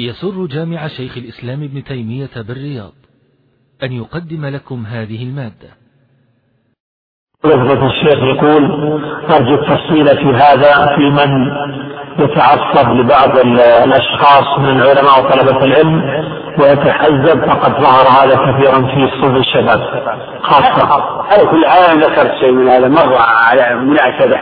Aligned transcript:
يسر 0.00 0.46
جامع 0.46 0.88
شيخ 0.88 1.16
الإسلام 1.16 1.62
ابن 1.62 1.84
تيمية 1.84 2.30
بالرياض 2.36 2.92
أن 3.82 3.92
يقدم 3.92 4.46
لكم 4.46 4.86
هذه 4.86 5.22
المادة. 5.22 5.70
فضيلة 7.42 7.86
الشيخ 7.86 8.18
يقول 8.22 8.64
أرجو 9.30 9.54
التفصيل 9.54 10.06
في 10.16 10.24
هذا 10.24 10.96
في 10.96 11.10
من 11.10 11.30
يتعصب 12.18 12.88
لبعض 12.88 13.38
الأشخاص 13.38 14.58
من 14.58 14.80
العلماء 14.80 15.24
وطلبة 15.24 15.64
العلم 15.64 16.02
ويتحزب 16.58 17.46
فقد 17.46 17.72
ظهر 17.72 18.08
هذا 18.08 18.34
كثيرا 18.36 18.80
في 18.80 19.10
صفوف 19.16 19.36
الشباب 19.36 19.80
خاصة. 20.42 21.02
على 21.30 21.46
كل 21.50 21.66
حال 21.66 21.98
ذكرت 21.98 22.40
شيء 22.40 22.52
من 22.52 22.68
هذا 22.68 22.88
مر 22.88 23.14
على 23.18 23.74
مناسبة 23.74 24.40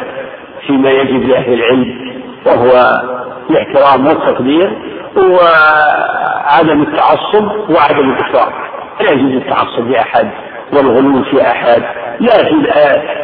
فيما 0.67 0.91
يجب 0.91 1.29
لأهل 1.29 1.53
العلم 1.53 2.17
وهو 2.47 3.03
الاحترام 3.51 4.07
والتقدير. 4.07 4.96
وعدم 5.19 6.83
التعصب 6.83 7.71
وعدم 7.71 8.11
الإفراط. 8.11 8.53
لا 9.01 9.11
يجوز 9.11 9.33
التعصب 9.33 9.91
لأحد 9.91 10.31
والغلو 10.73 11.23
في 11.25 11.43
أحد. 11.43 11.83
لا 12.21 12.45
في 12.45 12.55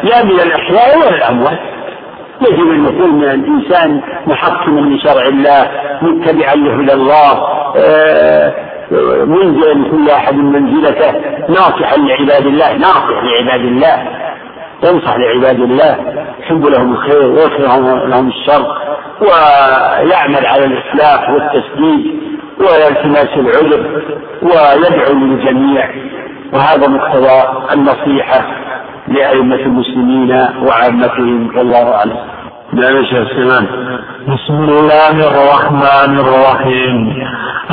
لا 0.03 0.23
من 0.23 0.39
الأحياء 0.39 0.97
ولا 0.97 1.15
الأموات. 1.15 1.59
يجب 2.41 2.71
أن 2.71 2.85
يكون 2.85 3.23
الإنسان 3.23 4.01
محكما 4.27 4.79
لشرع 4.79 5.25
الله 5.25 5.71
متبعا 6.01 6.55
له 6.55 6.75
إلى 6.75 6.93
الله 6.93 7.47
آه، 7.77 8.53
منزلا 9.25 9.91
كل 9.91 10.09
أحد 10.09 10.35
منزلته 10.35 11.11
ناصحا 11.49 11.97
لعباد 11.97 12.45
الله 12.45 12.73
ناصح 12.73 13.23
لعباد 13.23 13.61
الله. 13.61 14.07
ينصح 14.83 15.15
لعباد 15.17 15.59
الله 15.59 15.97
يحب 16.39 16.65
لهم 16.65 16.91
الخير 16.93 17.21
ويغفر 17.31 18.05
لهم 18.07 18.27
الشر 18.27 18.77
ويعمل 19.21 20.45
على 20.45 20.65
الإصلاح 20.65 21.29
والتسديد 21.29 22.21
والتماس 22.59 23.29
العذر 23.37 24.01
ويدعو 24.41 25.13
للجميع 25.13 25.89
وهذا 26.53 26.87
مقتضى 26.87 27.63
النصيحة 27.73 28.45
لأئمة 29.07 29.55
المسلمين 29.55 30.47
وعامتهم 30.67 31.57
والله 31.57 31.95
أعلم. 31.95 32.17
بسم 34.27 34.63
الله 34.63 35.15
الرحمن 35.31 36.19
الرحيم. 36.19 36.97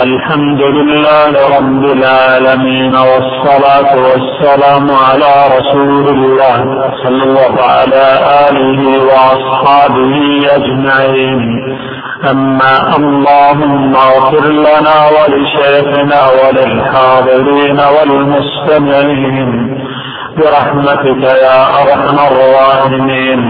الحمد 0.02 0.62
لله 0.62 1.32
رب 1.58 1.84
العالمين 1.84 2.94
والصلاة 2.94 3.92
والسلام 4.08 4.86
على 4.90 5.34
رسول 5.56 6.08
الله 6.08 6.58
صلى 7.04 7.22
الله 7.22 7.54
على 7.62 8.06
آله 8.48 8.80
وأصحابه 9.10 10.14
أجمعين. 10.56 11.40
أما 12.30 12.96
اللهم 12.96 13.94
اغفر 13.96 14.46
لنا 14.68 14.98
ولشيخنا 15.16 16.20
وللحاضرين 16.40 17.78
والمستمعين 17.96 19.50
برحمتك 20.40 21.22
يا 21.46 21.58
أرحم 21.82 22.16
الراحمين. 22.30 23.40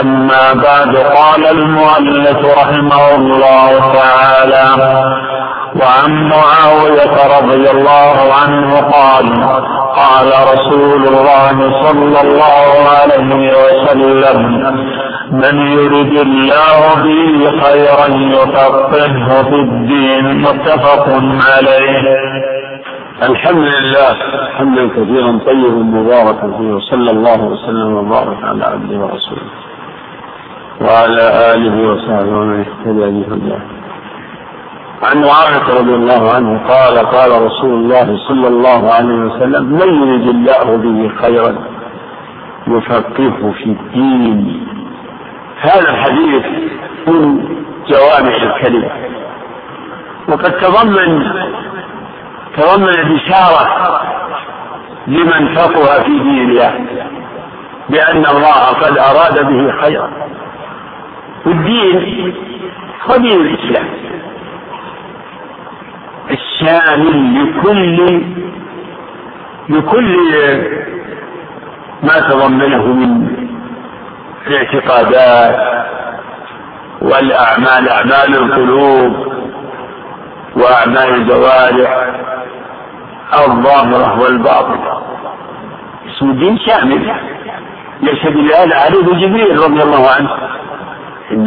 أما 0.00 0.44
بعد 0.66 0.96
قال 0.96 1.46
المؤلف 1.56 2.40
رحمه 2.60 3.14
الله 3.14 3.70
تعالى 4.00 4.66
وعن 5.80 6.10
معاوية 6.34 7.16
رضي 7.38 7.70
الله 7.70 8.16
عنه 8.40 8.70
قال 8.80 9.26
قال 9.96 10.28
رسول 10.52 11.02
الله 11.08 11.56
صلى 11.84 12.20
الله 12.20 12.70
عليه 12.98 13.52
وسلم 13.62 14.38
من 15.32 15.56
يرد 15.78 16.16
الله 16.26 16.80
به 17.04 17.50
خيرا 17.64 18.06
يفقهه 18.36 19.42
في 19.42 19.58
الدين. 19.66 20.24
متفق 20.42 21.06
عليه. 21.50 22.02
الحمد 23.22 23.64
لله. 23.64 24.14
حمدا 24.58 24.88
كثيرا 24.88 25.38
طيبا 25.46 25.82
مباركا 25.98 26.56
فيه. 26.58 26.74
وصلى 26.74 27.10
الله 27.10 27.44
وسلم 27.44 27.92
وبارك 27.96 28.44
على 28.44 28.64
عبده 28.64 28.98
ورسوله. 28.98 29.50
وعلى 30.80 31.54
آله 31.54 31.92
وصحبه 31.92 32.36
ومن 32.38 32.60
اهتدى 32.60 33.06
بهداه. 33.10 33.60
عن 35.02 35.16
معاوية 35.18 35.80
رضي 35.80 35.94
الله 35.94 36.32
عنه 36.34 36.60
قال 36.68 36.98
قال 36.98 37.42
رسول 37.42 37.70
الله 37.70 38.18
صلى 38.28 38.48
الله 38.48 38.92
عليه 38.92 39.14
وسلم 39.14 39.64
من 39.64 39.88
يريد 40.02 40.28
الله 40.28 40.76
به 40.76 41.10
خيرا 41.22 41.54
يفقهه 42.66 43.52
في 43.58 43.64
الدين. 43.64 44.66
هذا 45.60 45.90
الحديث 45.90 46.44
من 47.06 47.44
جوامع 47.88 48.36
الكلمة. 48.42 48.90
وقد 50.28 50.52
تضمن 50.52 51.22
تضمن 52.56 53.14
بشارة 53.14 54.00
لمن 55.06 55.54
فقه 55.54 56.02
في 56.02 56.18
دين 56.18 56.50
الله 56.50 56.86
بأن 57.88 58.26
الله 58.26 58.64
قد 58.82 58.98
أراد 58.98 59.46
به 59.46 59.72
خيرا. 59.82 60.10
والدين 61.46 62.34
هو 63.10 63.16
دين 63.16 63.40
الإسلام. 63.40 63.88
الشامل 66.30 67.34
لكل 67.34 68.22
لكل 69.68 70.32
ما 72.02 72.20
تضمنه 72.20 72.86
من 72.86 73.28
الاعتقادات 74.46 75.84
والأعمال 77.02 77.88
أعمال 77.88 78.34
القلوب 78.36 79.34
وأعمال 80.56 81.14
الجوارح. 81.14 82.23
الظاهرة 83.38 84.20
والباطنة. 84.20 85.02
اسم 86.08 86.30
الدين 86.30 86.58
شامل. 86.58 87.14
يشهد 88.02 88.36
لهذا 88.36 88.76
عليه 88.76 89.26
جبريل 89.26 89.56
رضي 89.58 89.82
الله 89.82 90.10
عنه. 90.10 90.30
إن 91.30 91.46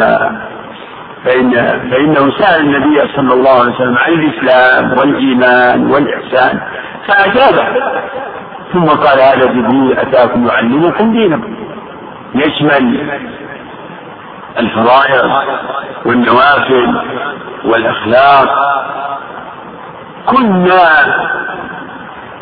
فإن 1.26 1.52
فإنه 1.92 2.32
سأل 2.38 2.62
النبي 2.62 3.14
صلى 3.16 3.34
الله 3.34 3.60
عليه 3.60 3.76
وسلم 3.76 3.98
عن 3.98 4.14
الإسلام 4.14 5.00
والإيمان 5.00 5.92
والإحسان 5.92 6.62
فأجابه. 7.08 7.68
ثم 8.74 8.86
قال 8.86 9.20
هذا 9.22 9.46
جبريل 9.46 10.00
أتاكم 10.00 10.48
يعلمكم 10.48 11.12
دينكم. 11.12 11.56
يشمل 12.36 13.12
الفرائض 14.58 15.32
والنوافل 16.06 17.02
والأخلاق. 17.66 18.50
كل 20.26 20.50
ما 20.50 20.90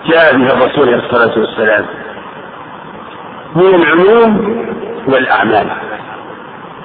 جاء 0.07 0.37
به 0.37 0.53
الرسول 0.53 0.87
عليه 0.89 1.05
الصلاة 1.05 1.39
والسلام 1.39 1.85
من 3.55 3.75
العلوم 3.75 4.65
والأعمال 5.07 5.67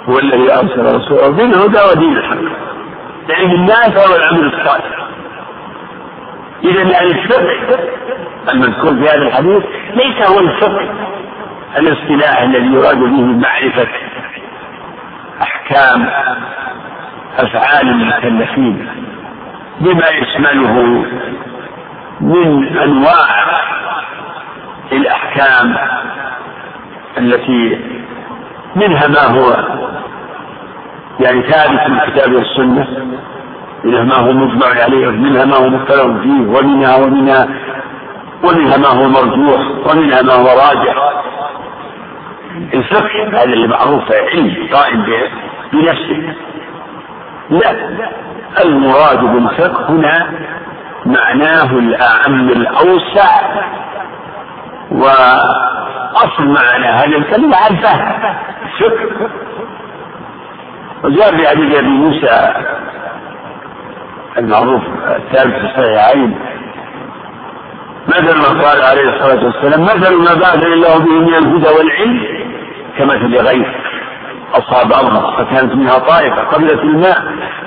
هو 0.08 0.18
الذي 0.18 0.52
أرسل 0.52 0.96
رسوله 0.96 1.30
بالهدى 1.30 1.78
ودين 1.92 2.16
الحق. 2.16 2.36
يعني 3.28 3.54
الناس 3.54 3.88
هو 3.88 4.16
العمل 4.16 4.54
الصالح. 4.54 5.06
إذا 6.64 6.82
الفقه 7.00 7.78
المذكور 8.52 8.94
في 8.94 9.08
هذا 9.08 9.22
الحديث 9.28 9.62
ليس 9.94 10.30
هو 10.30 10.38
الفقه 10.40 10.88
الاصطلاح 11.78 12.42
الذي 12.42 12.74
يراد 12.74 12.98
به 12.98 13.22
معرفة 13.22 13.88
أحكام 15.42 16.08
أفعال 17.38 17.88
المكلفين 17.88 18.88
بما 19.80 20.08
يشمله 20.08 21.04
من 22.20 22.78
أنواع 22.78 23.26
الأحكام 24.92 25.76
التي 27.18 27.80
منها 28.76 29.08
ما 29.08 29.22
هو 29.38 29.56
يعني 31.20 31.42
ثابت 31.42 31.80
في 31.80 31.86
الكتاب 31.86 32.32
والسنة 32.32 32.86
منها 33.84 34.02
ما 34.02 34.14
هو 34.14 34.32
مجمع 34.32 34.82
عليه 34.82 35.08
ومنها 35.08 35.44
ما 35.44 35.56
هو 35.56 35.68
مختلف 35.68 36.20
فيه 36.22 36.58
ومنها 36.58 36.96
ومنها 36.96 37.48
ومنها 38.44 38.76
ما 38.76 38.88
هو 38.88 39.08
مرجوح 39.08 39.60
ومنها 39.86 40.22
ما 40.22 40.32
هو 40.32 40.46
راجح. 40.46 40.94
الفقه 42.74 43.28
هذا 43.28 43.44
اللي 43.44 43.68
معروف 43.68 44.02
علم 44.12 44.68
قائم 44.72 45.04
بنفسه. 45.72 46.34
لا 47.50 47.70
المراد 48.64 49.20
بالفقه 49.20 49.90
هنا 49.90 50.32
معناه 51.06 51.78
الأعم 51.78 52.48
الأوسع 52.48 53.30
وأصل 54.90 56.48
معنى 56.48 56.86
هذه 56.86 57.16
الكلمة 57.16 57.56
الفهم 57.70 58.12
فقه 58.80 59.30
وجاء 61.04 61.36
في 61.36 61.48
حديث 61.48 61.78
أبي 61.78 61.88
موسى 61.88 62.54
المعروف 64.38 64.82
الثالث 65.16 65.54
في 65.54 65.66
الصحيحين 65.66 66.38
مثل 68.08 68.36
ما 68.36 68.62
قال 68.62 68.82
عليه 68.82 69.16
الصلاة 69.16 69.44
والسلام 69.44 69.82
مثل 69.82 70.14
ما 70.14 70.34
بعث 70.34 70.64
الله 70.64 70.98
به 70.98 71.20
من 71.20 71.34
الهدى 71.34 71.68
والعلم 71.68 72.20
كمثل 72.98 73.46
غيث 73.46 73.66
أصاب 74.54 74.92
أرضا 74.92 75.36
فكانت 75.36 75.74
منها 75.74 75.98
طائفة 75.98 76.42
قبلت 76.42 76.80
الماء 76.80 77.22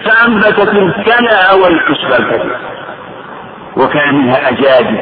فأنبتت 0.05 0.69
الكلى 0.69 1.61
والعشب 1.63 2.11
الكثير 2.23 2.72
وكان 3.77 4.15
منها 4.15 4.49
أجادب 4.49 4.99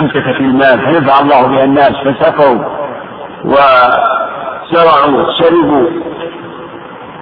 أمسكت 0.00 0.40
الماء 0.40 0.76
فنفع 0.76 1.20
الله 1.20 1.46
بها 1.46 1.64
الناس 1.64 1.90
فسقوا 1.90 2.58
وزرعوا 3.44 5.32
شربوا. 5.38 5.88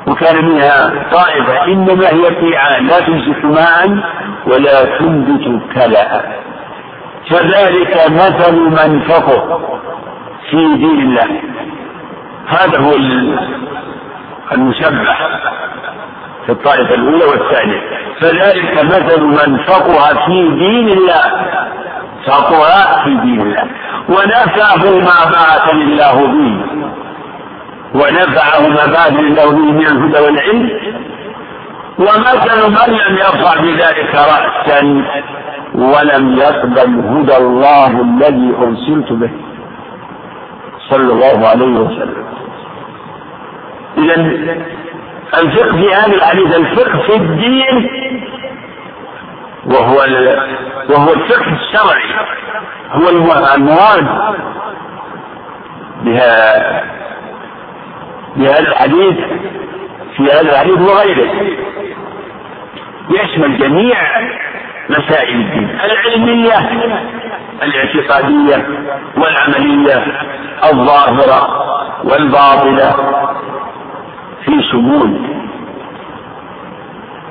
وكان 0.08 0.44
منها 0.44 0.92
طائفة 1.12 1.64
إنما 1.64 2.08
هي 2.08 2.28
قيعان 2.28 2.86
لا 2.86 3.00
تمسك 3.00 3.44
ماء 3.44 3.98
ولا 4.46 4.98
تنبت 4.98 5.62
كلأ. 5.74 6.22
كذلك 7.30 7.96
مثل 8.10 8.54
من 8.60 9.00
فقه 9.00 9.60
في 10.50 10.56
دين 10.56 11.00
الله. 11.00 11.40
هذا 12.46 12.78
هو 12.78 12.92
المشبه 14.52 15.16
في 16.46 16.52
الطائفة 16.52 16.94
الأولى 16.94 17.24
والثانية. 17.24 17.80
فذلك 18.20 18.84
مثل 18.84 19.20
من 19.20 19.58
فقه 19.58 20.26
في 20.26 20.48
دين 20.58 20.88
الله 20.88 21.22
فقه 22.26 22.62
في 23.04 23.10
دين 23.10 23.40
الله. 23.40 23.64
ونفعه 24.08 24.84
ما 24.98 25.30
بعثني 25.32 25.82
الله 25.82 26.26
به. 26.26 26.64
ونفعه 27.94 28.68
ما 28.68 28.86
بعثني 28.92 29.28
الله 29.28 29.50
به 29.50 29.72
من 29.72 29.86
الهدى 29.86 30.18
والعلم. 30.24 30.70
ومثل 31.98 32.70
من 32.70 32.94
لم 32.94 33.16
يرفع 33.16 33.60
بذلك 33.60 34.14
رأسا 34.14 35.04
ولم 35.74 36.36
يقبل 36.36 36.90
هدى 37.08 37.36
الله 37.36 38.00
الذي 38.00 38.54
أرسلت 38.58 39.12
به. 39.12 39.30
صلى 40.90 41.12
الله 41.12 41.48
عليه 41.48 41.80
وسلم. 41.80 42.24
إذا 43.98 44.14
الفقه 45.34 45.76
في 45.76 45.94
هذا 45.94 46.14
الحديث 46.14 46.56
الفقه 46.56 46.98
في 47.06 47.16
الدين 47.16 47.90
وهو 49.66 49.96
وهو 50.88 51.12
الفقه 51.12 51.52
الشرعي 51.52 52.14
هو 52.92 53.08
المراد 53.54 54.06
بها 56.02 56.84
بهذا 58.36 58.68
الحديث 58.68 59.16
في 60.16 60.22
هذا 60.22 60.50
الحديث 60.52 60.78
وغيره. 60.78 61.30
يشمل 63.10 63.58
جميع 63.58 63.96
مسائل 64.88 65.40
الدين 65.40 65.78
العلمية 65.84 66.58
الاعتقادية 67.62 68.68
والعملية 69.16 70.06
الظاهرة 70.64 71.48
والباطنة. 72.04 72.94
في 74.44 74.62
شمول 74.72 75.20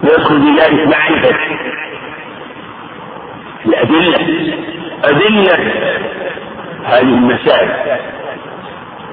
يدخل 0.03 0.41
في 0.41 0.61
ذلك 0.61 0.87
معرفة. 0.87 1.35
الأدلة. 3.65 4.53
أدلة 5.03 5.73
هذه 6.85 7.01
المسائل. 7.01 7.99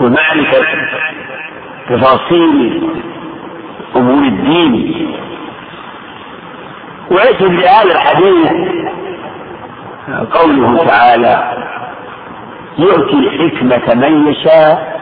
ومعرفة 0.01 0.67
تفاصيل 1.89 2.83
أمور 3.97 4.23
الدين. 4.23 5.17
ويشهد 7.11 7.51
لهذا 7.53 7.93
الحديث 7.93 8.53
قوله 10.33 10.85
تعالى 10.87 11.57
يؤتي 12.79 13.15
الحكمة 13.17 13.95
من 13.95 14.27
يشاء 14.29 14.97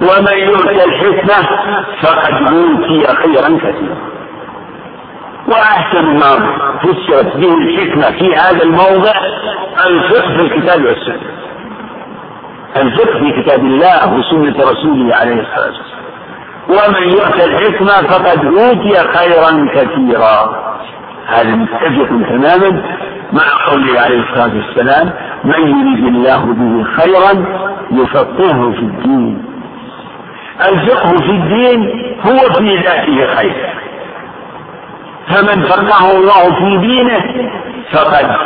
ومن 0.00 0.38
يؤتى 0.38 0.84
الحكمة 0.84 1.48
فقد 2.02 2.34
أوتي 2.52 3.06
خيرا 3.06 3.58
كثيرا. 3.58 3.96
وأحسن 5.48 6.04
ما 6.04 6.56
فسرت 6.82 7.36
به 7.36 7.54
الحكمة 7.54 8.18
في 8.18 8.36
هذا 8.36 8.62
الموضع 8.62 9.12
الفقه 9.86 10.36
في 10.36 10.40
الكتاب 10.40 10.84
والسنة. 10.84 11.30
الفقه 12.76 13.18
في 13.18 13.42
كتاب 13.42 13.60
الله 13.60 14.14
وسنة 14.14 14.70
رسوله 14.70 15.14
عليه 15.14 15.40
الصلاة 15.40 15.72
والسلام. 15.78 16.04
ومن 16.68 17.08
يؤتى 17.08 17.44
الحكمة 17.44 18.08
فقد 18.08 18.44
أوتي 18.44 18.94
خيرا 19.18 19.68
كثيرا. 19.74 20.64
هذا 21.26 21.50
متفق 21.50 22.08
تماما 22.28 22.82
مع 23.32 23.70
قوله 23.70 24.00
عليه 24.00 24.20
الصلاة 24.20 24.52
والسلام 24.56 25.12
من 25.44 25.60
يريد 25.60 26.04
الله 26.14 26.44
به 26.44 26.84
خيرا 26.84 27.44
يفقهه 27.90 28.72
في 28.72 28.78
الدين. 28.78 29.53
الفقه 30.60 31.16
في 31.16 31.30
الدين 31.30 31.80
هو 32.26 32.38
في 32.38 32.76
ذاته 32.76 33.36
خير. 33.36 33.74
فمن 35.28 35.62
فقهه 35.62 36.10
الله 36.10 36.54
في 36.54 36.78
دينه 36.86 37.50
فقد 37.92 38.36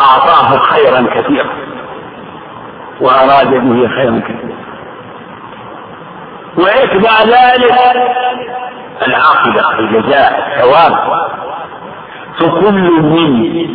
أعطاه 0.00 0.58
خيرا 0.58 1.06
كثيرا 1.14 1.50
وأراد 3.00 3.50
به 3.50 3.88
خيرا 3.88 4.20
كثيرا. 4.24 4.58
ويتبع 6.56 7.22
ذلك 7.22 7.78
العاقبة 9.06 9.78
الجزاء 9.78 10.48
الثواب. 10.48 11.28
فكل 12.38 13.02
من 13.02 13.68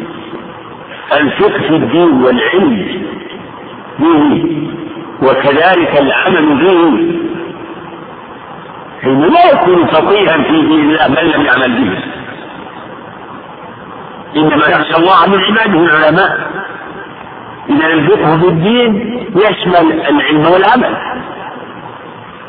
الفقه 1.12 1.60
في 1.60 1.76
الدين 1.76 2.24
والعلم 2.24 3.06
به 4.00 4.70
وكذلك 5.24 6.02
العمل 6.02 6.64
به. 6.64 7.14
حين 9.02 9.20
لا 9.20 9.52
يكون 9.52 9.86
فقيها 9.86 10.44
في 10.44 10.62
دين 10.62 10.92
الله 10.92 11.08
من 11.10 11.32
لم 11.32 11.46
يعمل 11.46 11.72
به. 11.84 12.04
إنما 14.36 14.66
يخشى 14.66 14.96
الله 14.98 15.28
من 15.28 15.44
عباده 15.44 15.80
العلماء. 15.80 16.48
إذا 17.70 17.88
الفقه 17.88 18.38
في 18.38 18.48
الدين 18.48 19.20
يشمل 19.36 19.92
العلم 20.10 20.52
والعمل. 20.52 20.98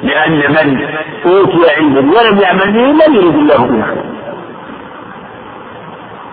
لأن 0.03 0.33
من 0.33 0.89
أوتي 1.27 1.71
علما 1.77 2.01
ولم 2.01 2.39
يعمل 2.39 2.73
به 2.73 3.07
لم 3.07 3.15
يرد 3.15 3.35
الله 3.35 3.67
به. 3.67 3.85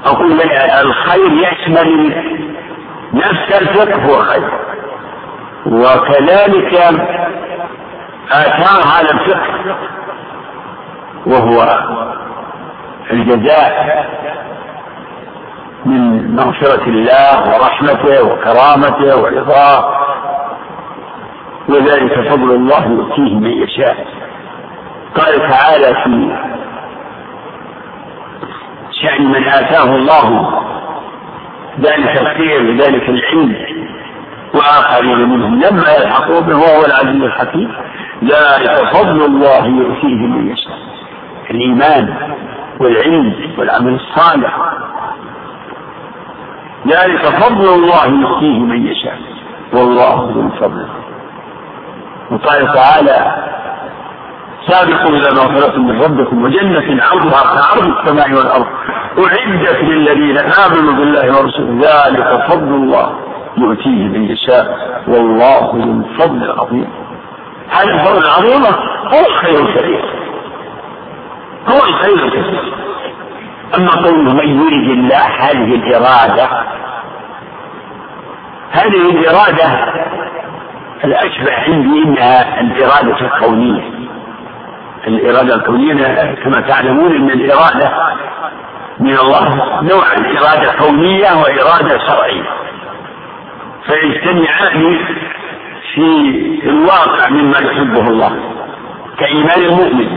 أقول 0.06 0.32
الخير 0.82 1.32
يشمل 1.32 2.14
نفس 3.14 3.62
الفقه 3.62 4.06
هو 4.06 4.22
خير. 4.22 4.71
وكذلك 5.66 6.74
آثار 8.32 8.82
هذا 8.88 9.12
الفقه 9.12 9.76
وهو 11.26 11.80
الجزاء 13.12 14.06
من 15.86 16.36
مغفرة 16.36 16.84
الله 16.88 17.54
ورحمته 17.54 18.24
وكرامته 18.24 19.18
ورضاه 19.22 20.02
وذلك 21.70 22.30
فضل 22.30 22.52
الله 22.56 22.88
يؤتيه 22.88 23.36
من 23.36 23.64
يشاء. 23.64 24.06
قال 25.16 25.50
تعالى 25.50 25.94
في 26.04 26.38
شأن 28.92 29.32
من 29.32 29.48
آتاه 29.48 29.96
الله 29.96 30.54
ذلك 31.80 32.22
الخير 32.22 32.62
وذلك 32.62 33.10
العلم. 33.10 33.91
وآخرين 34.54 35.30
منهم. 35.30 35.60
لما 35.60 35.92
يلحقوا 36.02 36.40
به 36.42 36.56
وهو 36.56 36.86
العزيز 36.86 37.24
الحكيم 37.24 37.72
ذلك 38.24 38.90
فضل 38.94 39.26
الله 39.26 39.66
يؤتيه 39.66 40.16
من 40.16 40.52
يشاء. 40.52 40.78
الإيمان 41.52 42.36
والعلم 42.80 43.36
والعمل 43.58 43.94
الصالح. 43.94 44.58
ذلك 46.88 47.26
فضل 47.26 47.74
الله 47.74 48.06
يؤتيه 48.06 48.60
من 48.60 48.88
يشاء. 48.88 49.18
والله 49.74 50.32
ذو 50.36 50.42
الفضل. 50.42 50.86
وقال 52.32 52.74
تعالى 52.74 53.36
سابقوا 54.68 55.10
إلى 55.10 55.30
مغفرة 55.36 55.78
من 55.78 56.02
ربكم 56.02 56.44
وجنة 56.44 57.04
عرضها 57.04 57.44
كعرض 57.44 57.98
السماء 57.98 58.34
والأرض. 58.34 58.68
أعدت 59.20 59.84
للذين 59.84 60.38
آمنوا 60.38 60.94
بالله 60.94 61.40
ورسوله 61.40 61.80
ذلك 61.82 62.46
فضل 62.50 62.74
الله. 62.74 63.31
يؤتيه 63.64 64.08
من 64.08 64.24
يشاء 64.32 64.78
والله 65.08 65.72
ذو 65.76 66.02
الفضل 66.02 66.44
العظيم. 66.44 66.88
هذه 67.70 67.94
الفضل 67.94 68.26
العظيمة 68.26 68.70
هو 69.14 69.28
الخير 69.30 69.60
الكبير 69.60 70.06
هو 71.68 71.78
الخير 71.78 72.26
الكبير 72.26 72.74
أما 73.78 73.92
قوله 73.92 74.34
من 74.34 74.62
يريد 74.62 74.90
الله 74.90 75.26
هذه 75.40 75.76
الإرادة 75.76 76.50
هذه 78.72 79.10
الإرادة 79.10 79.92
الأشبه 81.04 81.54
عندي 81.54 82.04
إنها 82.04 82.62
الإرادة 82.62 83.22
الكونية. 83.22 83.84
الإرادة 85.08 85.56
الكونية 85.56 86.36
كما 86.44 86.62
تعلمون 86.62 87.16
أن 87.16 87.30
الإرادة 87.30 87.92
من 89.00 89.18
الله 89.18 89.56
نوعا 89.82 90.16
إرادة 90.38 90.74
كونية 90.80 91.28
وإرادة 91.42 91.98
شرعية. 92.08 92.44
فيجتمعان 93.86 95.00
في 95.94 96.06
الواقع 96.64 97.30
مما 97.30 97.58
يحبه 97.60 98.08
الله 98.08 98.40
كإيمان 99.20 99.62
المؤمن. 99.62 100.10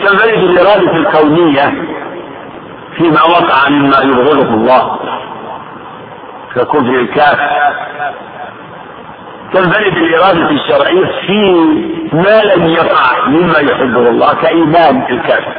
تنفرد 0.00 0.42
الإرادة 0.42 0.96
الكونية 0.96 1.72
فيما 2.96 3.22
وقع 3.22 3.68
مما 3.68 3.96
يبغضه 4.04 4.54
الله 4.54 4.98
ككفر 6.54 7.00
الكافر. 7.00 7.50
تنفرد 9.52 9.96
الإرادة 9.96 10.50
الشرعية 10.50 11.06
في 11.26 11.54
ما 12.12 12.42
لم 12.54 12.66
يقع 12.66 13.28
مما 13.28 13.58
يحبه 13.58 14.08
الله 14.08 14.34
كإيمان 14.34 15.06
الكافر. 15.10 15.54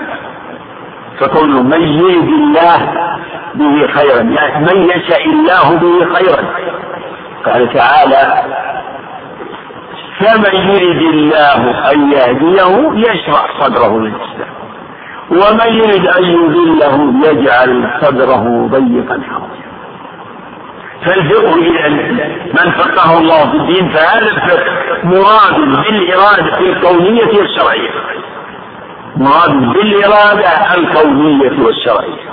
فكون 1.20 1.70
من 1.70 1.82
يريد 1.82 2.30
الله 2.30 2.78
به 3.56 3.88
خيرا 3.88 4.22
يعني 4.22 4.66
من 4.66 4.90
يشاء 4.90 5.26
الله 5.26 5.76
به 5.76 6.14
خيرا. 6.16 6.56
قال 7.46 7.74
تعالى 7.74 8.44
فمن 10.20 10.56
يريد 10.70 11.02
الله 11.02 11.92
أن 11.92 12.12
يهديه 12.12 12.92
يشرح 13.10 13.62
صدره 13.62 14.00
للإسلام 14.00 14.52
ومن 15.32 15.74
يريد 15.74 16.08
أن 16.08 16.24
يذله 16.24 17.14
يجعل 17.30 17.92
صدره 18.02 18.68
ضيقا 18.72 19.22
حرجا. 19.30 19.62
فالفقه 21.06 21.56
إذا 21.56 21.90
من 22.54 22.72
فقهه 22.72 23.20
الله 23.20 23.52
في 23.52 23.58
الدين 23.58 23.90
فهذا 23.90 24.28
الفقه 24.28 24.64
مراد 25.04 25.56
بالإرادة 25.60 26.60
الكونية 26.60 27.40
والشرعية. 27.40 27.90
مراد 29.18 29.74
بالإرادة 29.74 30.76
الكونية 30.78 31.66
والشرعية. 31.66 32.32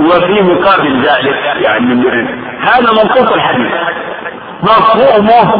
وفي 0.00 0.42
مقابل 0.42 1.02
ذلك. 1.02 1.36
يعني 1.56 1.94
هذا 2.60 2.92
منطوق 2.92 3.32
الحديث. 3.32 3.72
مفهومه 4.62 5.54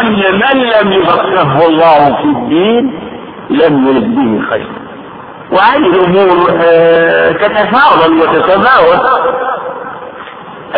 أن 0.00 0.12
من 0.12 0.62
لم 0.62 0.92
يفقهه 0.92 1.66
الله 1.66 2.16
في 2.16 2.24
الدين 2.24 3.00
لم 3.50 3.88
يرد 3.88 4.14
به 4.14 4.50
خير. 4.50 4.66
وهذه 5.52 5.86
الأمور 5.86 6.50
آه، 6.64 7.32
تتفاضل 7.32 8.20
وتتفاوت. 8.20 9.20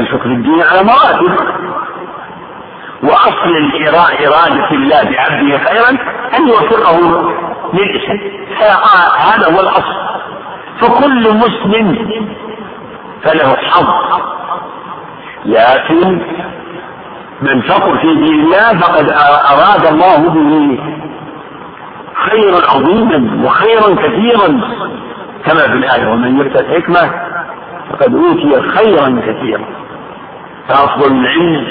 الحكم 0.00 0.30
الدين 0.30 0.62
على 0.62 0.82
مراتب. 0.84 1.34
وأصل 3.02 3.72
إرادة 3.88 4.70
الله 4.70 5.02
بعبده 5.02 5.58
خيرا 5.58 5.90
أن 6.38 6.48
يوفقه 6.48 6.98
للإسلام 7.74 8.20
هذا 9.18 9.56
هو 9.56 9.60
الأصل. 9.60 10.08
فكل 10.80 11.34
مسلم 11.34 11.86
فله 13.22 13.56
حظ. 13.56 14.20
لكن 15.44 16.20
من 17.42 17.60
فقر 17.60 17.98
في 17.98 18.14
دين 18.14 18.40
الله 18.44 18.80
فقد 18.80 19.10
أراد 19.52 19.86
الله 19.86 20.16
به 20.28 20.78
خيرا 22.14 22.70
عظيما 22.70 23.46
وخيرا 23.46 23.94
كثيرا 23.94 24.60
كما 25.44 25.60
في 25.60 25.72
الآية 25.72 26.06
ومن 26.06 26.38
يؤت 26.38 26.56
الحكمة 26.56 27.10
فقد 27.90 28.14
أوتي 28.14 28.68
خيرا 28.68 29.20
كثيرا. 29.26 29.64
فأفضل 30.68 31.12
العلم 31.12 31.66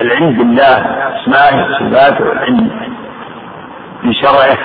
العلم 0.00 0.32
بالله 0.32 0.78
أسمائه 1.16 1.64
وصفاته 1.64 2.24
والعلم 2.24 2.70
بشرعه. 4.04 4.58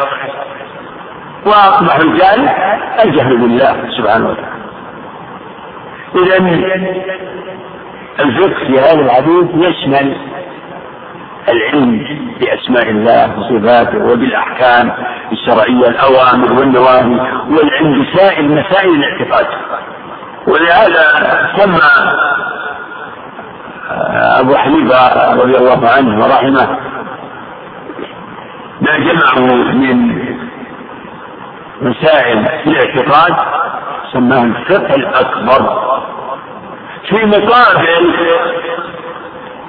وأقبح 1.45 1.95
الجهل 1.95 2.49
الجهل 3.03 3.37
بالله 3.37 3.89
سبحانه 3.97 4.29
وتعالى. 4.29 4.53
إذا 6.15 6.37
الفقه 8.19 8.65
في 8.67 8.79
هذا 8.79 9.01
الحديث 9.01 9.45
يشمل 9.55 10.17
العلم 11.49 12.07
بأسماء 12.39 12.89
الله 12.89 13.39
وصفاته 13.39 13.97
وبالأحكام 13.97 14.93
الشرعية 15.31 15.87
الأوامر 15.87 16.53
والنواهي 16.59 17.19
والعلم 17.49 18.03
بسائر 18.03 18.43
مسائل 18.43 18.89
الاعتقاد. 18.89 19.47
ولهذا 20.47 21.03
سمى 21.57 21.79
أبو 24.39 24.55
حنيفة 24.55 25.33
رضي 25.33 25.57
الله 25.57 25.89
عنه 25.89 26.23
ورحمه 26.25 26.79
ما 28.81 28.97
جمعه 28.97 29.39
من 29.73 30.22
مسائل 31.83 32.37
الاعتقاد 32.67 33.35
سماه 34.13 34.43
الفقه 34.43 34.95
الأكبر. 34.95 35.83
في 37.09 37.25
مقابل 37.25 38.13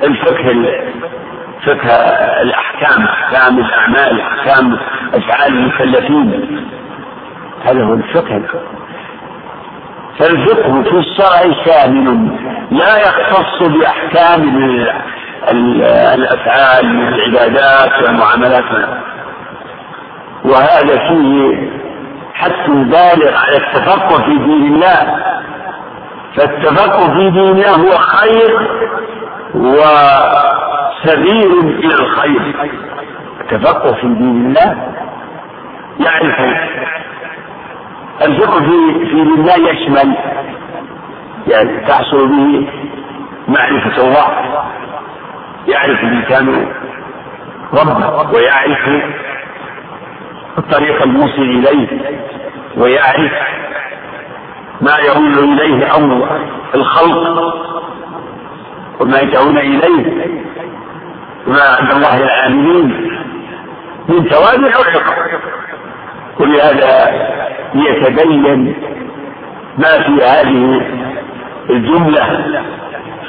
الفقه 0.03 0.65
فقه 1.67 1.97
الأحكام 2.43 3.05
أحكام 3.05 3.59
الأعمال 3.59 4.21
أحكام 4.21 4.79
أفعال 5.15 5.53
المكلفين. 5.53 6.69
هذا 7.65 7.85
هو 7.85 7.95
الفقه. 7.95 8.43
فالفقه 10.19 10.83
في 10.83 10.97
الشرع 10.97 11.65
شامل 11.65 12.29
لا 12.71 12.99
يختص 12.99 13.69
بأحكام 13.69 14.59
الأفعال 16.15 16.97
من 16.97 17.09
العبادات 17.09 18.03
والمعاملات. 18.03 18.65
وهذا 20.45 20.99
فيه 21.09 21.84
حث 22.35 22.67
بالغ 22.71 23.37
على 23.37 23.57
التفقه 23.57 24.23
في 24.23 24.39
دين 24.39 24.75
الله. 24.75 25.25
فالتفقه 26.37 27.15
في 27.15 27.31
دين 27.31 27.49
الله 27.49 27.71
هو 27.71 27.99
خير 27.99 28.69
وسبيل 29.55 31.53
إلى 31.79 31.95
الخير. 31.95 32.71
التفقه 33.41 33.93
في 33.95 34.07
دين 34.07 34.47
الله 34.47 34.95
يعرف 36.01 36.41
الفقه 38.23 38.61
في 38.61 39.05
في 39.07 39.15
دين 39.15 39.35
الله 39.35 39.71
يشمل 39.71 40.17
يعني 41.47 41.87
تحصل 41.87 42.29
به 42.29 42.69
معرفة 43.49 44.03
الله 44.03 44.27
يعرف 45.69 46.03
الإنسان 46.03 46.67
ربه 47.73 48.31
ويعرف 48.35 48.89
الطريق 50.59 51.03
الموصل 51.03 51.43
إليه 51.43 51.89
ويعرف 52.77 53.33
ما 54.81 54.97
يؤول 54.97 55.39
إليه 55.39 55.97
أمر 55.97 56.41
الخلق 56.75 57.55
وما 59.01 59.21
يدعون 59.21 59.59
إليه 59.59 60.27
وما 61.47 61.63
عند 61.81 61.91
الله 61.91 62.17
العاملين 62.23 63.11
من 64.09 64.25
ثواب 64.25 64.65
أو 64.65 64.83
عقاب 64.83 65.41
ولهذا 66.41 67.13
يتبين 67.75 68.75
ما 69.79 70.03
في 70.03 70.25
هذه 70.25 70.81
الجملة 71.71 72.47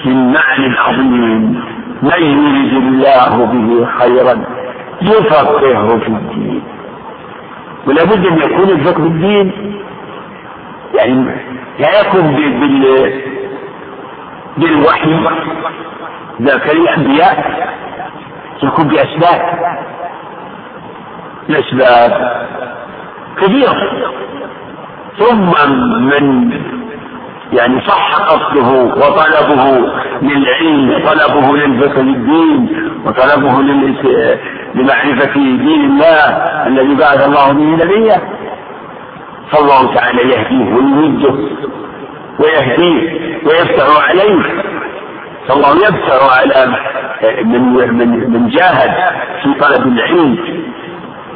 من 0.05 0.33
معنى 0.33 0.77
عظيم. 0.77 1.63
من 2.01 2.21
يريد 2.21 2.73
الله 2.73 3.45
به 3.45 3.87
خيرا؟ 3.99 4.43
يفقهه 5.01 5.87
في 5.99 6.07
الدين. 6.07 6.63
ولا 7.87 8.03
بد 8.03 8.25
أن 8.25 8.37
يكون 8.37 8.69
الفقه 8.69 9.03
الدين. 9.03 9.81
يعني 10.95 11.35
لا 11.79 12.01
يكون 12.01 12.21
بال 12.35 13.21
بالوحي. 14.57 15.19
ذاك 16.41 16.71
الأنبياء 16.71 17.67
يكون 18.63 18.87
بأسباب. 18.87 19.41
الاسباب 21.49 22.11
كثيرة. 23.37 23.75
ثم 25.17 25.71
من 26.01 26.51
يعني 27.53 27.81
صح 27.81 28.15
قصده 28.15 28.67
وطلبه 28.83 29.87
للعلم 30.21 30.89
وطلبه 30.91 31.57
للفقه 31.57 32.01
للدين 32.01 32.89
وطلبه 33.05 33.61
لمعرفة 34.75 35.33
دين 35.33 35.81
الله 35.85 36.27
الذي 36.67 36.95
بعث 36.95 37.27
الله 37.27 37.51
به 37.53 37.83
نبيه 37.85 38.15
فالله 39.51 39.93
تعالى 39.95 40.21
يهديه 40.21 40.75
ويمده 40.75 41.35
ويهديه 42.39 43.19
ويفتح 43.45 44.09
عليه. 44.09 44.41
فالله 45.47 45.75
يفتح 45.75 46.39
على 46.39 46.75
من 47.43 47.61
من 47.97 48.29
من 48.33 48.47
جاهد 48.49 48.91
في 49.43 49.53
طلب 49.59 49.87
العلم. 49.87 50.37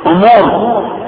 أمور 0.07 0.99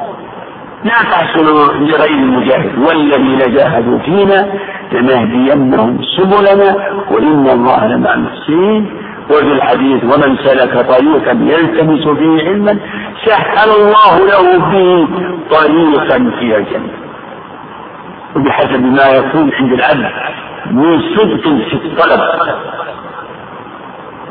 لا 0.84 0.94
تحصل 1.12 1.46
لغير 1.82 2.10
المجاهد 2.10 2.80
والذين 2.88 3.38
جاهدوا 3.56 4.00
فينا 4.00 4.54
لنهدينهم 4.92 6.02
سبلنا 6.18 6.76
وإن 7.12 7.50
الله 7.50 7.88
لمع 7.88 8.14
المحسنين 8.14 8.94
وفي 9.30 9.52
الحديث 9.52 10.04
ومن 10.04 10.38
سلك 10.38 10.74
طريقا 10.74 11.32
يلتمس 11.32 12.08
فيه 12.08 12.50
علما 12.50 12.80
سهل 13.26 13.70
الله 13.70 14.18
له 14.28 14.58
به 14.58 15.08
طريقا 15.52 16.16
إلى 16.18 16.58
الجنة. 16.58 16.94
وبحسب 18.36 18.82
ما 18.84 19.08
يكون 19.10 19.52
عند 19.54 19.74
العبد 19.74 20.12
من 20.72 21.02
صدق 21.18 21.42
في 21.42 21.74
الطلب 21.74 22.22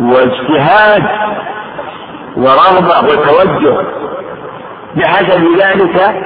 واجتهاد 0.00 1.02
ورغبة 2.36 3.08
وتوجه 3.08 3.76
بحسب 4.96 5.42
ذلك 5.60 6.24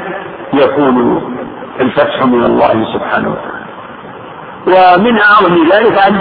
يكون 0.54 1.22
الفتح 1.80 2.22
من 2.24 2.44
الله 2.44 2.92
سبحانه 2.94 3.28
وتعالى. 3.28 3.64
ومن 4.66 5.18
أعظم 5.20 5.54
ذلك 5.72 5.98
أن 5.98 6.14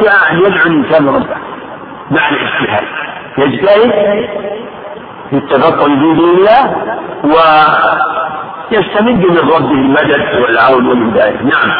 يدعو 0.46 0.66
الإنسان 0.66 1.08
ربه 1.08 1.38
مع 2.12 2.30
الاجتهاد. 2.30 2.84
يجتهد 3.38 3.92
في 5.30 5.36
التفقه 5.38 5.86
في 5.86 5.96
دين 5.96 6.20
الله 6.20 6.76
ويستمد 8.72 9.26
من 9.26 9.38
ربه 9.38 9.72
المدد 9.72 10.42
والعون 10.42 10.88
والهداية 10.88 11.42
نعم. 11.42 11.72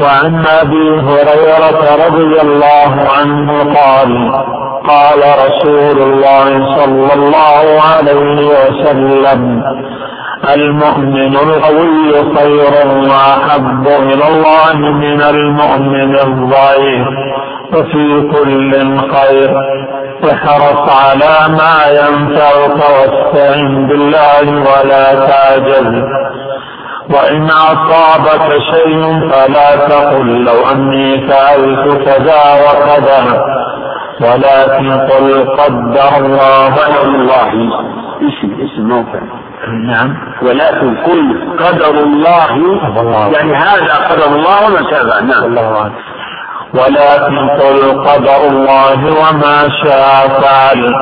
وعن 0.00 0.44
أبي 0.46 1.00
هريرة 1.00 2.06
رضي 2.06 2.40
الله 2.40 3.08
عنه 3.18 3.52
قال 3.74 4.32
قال 4.88 5.20
رسول 5.46 6.02
الله 6.02 6.76
صلى 6.76 7.14
الله 7.14 7.80
عليه 7.94 8.46
وسلم 8.46 9.62
المؤمن 10.54 11.36
القوي 11.36 12.12
خير 12.36 12.72
وأحب 13.10 13.86
إلى 13.86 14.28
الله 14.28 14.74
من 14.90 15.22
المؤمن 15.22 16.14
الضعيف 16.14 17.06
وفي 17.72 18.28
كل 18.34 18.98
خير 19.14 19.50
احرص 20.32 20.90
على 21.04 21.54
ما 21.58 21.76
ينفعك 22.00 22.76
واستعن 22.90 23.86
بالله 23.86 24.46
ولا 24.50 25.14
تعجز 25.14 26.02
وإن 27.10 27.50
أصابك 27.50 28.52
شيء 28.72 29.30
فلا 29.30 29.76
تقل 29.76 30.44
لو 30.44 30.70
أني 30.72 31.28
فعلت 31.28 32.04
كذا 32.04 32.42
وكذا. 32.64 33.44
ولكن 34.20 34.90
قل 34.90 35.56
قدر 35.58 36.16
الله 36.18 36.74
الله. 37.04 37.48
اسم 38.18 38.50
اسم 38.64 38.88
موقع. 38.88 39.20
نعم. 39.86 40.16
ولكن 40.42 40.96
قل 40.96 41.48
قدر 41.58 42.00
الله. 42.00 42.48
يعني 43.32 43.54
هذا 43.54 43.94
قدر 44.10 44.36
الله 44.36 44.66
وما 44.66 44.90
شاء 44.90 45.24
نعم. 45.24 45.44
الله 45.44 45.90
ولكن 46.74 47.48
قل 47.48 48.04
قدر 48.08 48.48
الله 48.50 49.00
وما 49.06 49.68
شاء 49.84 50.40
فعل 50.40 50.94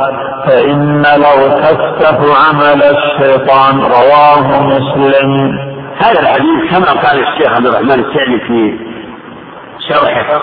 فإن 0.46 1.02
لو 1.02 1.58
تفتح 1.58 2.16
عمل 2.48 2.82
الشيطان 2.82 3.80
رواه 3.80 4.62
مسلم. 4.62 5.71
هذا 6.00 6.20
الحديث 6.20 6.70
كما 6.70 6.92
قال 6.92 7.20
الشيخ 7.20 7.52
عبد 7.52 7.66
الرحمن 7.66 8.04
السعدي 8.04 8.40
في 8.40 8.78
شرحه 9.88 10.42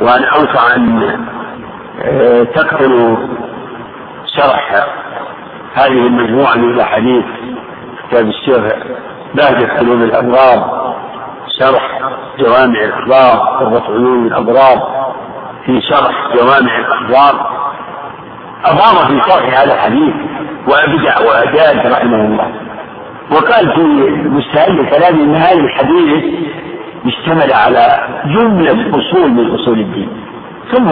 وأنا 0.00 0.36
أنصح 0.36 0.74
أن 0.76 1.18
آه، 2.04 2.42
تقرأوا 2.42 3.16
شرح 4.36 4.86
هذه 5.74 6.06
المجموعة 6.06 6.54
من 6.54 6.74
الأحاديث 6.74 7.24
كتاب 8.08 8.26
الشيخ 8.26 8.74
بهجة 9.34 9.72
علوم 9.72 10.02
الأبرار 10.02 10.84
شرح 11.58 12.00
جوامع 12.38 12.80
الأخبار 12.80 13.58
قرة 13.60 13.84
عيون 13.88 14.26
الأبرار 14.26 15.04
في 15.66 15.80
شرح 15.80 16.34
جوامع 16.34 16.78
الأخبار. 16.78 17.64
أضاف 18.64 19.06
في 19.06 19.20
شرح 19.20 19.60
هذا 19.60 19.74
الحديث 19.74 20.14
وأبدع 20.68 21.20
وأجاد 21.20 21.86
رحمه 21.92 22.24
الله. 22.24 22.63
وقال 23.30 23.72
في 23.74 23.82
مستهل 24.28 24.90
كلامه 24.90 25.24
إن 25.24 25.34
هذا 25.34 25.60
الحديث 25.60 26.24
اشتمل 27.06 27.52
على 27.52 28.08
جملة 28.24 28.98
أصول 28.98 29.30
من 29.30 29.54
أصول 29.54 29.80
الدين. 29.80 30.08
ثم 30.72 30.84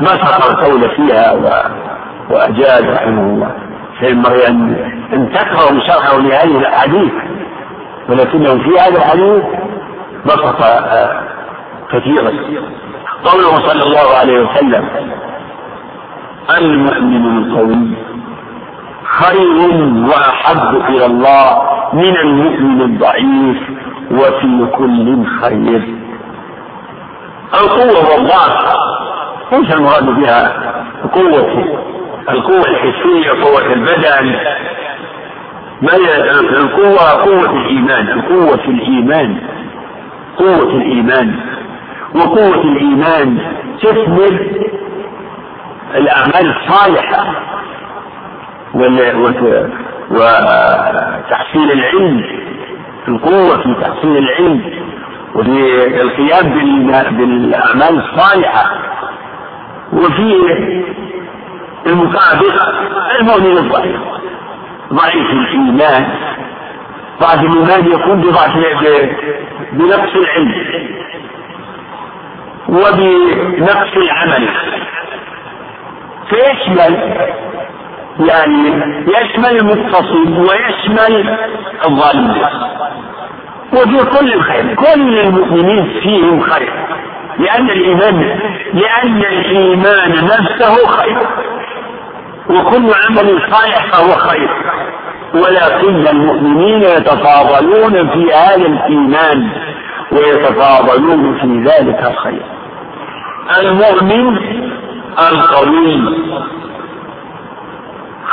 ما 0.00 0.08
سطر 0.08 0.50
القول 0.50 0.90
فيها 0.90 1.32
و... 1.32 1.50
وأجاد 2.34 2.84
رحمه 2.90 3.22
الله. 3.22 3.50
فينبغي 4.00 4.48
أن 4.48 4.74
أن 5.12 5.32
تكرهوا 5.32 5.80
شرحه 5.86 6.18
لهذه 6.18 6.58
الأحاديث 6.58 7.12
ولكنه 8.08 8.62
في 8.62 8.80
هذا 8.80 8.96
الحديث 8.96 9.44
بسط 10.26 10.62
آه، 10.62 11.22
كثيرا. 11.92 12.30
قوله 13.24 13.68
صلى 13.68 13.82
الله 13.82 14.16
عليه 14.20 14.40
وسلم 14.40 14.88
المؤمن 16.58 17.38
القوي 17.38 18.05
خير 19.06 19.58
وأحب 20.08 20.76
إلى 20.88 21.06
الله 21.06 21.62
من 21.92 22.16
المؤمن 22.16 22.82
الضعيف 22.82 23.56
وفي 24.10 24.66
كل 24.78 25.24
خير. 25.40 25.82
القوة 27.54 28.10
والضعف 28.12 28.76
ليس 29.52 29.74
المراد 29.74 30.20
بها؟ 30.20 30.72
قوة 31.12 31.64
القوة 32.30 32.64
الحسية 32.68 33.30
قوة 33.44 33.72
البدن. 33.72 34.36
ما 35.82 35.96
القوة؟ 36.56 37.10
قوة 37.10 37.50
الإيمان 37.50 38.08
القوة 38.08 38.56
في 38.56 38.68
الإيمان 38.68 39.40
قوة 40.38 40.70
الإيمان. 40.70 41.40
وقوة 42.14 42.62
الإيمان 42.64 43.38
تثمر 43.82 44.46
الأعمال 45.94 46.56
الصالحة. 46.56 47.55
وتحصيل 50.10 51.72
العلم 51.72 52.24
القوة 53.08 53.62
في 53.62 53.74
تحصيل 53.80 54.16
العلم 54.18 54.60
وفي 55.34 55.86
القيام 56.00 56.48
بالأعمال 57.10 57.98
الصالحة 58.04 58.64
وفي 59.92 60.34
المقابل 61.86 62.52
المؤمن 63.20 63.56
الضعيف. 63.58 64.00
ضعيف 64.92 65.30
الإيمان. 65.30 66.06
ضعف 67.20 67.40
الإيمان 67.40 67.92
يكون 67.92 68.20
بضعف 68.20 68.56
بنقص 69.72 70.14
العلم 70.16 70.54
وبنقص 72.68 73.96
العمل. 73.96 74.48
فيشمل 76.28 76.92
يعني 78.20 78.68
يشمل 79.06 79.56
المتصل 79.56 80.38
ويشمل 80.38 81.38
الظالم. 81.86 82.34
وفي 83.72 84.18
كل 84.18 84.40
خير 84.40 84.74
كل 84.74 85.18
المؤمنين 85.18 86.00
فيهم 86.02 86.40
خير. 86.40 86.72
لأن 87.38 87.70
الإيمان 87.70 88.40
لأن 88.74 89.18
الإيمان 89.18 90.10
نفسه 90.10 90.86
خير. 90.86 91.18
وكل 92.50 92.92
عمل 93.06 93.42
صالح 93.50 93.86
فهو 93.92 94.14
خير. 94.14 94.50
ولكن 95.34 96.08
المؤمنين 96.08 96.82
يتفاضلون 96.82 98.08
في 98.10 98.32
هذا 98.34 98.66
الإيمان 98.66 99.48
ويتفاضلون 100.12 101.38
في 101.40 101.70
ذلك 101.70 102.06
الخير. 102.10 102.42
المؤمن 103.60 104.38
القوي. 105.18 106.00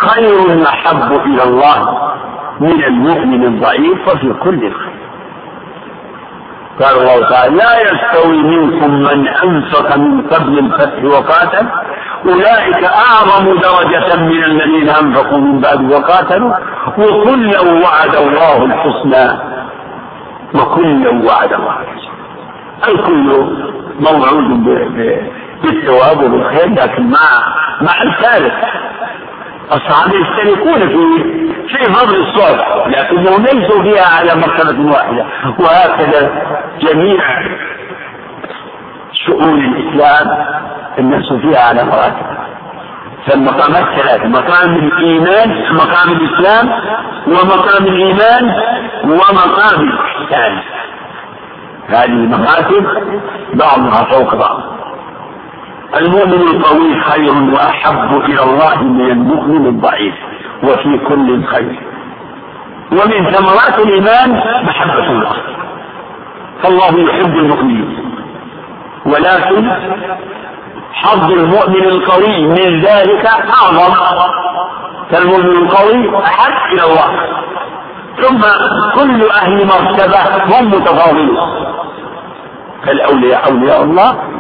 خير 0.10 0.64
أحب 0.68 1.12
إلى 1.26 1.44
الله 1.44 1.98
من 2.60 2.84
المؤمن 2.84 3.44
الضعيف 3.44 4.08
وفي 4.08 4.34
كل 4.44 4.60
خير 4.60 4.94
قال 6.80 6.98
الله 7.02 7.30
تعالى 7.30 7.56
لا 7.56 7.82
يستوي 7.82 8.38
منكم 8.38 8.92
من 8.92 9.28
أنفق 9.28 9.98
من 9.98 10.22
قبل 10.22 10.60
الفتح 10.60 11.04
وقاتل. 11.04 11.68
أولئك 12.26 12.84
أعظم 12.84 13.46
درجة 13.46 14.16
من 14.16 14.44
الذين 14.44 14.90
أنفقوا 14.90 15.38
من 15.38 15.60
بعد 15.60 15.92
وقاتلوا. 15.92 16.54
وكلا 16.98 17.62
وعد 17.62 18.16
الله 18.16 18.66
الحسنى. 18.66 19.40
وكلا 20.56 21.10
وعد 21.28 21.54
الله 21.54 21.78
الحسنى. 21.82 22.14
الكل 22.88 23.56
موعود 24.00 24.64
بالثواب 25.64 26.24
وبالخير 26.24 26.70
لكن 26.70 27.10
مع 27.10 27.20
مع 27.82 28.02
الثالث 28.02 28.54
الصحابة 29.72 30.14
يشتركون 30.16 30.80
في 30.80 31.24
في 31.68 31.94
فضل 31.94 32.16
الصحبة 32.16 32.88
لكنهم 32.88 33.46
ليسوا 33.46 33.84
فيها 33.84 34.06
على 34.20 34.36
مرتبة 34.36 34.92
واحدة. 34.92 35.26
وهكذا 35.60 36.32
جميع 36.80 37.20
شؤون 39.12 39.60
الإسلام 39.60 40.46
الناس 41.00 41.34
فيها 41.42 41.60
على 41.60 41.84
مراتب. 41.84 42.44
فالمقامات 43.28 44.00
ثلاثة 44.00 44.28
مقام 44.28 44.76
الإيمان 44.76 45.76
مقام 45.76 46.12
الإسلام 46.12 46.70
ومقام 47.28 47.88
الإيمان 47.88 48.56
ومقام 49.04 49.90
الإحسان. 49.90 50.60
هذه 51.88 52.06
المراتب 52.06 52.86
بعضها 53.54 54.04
فوق 54.04 54.36
بعض. 54.36 54.83
المؤمن 55.98 56.34
القوي 56.34 57.02
خير 57.02 57.34
وأحب 57.54 58.22
إلى 58.22 58.44
الله 58.44 58.84
من 58.84 59.12
المؤمن 59.12 59.68
الضعيف 59.68 60.14
وفي 60.64 61.00
كل 61.08 61.44
خير. 61.44 61.80
ومن 62.92 63.32
ثمرات 63.32 63.80
الإيمان 63.80 64.42
محبة 64.64 65.12
الله. 65.12 65.36
فالله 66.64 67.10
يحب 67.10 67.38
المؤمنين. 67.38 68.16
ولكن 69.06 69.72
حظ 70.94 71.32
المؤمن 71.32 71.84
القوي 71.84 72.48
من 72.48 72.82
ذلك 72.82 73.26
أعظم. 73.26 73.94
فالمؤمن 75.12 75.68
القوي 75.68 76.26
أحب 76.26 76.54
إلى 76.74 76.84
الله. 76.84 77.10
ثم 78.22 78.42
كل 79.00 79.30
أهل 79.32 79.68
مرتبة 79.68 80.46
هم 80.46 80.68
متفاضلون. 80.68 81.38
فالأولياء 82.86 83.52
أولياء 83.52 83.84
الله. 83.84 84.33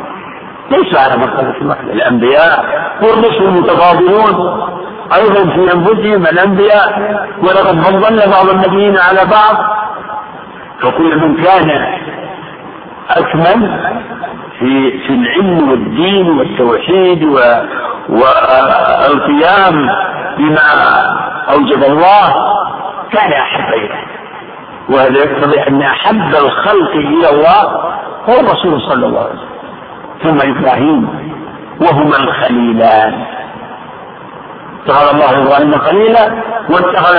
ليسوا 0.73 0.99
على 0.99 1.17
مرتبة 1.17 1.69
واحدة 1.69 1.93
الأنبياء 1.93 2.65
والرسل 3.01 3.47
متفاضلون 3.51 4.33
أيضا 5.15 5.43
في 5.53 5.73
أنفسهم 5.73 6.21
الأنبياء. 6.27 6.89
ولقد 7.41 7.81
فضلنا 7.81 8.25
بعض 8.25 8.49
النبيين 8.49 8.97
على 8.97 9.19
بعض. 9.25 9.55
فكل 10.81 11.19
من 11.19 11.43
كان 11.43 11.69
أكمل 13.09 13.79
في 14.59 14.99
في 14.99 15.13
العلم 15.13 15.69
والدين 15.69 16.29
والتوحيد 16.29 17.23
و 17.23 17.39
والقيام 18.09 19.75
بما 20.37 20.69
أوجب 21.53 21.83
الله. 21.83 22.33
كان 23.11 23.31
أحب 23.31 23.73
إليه. 23.73 24.05
وهذا 24.89 25.17
يقتضي 25.17 25.59
أن 25.67 25.81
أحب 25.81 26.35
الخلق 26.35 26.91
إلى 26.91 27.29
الله 27.29 27.61
هو 28.29 28.39
الرسول 28.39 28.81
صلى 28.81 29.05
الله 29.05 29.19
عليه 29.19 29.29
وسلم. 29.29 29.52
ثم 30.23 30.37
إبراهيم 30.51 31.09
وهما 31.81 32.17
الخليلان. 32.17 33.25
اتخذ 34.85 35.15
الله 35.15 35.43
إبراهيم 35.43 35.77
خليلا 35.77 36.43
واتخذ 36.69 37.15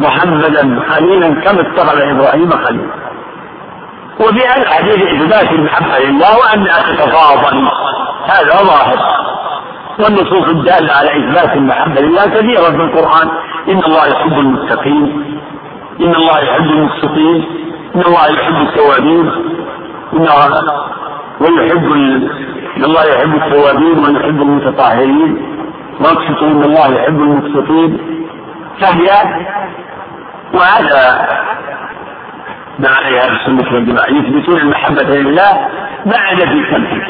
محمدا 0.00 0.80
خليلا 0.88 1.40
كما 1.40 1.60
اتخذ 1.60 2.00
إبراهيم 2.00 2.50
خليلا. 2.50 3.06
وفي 4.20 4.60
الحديث 4.60 4.96
إثبات 4.96 5.50
المحبة 5.50 5.98
لله 5.98 6.38
وأنها 6.38 6.78
تتفاضل 6.92 7.68
هذا 8.26 8.54
ظاهر 8.64 8.98
والنصوص 9.98 10.48
الدالة 10.48 10.92
على 10.92 11.10
إثبات 11.10 11.56
المحبة 11.56 12.00
لله 12.00 12.24
كثيرة 12.26 12.70
في 12.70 12.82
القرآن. 12.82 13.28
إن 13.68 13.78
الله 13.84 14.06
يحب 14.06 14.38
المتقين 14.38 15.38
إن 16.00 16.14
الله 16.14 16.38
يحب 16.38 16.64
المقسطين 16.64 17.44
إن 17.94 18.00
الله 18.00 18.26
يحب 18.26 18.56
التوابين. 18.68 19.30
إن 20.12 20.26
ويحب 21.40 21.92
إن 22.76 22.84
الله 22.84 23.04
يحب 23.04 23.34
التوابين 23.34 23.98
ويحب 23.98 24.42
المتطهرين. 24.42 25.56
واقسطوا 26.00 26.48
إن 26.48 26.62
الله 26.62 26.94
يحب 26.94 27.20
المقسطين 27.20 27.98
فهي 28.80 29.08
وهذا 30.54 31.28
ما 32.78 32.88
عليه 32.88 33.20
أهل 33.20 33.36
السنة 33.36 33.74
والجماعه 33.74 34.06
يثبتون 34.06 34.60
المحبة 34.60 35.02
لله 35.02 35.68
مع 36.06 36.32
نفي 36.32 36.64
سمحه 36.70 37.08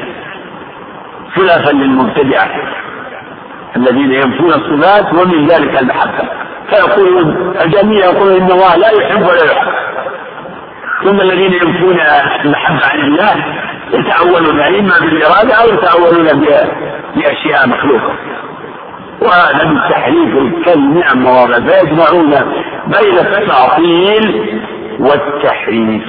خلافا 1.37 1.73
للمبتدعة. 1.73 2.51
الذين 3.77 4.12
ينفون 4.12 4.49
الصفات 4.49 5.12
ومن 5.12 5.47
ذلك 5.47 5.83
المحبة. 5.83 6.29
فيقولون 6.71 7.55
الجميع 7.65 8.05
يقولون 8.05 8.43
إن 8.43 8.51
الله 8.51 8.77
لا 8.77 8.91
يحب 8.91 9.23
ولا 9.23 9.45
يحب. 9.45 9.73
ثم 11.05 11.21
الذين 11.21 11.53
ينفون 11.53 12.01
المحبة 12.45 12.87
عن 12.93 13.01
الله 13.01 13.45
يتأولون 13.92 14.61
إما 14.61 14.99
بالإرادة 15.01 15.55
أو 15.55 15.66
يتأولون 15.75 16.42
بأشياء 17.16 17.68
مخلوقة. 17.68 18.14
وهذا 19.22 19.64
من 19.64 19.81
تحريف 19.90 20.37
الكلم 20.37 21.03
مواضع 21.14 21.55
فيجمعون 21.55 22.31
بين 22.87 23.18
التعطيل 23.18 24.61
والتحريف. 25.01 26.05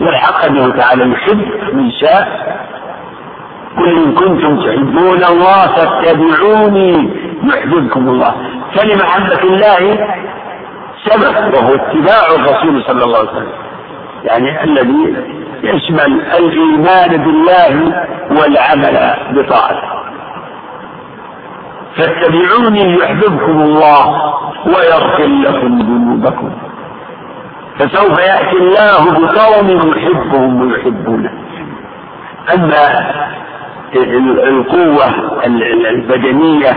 والحق 0.00 0.44
أنه 0.44 0.76
تعالى 0.76 1.12
يحب 1.12 1.74
من 1.74 1.90
شاء. 1.92 2.58
قل 3.76 3.88
إن 3.88 4.14
كنتم 4.14 4.62
تحبون 4.66 5.24
الله 5.24 5.66
فاتبعوني 5.66 7.10
يحببكم 7.44 8.08
الله. 8.08 8.34
فلمحبة 8.74 9.42
الله 9.42 10.08
سبب 11.04 11.54
وهو 11.54 11.74
اتباع 11.74 12.34
الرسول 12.34 12.84
صلى 12.86 13.04
الله 13.04 13.18
عليه 13.18 13.30
وسلم. 13.30 13.52
يعني 14.24 14.64
الذي 14.64 15.16
يشمل 15.62 16.20
الإيمان 16.20 17.24
بالله 17.24 18.04
والعمل 18.30 19.14
بطاعته. 19.32 19.88
فاتبعوني 21.96 22.94
يحببكم 22.94 23.62
الله 23.62 24.32
ويغفر 24.66 25.26
لكم 25.26 25.78
ذنوبكم. 25.78 26.50
فسوف 27.78 28.18
يأتي 28.18 28.56
الله 28.56 29.10
بقوم 29.10 29.92
يحبهم 29.96 30.60
ويحبونه. 30.60 31.32
أما 32.54 33.10
القوة 34.48 35.06
البدنية 35.90 36.72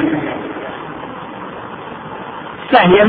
فهي 2.72 3.04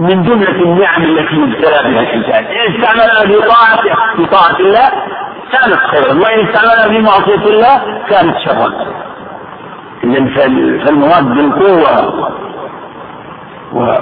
من 0.00 0.22
جملة 0.22 0.62
النعم 0.62 1.02
التي 1.02 1.34
يبتلى 1.34 1.90
بها 1.90 2.00
الإنسان. 2.00 2.44
إن 2.44 2.74
استعملها 2.74 3.26
في 3.26 3.48
طاعته 3.48 3.94
في 4.16 4.26
طاعة 4.26 4.60
الله 4.60 4.90
كانت 5.52 5.80
خيرا 5.90 6.20
وإن 6.20 6.46
استعملها 6.46 6.88
في 6.88 6.98
معصية 6.98 7.50
الله 7.50 8.02
كانت 8.08 8.38
شرا. 8.38 8.72
إذا 10.04 10.26
فالمراد 10.84 11.24
بالقوة 11.24 12.26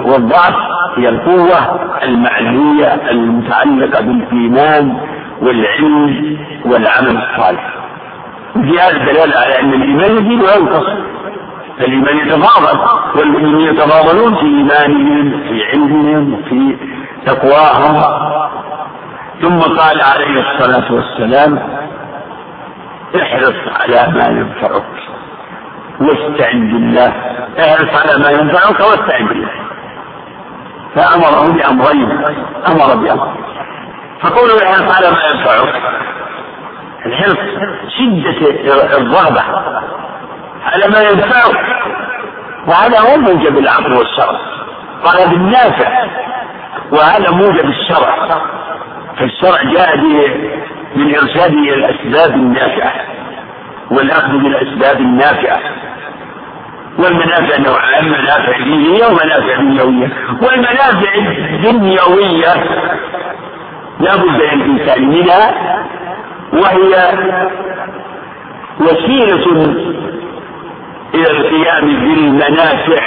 والضعف 0.05 0.55
هي 0.97 1.09
القوة 1.09 1.79
المعنية 2.03 2.93
المتعلقة 3.11 4.01
بالإيمان 4.01 4.97
والعلم 5.41 6.37
والعمل 6.65 7.17
الصالح. 7.17 7.75
في 8.53 8.79
هذا 8.79 8.97
دلالة 8.97 9.37
على 9.39 9.59
أن 9.59 9.73
الإيمان 9.73 10.11
يزيد 10.11 10.43
وينقص 10.43 10.85
الإيمان 11.79 12.17
يتفاضل؟ 12.17 12.79
والمؤمنون 13.15 13.61
يتفاضلون 13.61 14.35
في 14.35 14.45
إيمانهم 14.45 15.43
في 15.43 15.63
علمهم 15.63 16.41
في 16.49 16.77
تقواهم. 17.25 18.01
ثم 19.41 19.59
قال 19.59 20.01
عليه 20.01 20.41
الصلاة 20.41 20.93
والسلام 20.93 21.59
احرص 23.15 23.55
على 23.81 24.13
ما 24.13 24.27
ينفعك 24.27 24.83
واستعن 26.01 26.71
بالله. 26.71 27.13
احرص 27.59 27.89
على 28.01 28.23
ما 28.23 28.29
ينفعك 28.29 28.79
واستعن 28.79 29.27
بالله. 29.27 29.51
فأمره 30.95 31.53
بأمرين. 31.53 32.11
أمر 32.67 32.95
بأمر. 32.95 33.33
فقوله 34.21 34.63
احرص 34.63 34.95
على 34.95 35.11
ما 35.11 35.23
ينفعك. 35.23 35.81
الحرص 37.05 37.37
شدة 37.97 38.49
الرغبة. 38.97 39.43
على 40.65 40.87
ما 40.87 41.01
ينفعك 41.01 41.55
وهذا 42.67 42.99
هو 42.99 43.17
موجب 43.17 43.57
العقل 43.57 43.93
والشرع. 43.93 44.39
قال 45.03 45.29
بالنافع. 45.29 46.05
وهذا 46.91 47.31
موجب 47.31 47.69
الشرع. 47.69 48.39
فالشرع 49.17 49.63
جاء 49.63 49.97
من 50.95 51.15
إرشاد 51.15 51.53
إلى 51.53 51.73
الأسباب 51.73 52.35
النافعة. 52.35 52.93
والأخذ 53.91 54.31
بالأسباب 54.31 54.99
النافعة. 54.99 55.59
والمنافع 56.99 57.57
نوعان 57.57 58.05
منافع 58.05 58.57
دينية 58.57 59.05
ومنافع 59.05 59.55
دنيوية. 59.55 60.09
والمنافع 60.41 61.15
الدنيوية 61.15 62.53
لا 63.99 64.15
بد 64.15 64.41
للإنسان 64.41 65.09
منها 65.09 65.53
وهي 66.53 67.11
وسيلة 68.79 69.75
إلى 71.15 71.31
القيام 71.31 71.85
بالمنافع. 71.85 73.01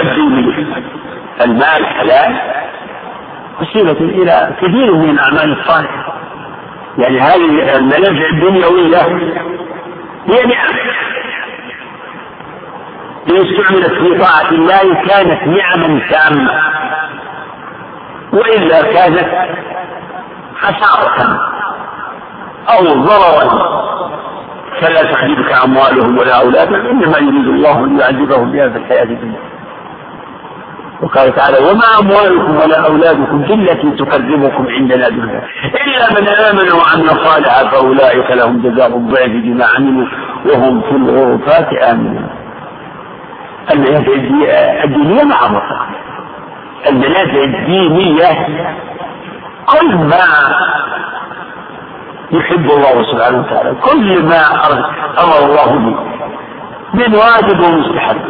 الدينية 0.00 0.66
المال 1.44 1.86
حلال. 1.86 2.40
وسيلة 3.60 4.00
إلى 4.00 4.56
كثير 4.62 4.94
من 4.94 5.10
الأعمال 5.10 5.60
الصالحة. 5.60 6.14
يعني 6.98 7.20
هذه 7.20 7.76
المنافع 7.76 8.28
الدنيوية 8.32 9.02
هي 10.28 10.42
نعم 10.46 10.74
إن 13.30 13.36
استعملت 13.36 13.92
في 13.92 14.18
طاعة 14.18 14.50
الله 14.50 14.94
كانت 14.94 15.42
نعما 15.42 16.00
تامة 16.10 16.50
وإلا 18.32 18.82
كانت 18.82 19.28
خسارة 20.60 21.40
أو 22.68 22.84
ضررا. 22.84 23.84
فلا 24.80 25.02
تعجبك 25.12 25.52
أموالهم 25.64 26.18
ولا 26.18 26.40
أولادهم 26.40 26.86
إنما 26.86 27.18
يريد 27.18 27.48
الله 27.48 27.84
أن 27.84 27.98
يعذبهم 27.98 28.52
بها 28.52 28.68
في 28.68 28.78
الحياة 28.78 29.02
الدنيا. 29.04 29.38
وقال 31.02 31.34
تعالى 31.34 31.56
وما 31.58 31.88
أموالكم 32.00 32.56
ولا 32.56 32.86
أولادكم 32.86 33.38
بالتي 33.42 33.90
تقدمكم 33.90 34.66
عندنا 34.68 35.08
دنيا 35.08 35.42
إلا 35.84 36.20
من 36.20 36.28
آمن 36.28 36.72
وعمل 36.72 37.24
صالحا 37.24 37.64
فأولئك 37.70 38.30
لهم 38.30 38.62
جزاء 38.62 38.96
الضعف 38.96 39.30
بما 39.30 39.64
عملوا 39.76 40.06
وهم 40.46 40.80
في 40.82 40.90
الغرفات 40.90 41.68
آمنون. 41.90 42.28
المنافع 43.74 44.12
الدينية 44.84 45.22
معروفة 45.24 45.80
المنافع 46.88 47.44
الدينية 47.44 48.46
كل 49.66 49.94
ما 49.96 50.24
يحب 52.32 52.70
الله 52.70 53.12
سبحانه 53.12 53.38
وتعالى. 53.40 53.74
كل 53.80 54.22
ما 54.22 54.40
أمر 55.22 55.38
الله 55.46 55.70
به. 55.78 55.96
من 56.94 57.14
واجب 57.14 57.60
ومستحب. 57.60 58.20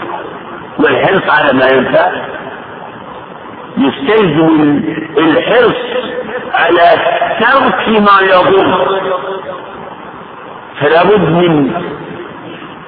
والحرص 0.78 1.30
على 1.30 1.52
ما 1.58 1.66
ينفع. 1.66 2.12
يستلزم 3.76 4.82
الحرص 5.18 5.80
على 6.54 6.86
ترك 7.40 7.88
ما 7.88 8.20
يضر. 8.22 9.00
فلا 10.80 11.02
بد 11.04 11.28
من 11.28 11.72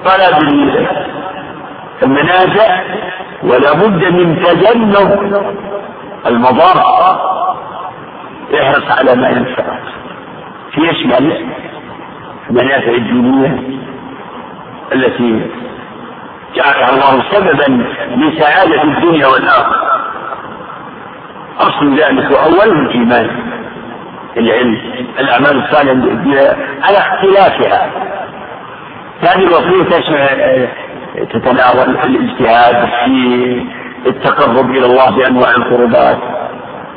طلب 0.04 0.36
المنافع 2.02 2.82
ولا 3.42 3.72
بد 3.72 4.04
من 4.04 4.42
تجنب 4.42 5.42
المضار 6.26 6.76
احرص 8.54 8.98
على 8.98 9.14
ما 9.20 9.28
ينفعك 9.28 9.82
يشمل 10.78 11.46
المنافع 12.50 12.90
الدينية 12.90 13.58
التي 14.92 15.46
جعلها 16.54 16.90
الله 16.90 17.24
سببا 17.30 17.84
لسعادة 18.16 18.82
الدنيا 18.82 19.26
والآخرة. 19.26 20.00
أصل 21.58 21.98
ذلك 21.98 22.30
وأوله 22.30 22.80
الإيمان. 22.80 23.30
العلم 24.36 24.80
الأعمال 25.18 25.64
الصالحة 25.64 25.92
على 26.82 26.98
اختلافها. 26.98 27.90
هذه 29.20 29.42
الوصية 29.42 30.00
تتناول 31.30 31.96
الاجتهاد 32.04 32.88
في 33.04 33.66
التقرب 34.06 34.70
إلى 34.70 34.86
الله 34.86 35.10
بأنواع 35.10 35.50
القربات. 35.50 36.18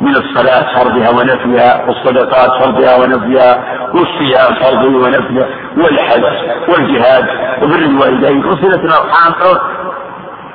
من 0.01 0.15
الصلاة 0.15 0.75
فرضها 0.75 1.09
ونفيها 1.09 1.85
والصدقات 1.85 2.63
فرضها 2.63 2.95
ونفيها 2.95 3.63
والصيام 3.93 4.53
فرضه 4.55 4.97
ونفيه 4.97 5.47
والحج 5.77 6.23
والجهاد 6.69 7.25
وبر 7.63 7.75
الوالدين 7.75 8.45
وصلة 8.45 8.75
الأرحام 8.83 9.33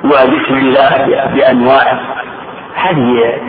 وذكر 0.04 0.54
الله 0.56 1.06
بأنواعه 1.34 2.00
هذه 2.74 3.40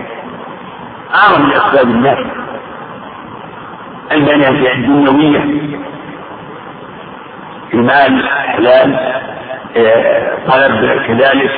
أعظم 1.16 1.42
من 1.46 1.52
أسباب 1.52 1.88
الناس. 1.88 2.18
المنافع 4.12 4.72
الدنيوية. 4.72 5.44
المال 7.74 8.28
حلال 8.30 9.00
آه، 9.78 10.38
طلب 10.48 11.02
كذلك 11.08 11.52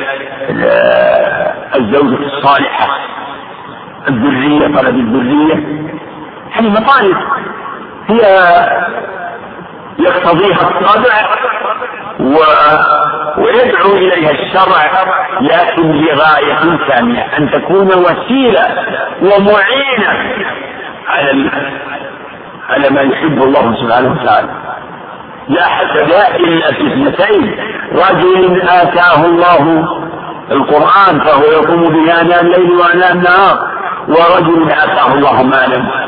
آه، 0.49 1.53
الزوجة 1.75 2.25
الصالحة. 2.25 2.87
الذرية 4.09 4.75
طلب 4.81 4.95
الذرية. 4.95 5.87
هذه 6.51 6.69
مطالب 6.69 7.17
هي 8.07 8.21
يقتضيها 9.99 10.61
الطبع 10.61 11.27
و... 12.19 12.35
ويدعو 13.41 13.91
إليها 13.91 14.31
الشرع 14.31 14.91
لكن 15.41 15.91
لغاية 15.91 16.77
ثانية 16.89 17.21
أن 17.37 17.51
تكون 17.51 17.87
وسيلة 17.87 18.67
ومعينة 19.21 20.09
على 21.07 21.31
ال... 21.31 21.51
على 22.69 22.89
ما 22.89 23.01
يحب 23.01 23.43
الله 23.43 23.75
سبحانه 23.75 24.11
وتعالى. 24.11 24.49
لا 25.47 25.65
حسد 25.65 26.11
إلا 26.39 26.71
في 26.71 26.87
اثنتين 26.87 27.55
رجل 27.91 28.61
آتاه 28.61 29.25
الله 29.25 29.87
القرآن 30.51 31.19
فهو 31.19 31.43
يقوم 31.43 31.83
به 31.83 32.21
آناء 32.21 32.41
الليل 32.41 32.71
وآناء 32.71 33.11
النهار 33.13 33.76
ورجل 34.07 34.71
آتاه 34.71 35.13
الله 35.13 35.43
مالا 35.43 36.07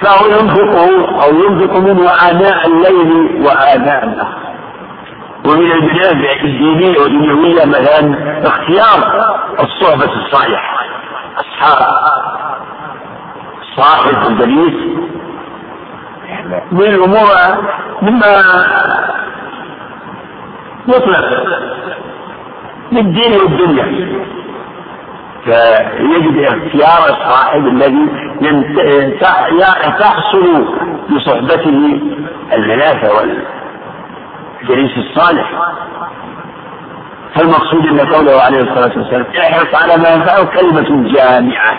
فهو 0.00 0.26
ينفقه 0.26 0.88
أو 1.24 1.34
ينفق 1.34 1.76
منه 1.76 2.10
آناء 2.30 2.66
الليل 2.66 3.42
وآناء 3.46 4.04
النهار. 4.04 4.40
ومن 5.46 5.72
المنافع 5.72 6.32
الدينية 6.44 6.98
والدنيوية 7.00 7.64
مثلا 7.64 8.14
اختيار 8.48 8.98
الصحبة 9.60 10.12
الصالحة 10.12 10.78
أصحاب 11.38 11.86
صاحب 13.76 14.30
الجليس 14.30 14.74
من 16.72 16.82
الأمور 16.82 17.28
مما 18.02 18.42
يطلق 20.88 21.24
للدين 22.92 23.32
والدنيا. 23.40 23.86
فيجب 25.44 26.38
اختيار 26.38 27.10
الصاحب 27.10 27.66
الذي 27.66 28.08
تحصل 29.98 30.76
بصحبته 31.10 32.00
المنافع 32.52 33.08
والجليس 33.12 34.98
الصالح. 34.98 35.50
فالمقصود 37.34 37.86
أن 37.86 38.00
قوله 38.00 38.42
عليه 38.42 38.60
الصلاة 38.60 38.98
والسلام 38.98 39.26
احرص 39.38 39.82
على 39.82 40.02
ما 40.02 40.08
ينفعه 40.08 40.44
كلمة 40.44 41.12
جامعة 41.12 41.78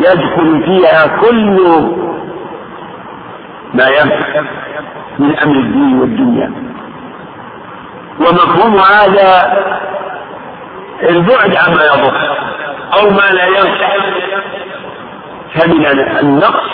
يدخل 0.00 0.62
فيها 0.64 1.06
كل 1.06 1.60
ما 3.74 3.88
ينفع 3.88 4.40
من 5.18 5.38
أمر 5.38 5.56
الدين 5.56 6.00
والدنيا. 6.00 6.52
ومفهوم 8.20 8.76
هذا 8.76 9.52
البعد 11.02 11.56
عما 11.56 11.84
يضر. 11.84 12.36
أو 12.92 13.10
ما 13.10 13.30
لا 13.32 13.46
ينفع. 13.46 13.88
فمن 15.54 15.86
النقص 16.20 16.70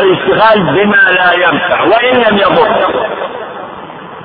الاشتغال 0.00 0.62
بما 0.62 1.10
لا 1.10 1.32
ينفع 1.32 1.82
وإن 1.82 2.16
لم 2.16 2.36
يضر. 2.38 3.08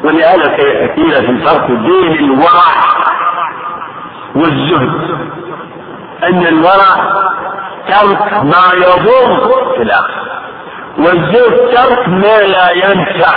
ولهذا 0.03 0.47
قيل 0.95 1.13
في 1.13 1.31
الفرق 1.31 1.67
بين 1.67 2.12
الورع 2.12 2.73
والزهد. 4.36 5.17
أن 6.23 6.47
الورع 6.47 7.23
ترك 7.88 8.33
ما 8.33 8.73
يضر 8.73 9.73
في 9.75 9.81
الآخر 9.81 10.23
والزهد 10.97 11.75
ترك 11.75 12.07
ما 12.07 12.38
لا 12.47 12.71
ينفع. 12.71 13.33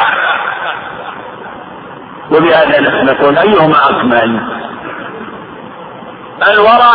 وبهذا 2.31 3.03
نقول 3.03 3.38
أيهما 3.38 3.90
أكمل؟ 3.90 4.40
الورع 6.42 6.94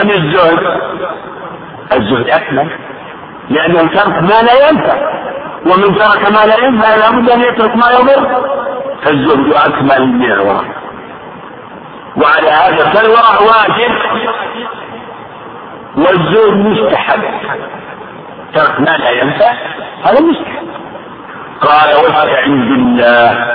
أم 0.00 0.10
الزهد. 0.10 0.80
الزهد 1.92 2.28
أكمل. 2.28 2.70
لأنه 3.50 3.80
ترك 3.80 4.22
ما 4.22 4.42
لا 4.42 4.68
ينفع. 4.68 4.96
ومن 5.66 5.98
ترك 5.98 6.32
ما 6.32 6.46
لا 6.46 6.64
ينفع 6.64 6.94
لابد 6.94 7.30
أن 7.30 7.40
يترك 7.40 7.76
ما 7.76 7.90
يضر. 7.90 8.44
فالزهد 9.02 9.52
أكمل 9.54 10.06
من 10.06 10.32
الورع 10.32 10.64
وعلى 12.16 12.50
هذا 12.50 12.90
فالورع 12.90 13.40
واجب. 13.40 13.92
والزهد 15.96 16.56
مستحب. 16.56 17.22
ترك 18.54 18.80
ما 18.80 18.96
لا 18.96 19.10
ينفع 19.10 19.52
هذا 20.04 20.20
مستحب. 20.20 20.66
قال 21.60 21.96
واستعن 21.96 22.68
بالله. 22.68 23.46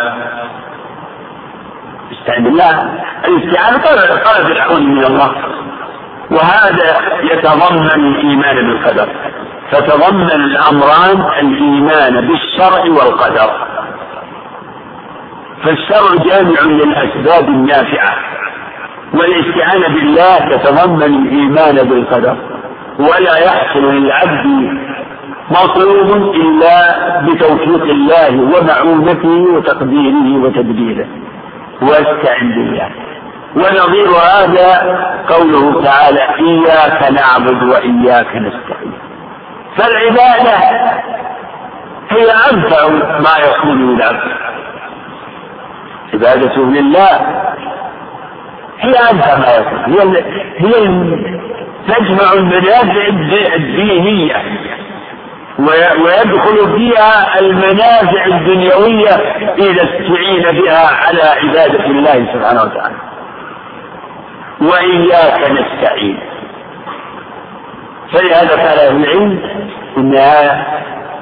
استعن 2.12 2.44
بالله. 2.44 2.94
الاستعانة 3.28 3.78
طلب 4.26 4.52
العون 4.52 4.84
من 4.96 5.06
الله. 5.06 5.32
وهذا 6.32 6.98
يتضمن 7.24 7.88
الإيمان 7.96 8.56
بالقدر. 8.56 9.10
فتضمن 9.72 10.32
الأمران 10.32 11.24
الإيمان 11.40 12.28
بالشرع 12.28 12.80
والقدر. 12.80 13.52
فالشرع 15.64 16.16
جامع 16.26 16.62
للأسباب 16.62 17.50
النافعة. 17.50 18.16
والاستعانة 19.14 19.88
بالله 19.88 20.38
تتضمن 20.38 21.04
الإيمان 21.04 21.76
بالقدر. 21.76 22.38
ولا 23.00 23.38
يحصل 23.38 23.94
للعبد 23.94 24.46
مطلوب 25.52 26.36
إلا 26.36 26.98
بتوفيق 27.22 27.84
الله 27.84 28.32
ومعونته 28.42 29.54
وتقديره 29.56 30.44
وتدبيره 30.44 31.06
واستعن 31.82 32.52
بالله. 32.52 32.90
ونظير 33.56 34.10
هذا 34.10 34.98
قوله 35.30 35.84
تعالى 35.84 36.22
إياك 36.40 37.12
نعبد 37.12 37.64
وإياك 37.64 38.36
نستعين. 38.36 38.94
فالعبادة 39.78 40.58
هي 42.10 42.32
أنفع 42.52 42.88
ما 43.20 43.46
يكون 43.50 43.96
للعبد 43.96 44.32
عبادته 46.14 46.62
لله 46.62 47.20
هي 48.80 48.94
أنفع 49.12 49.38
ما 49.38 49.56
يكون. 49.56 49.94
هي 49.94 50.24
هي 50.58 50.72
تجمع 51.88 52.34
المنافع 52.34 53.08
الدينية. 53.56 54.36
ويدخل 56.04 56.78
فيها 56.78 57.40
المنافع 57.40 58.26
الدنيوية 58.26 59.10
إذا 59.58 59.84
استعين 59.84 60.62
بها 60.62 60.88
على 60.88 61.22
عبادة 61.22 61.86
الله 61.86 62.34
سبحانه 62.34 62.62
وتعالى. 62.62 62.96
وإياك 64.62 65.52
نستعين. 65.52 66.20
فلهذا 68.14 68.50
قال 68.50 68.80
أهل 68.80 69.04
العلم 69.04 69.40
إنها 69.98 70.68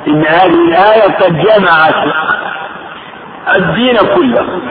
إن 0.08 0.26
هذه 0.26 0.68
الآية 0.68 1.14
قد 1.22 1.38
جمعت 1.38 1.96
الدين 3.56 3.98
كله. 4.16 4.62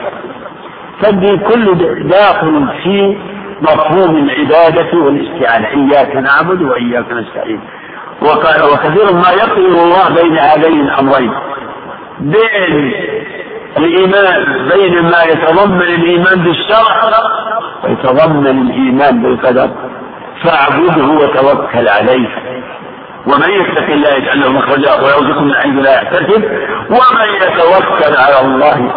فدي 1.01 1.37
كل 1.37 1.75
داخل 2.09 2.67
في 2.83 3.17
مفهوم 3.61 4.15
العبادة 4.15 4.97
والاستعانة. 4.97 5.67
إياك 5.67 6.15
نعبد 6.15 6.61
وإياك 6.61 7.11
نستعين. 7.11 7.61
وكثير 8.21 9.13
ما 9.13 9.29
يقرن 9.31 9.75
الله 9.75 10.09
بين 10.09 10.37
هذين 10.37 10.81
الأمرين. 10.81 11.33
بين 12.19 12.93
الإيمان 13.77 14.69
بين 14.69 15.01
ما 15.01 15.23
يتضمن 15.23 15.81
الإيمان 15.81 16.43
بالشرع 16.43 17.09
ويتضمن 17.83 18.47
الإيمان 18.47 19.21
بالقدر. 19.21 19.69
فاعبده 20.43 21.05
وتوكل 21.05 21.87
عليه. 21.87 22.27
ومن 23.27 23.49
يتق 23.49 23.87
الله 23.89 24.09
يجعل 24.09 24.41
له 24.41 24.51
مخرجا 24.51 24.93
ويرزقه 24.93 25.41
من 25.41 25.53
حيث 25.53 25.73
لا 25.73 25.95
يحتسب. 25.95 26.43
ومن 26.89 27.27
يتوكل 27.35 28.15
على 28.17 28.39
الله 28.41 28.91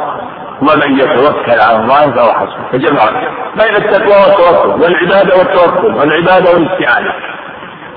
ومن 0.62 0.98
يتوكل 0.98 1.60
على 1.60 1.76
الله 1.76 2.10
فهو 2.10 2.32
حسبه. 2.32 2.70
فجمع 2.72 3.10
بين 3.56 3.76
التقوى 3.76 4.14
والتوكل 4.14 4.82
والعبادة 4.82 5.36
والتوكل 5.36 5.94
والعبادة 5.94 6.50
والاستعانة. 6.54 7.12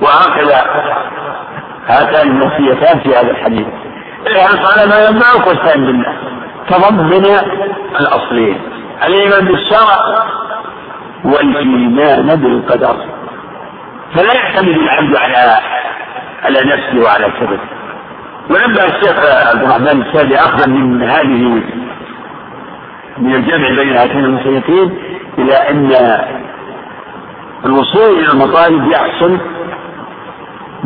وهكذا. 0.02 0.64
هاتان 1.88 2.30
الوصيتان 2.30 2.98
في 2.98 3.16
هذا 3.16 3.30
الحديث. 3.30 3.66
احرص 4.26 4.78
على 4.78 4.86
ما 4.90 5.06
ينفعك 5.06 5.46
واستعن 5.46 5.86
بالله؟ 5.86 6.16
تضمن 6.68 7.26
الأصلين. 8.00 8.60
الإيمان 9.06 9.44
بالشرع 9.44 10.26
والإيمان 11.24 12.36
بالقدر. 12.36 12.96
فلا 14.14 14.34
يعتمد 14.34 14.68
العبد 14.68 15.16
على 15.16 15.58
على 16.44 16.58
نفسه 16.60 17.04
وعلى 17.04 17.32
سببه 17.40 17.58
ونبه 18.50 18.84
الشيخ 18.84 19.18
عبد 19.50 19.62
الرحمن 19.62 20.02
السادي 20.02 20.36
اخذا 20.36 20.66
من 20.66 21.02
هذه 21.02 21.62
من 23.18 23.34
الجمع 23.34 23.68
بين 23.68 23.96
هاتين 23.96 24.24
الوصيتين 24.24 24.98
إلى 25.38 25.54
أن 25.54 25.92
الوصول 27.64 28.18
إلى 28.18 28.32
المطالب 28.32 28.92
يحصل 28.92 29.38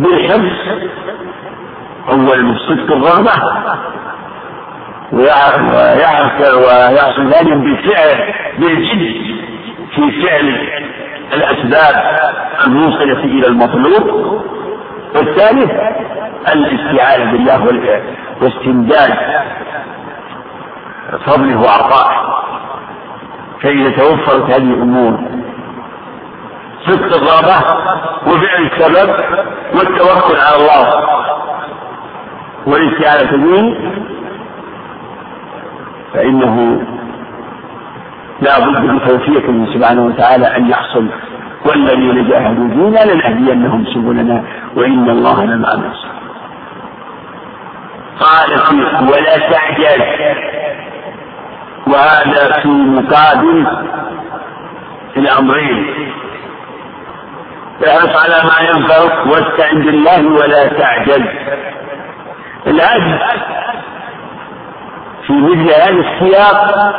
بالحفظ 0.01 0.51
أول 2.11 2.59
صدق 2.69 2.93
الرغبة. 2.97 3.33
ويعرف 5.13 6.41
ويحصل 6.41 7.27
ذلك 7.27 7.53
بالفعل 7.53 8.35
بالجد 8.59 9.01
في 9.95 10.23
فعل 10.23 10.47
الأسباب 11.33 11.95
الموصلة 12.67 13.25
إلى 13.25 13.47
المطلوب. 13.47 14.07
والثالث 15.15 15.71
الاستعانة 16.55 17.33
بالله 17.33 17.59
واستمداد 18.43 19.15
فضله 21.27 21.57
وعطائه. 21.61 22.31
فإذا 23.63 23.91
توفرت 23.91 24.51
هذه 24.51 24.57
الأمور 24.57 25.19
صدق 26.87 27.17
الرغبة 27.17 27.57
وفعل 28.27 28.63
السبب 28.73 29.11
والتوكل 29.75 30.37
على 30.41 30.57
الله. 30.57 30.87
والاستعانة 32.67 33.33
به 33.45 33.77
فإنه 36.15 36.83
لا 38.41 38.59
بد 38.59 38.87
بتوفيقه 38.87 39.67
سبحانه 39.75 40.07
وتعالى 40.07 40.57
أن 40.57 40.71
يحصل 40.71 41.07
والذين 41.67 42.29
جاهدوا 42.29 42.69
فينا 42.69 43.13
لنهدينهم 43.13 43.85
سبلنا 43.85 44.45
وإن 44.77 45.11
الله 45.11 45.45
لمع 45.45 45.73
الناصرين 45.73 46.11
قال 48.21 48.51
ولا 49.13 49.39
تعجل. 49.39 50.03
وهذا 51.87 52.61
في 52.63 52.69
مقابل 52.69 53.67
الأمرين. 55.17 55.95
احرص 57.87 58.25
على 58.25 58.43
ما 58.49 58.69
ينفعك 58.69 59.27
واستعن 59.27 59.83
بالله 59.83 60.27
ولا 60.33 60.69
تعجل. 60.69 61.29
العجز 62.67 63.19
في 65.27 65.33
مثل 65.33 65.75
هذا 65.75 65.91
السياق 65.91 66.95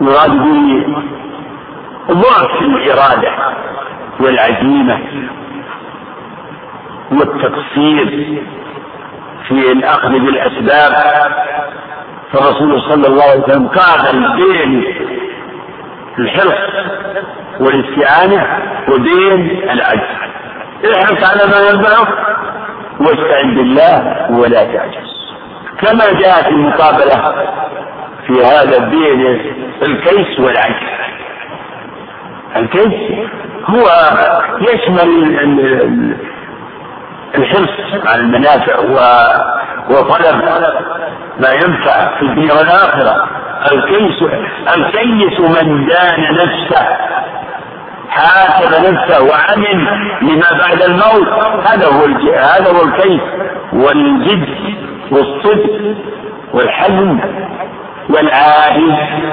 يراد 0.00 0.30
به 0.30 0.86
ضعف 2.10 2.60
الإرادة 2.62 3.32
والعزيمة 4.20 4.98
والتقصير 7.12 8.38
في 9.48 9.72
الأخذ 9.72 10.08
بالأسباب. 10.10 10.92
فالرسول 12.32 12.82
صلى 12.82 13.06
الله 13.06 13.22
عليه 13.22 13.42
وسلم 13.42 13.68
قاتل 13.68 14.36
بين 14.36 14.84
الحرص 16.18 16.54
والاستعانة 17.60 18.46
وبين 18.88 19.70
العجز. 19.70 20.24
احرص 20.96 21.30
على 21.30 21.50
ما 21.50 21.70
ينفعك 21.70 22.08
واستعن 23.00 23.54
بالله 23.54 24.26
ولا 24.30 24.64
تعجز. 24.64 25.14
كما 25.78 26.20
جاءت 26.20 26.48
المقابلة 26.48 27.34
في 28.26 28.44
هذا 28.44 28.78
بين 28.78 29.40
الكيس 29.82 30.40
والعجز. 30.40 30.94
الكيس 32.56 32.94
هو 33.66 33.86
يشمل 34.60 35.10
الحرص 37.34 37.68
على 38.06 38.20
المنافع 38.20 38.78
وطلب 39.90 40.42
ما 41.40 41.52
ينفع 41.52 42.18
في 42.18 42.22
الدنيا 42.22 42.54
والآخرة. 42.54 43.28
الكيس 43.72 44.22
الكيس 44.76 45.40
من 45.40 45.86
دان 45.86 46.34
نفسه 46.34 46.86
حاسب 48.14 48.84
نفسه 48.86 49.24
وعمل 49.24 49.86
لما 50.22 50.58
بعد 50.60 50.82
الموت. 50.82 51.28
هذا 51.66 51.86
هو 51.86 52.04
هذا 52.36 52.70
هو 52.70 52.82
الكيف 52.82 53.22
والجد 53.72 54.48
والصدق 55.10 55.96
والحزم 56.54 57.20
والعاجز 58.10 59.24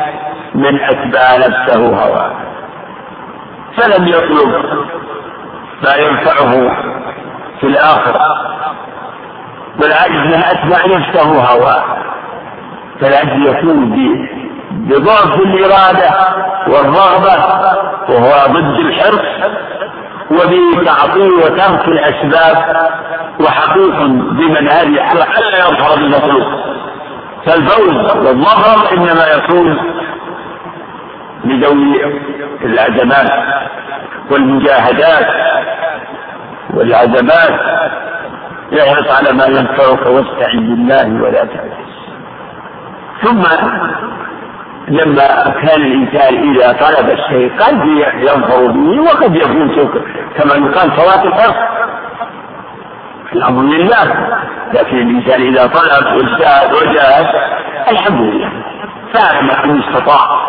من 0.56 0.80
أتبع 0.82 1.38
نفسه 1.38 1.80
هواه. 1.80 2.32
فلم 3.78 4.08
يطلب 4.08 4.50
ما 5.84 5.96
ينفعه 5.96 6.52
في 7.60 7.68
الآخرة 7.68 8.22
والعاجز 9.82 10.36
من 10.36 10.44
أتبع 10.44 10.98
نفسه 10.98 11.30
هواه. 11.30 11.84
فالعجز 13.02 13.48
يكون 13.48 13.92
بضعف 14.92 15.36
الإرادة 15.40 16.12
والرغبة 16.68 17.36
وهو 18.10 18.54
ضد 18.54 18.80
الحرص 18.80 19.26
وبتعطيل 20.32 21.32
وترك 21.32 21.88
الأسباب 21.88 22.58
وحقيق 23.40 24.00
بمنهج 24.08 24.88
ألا 24.88 25.60
يظهر 25.60 25.96
بالمطلوب 25.96 26.44
فالفوز 27.46 28.16
والظهر 28.16 28.92
إنما 28.98 29.28
يكون 29.28 29.78
لذوي 31.46 32.22
العزمات 32.64 33.32
والمجاهدات 34.32 35.28
والعزمات 36.74 37.60
احرص 38.80 39.08
على 39.12 39.34
ما 39.34 39.46
ينفعك 39.46 40.06
واستعن 40.06 40.60
بالله 40.60 41.24
ولا 41.24 41.46
تعجز. 41.46 41.92
ثم 43.24 43.42
لما 44.88 45.44
كان 45.44 45.82
الإنسان 45.82 46.56
إذا 46.56 46.72
طلب 46.72 47.10
الشيء 47.10 47.52
قد 47.60 47.86
ينفر 48.16 48.68
به 48.68 49.02
وقد 49.02 49.36
يكون 49.36 49.90
كما 50.38 50.56
يقال 50.56 50.92
فوات 50.92 51.26
الحرص. 51.26 51.56
الأمر 53.34 53.64
لله. 53.64 54.28
لكن 54.74 54.98
الإنسان 54.98 55.42
إذا 55.42 55.68
طلب 55.68 56.06
واجتهد 56.16 56.74
وجاهد 56.74 57.26
الحمد 57.90 58.22
لله. 58.22 58.52
فعل 59.14 59.52
إن 59.52 59.84
استطاع. 59.84 60.42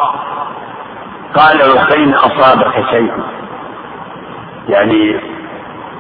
قال 1.35 1.59
فإن 1.89 2.15
أصابك 2.15 2.75
شيء؟ 2.91 3.13
يعني 4.69 5.21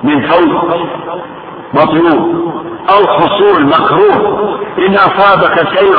من 0.02 0.28
فوق. 0.28 0.76
مطلوب 1.74 2.52
أو 2.90 3.06
حصول 3.06 3.66
مكروه. 3.66 4.58
إن 4.78 4.94
أصابك 4.94 5.68
شيء 5.78 5.94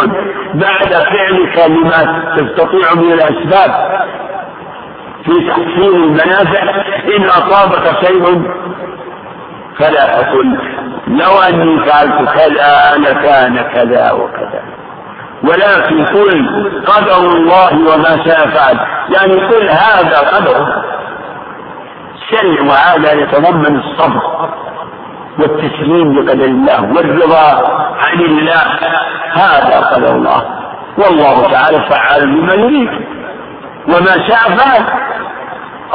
بعد 0.53 0.89
فعلك 0.89 1.69
لما 1.69 2.23
تستطيع 2.37 2.93
من 2.93 3.11
الأسباب 3.11 3.71
في 5.25 5.49
تحصيل 5.49 5.95
المنافع 5.95 6.61
إن 7.17 7.23
أصابك 7.23 8.05
شيء 8.05 8.43
فلا 9.79 10.21
تقل. 10.21 10.57
لو 11.07 11.41
أني 11.49 11.85
فعلت 11.85 12.29
كذا 12.29 12.97
لكان 12.97 13.57
كذا 13.57 14.11
وكذا. 14.11 14.63
ولكن 15.43 16.05
قل 16.05 16.45
قدر 16.85 17.17
الله 17.17 17.73
وما 17.73 18.25
شاء 18.25 18.47
فعل. 18.47 18.79
يعني 19.09 19.33
قل 19.33 19.69
هذا 19.69 20.17
قدر. 20.17 20.83
سلم 22.31 22.67
وهذا 22.67 23.13
يتضمن 23.13 23.79
الصبر. 23.79 24.21
والتسليم 25.39 26.19
لقدر 26.19 26.45
الله 26.45 26.83
والرضا 26.83 27.67
عن 27.99 28.19
الله. 28.19 28.63
هذا 29.33 29.79
قدر 29.79 30.15
الله. 30.15 30.43
والله 30.97 31.51
تعالى 31.51 31.89
فعال 31.89 32.23
لما 32.23 32.53
يريد. 32.53 32.89
وما 33.87 34.27
شاء 34.27 34.57
فعل. 34.57 34.85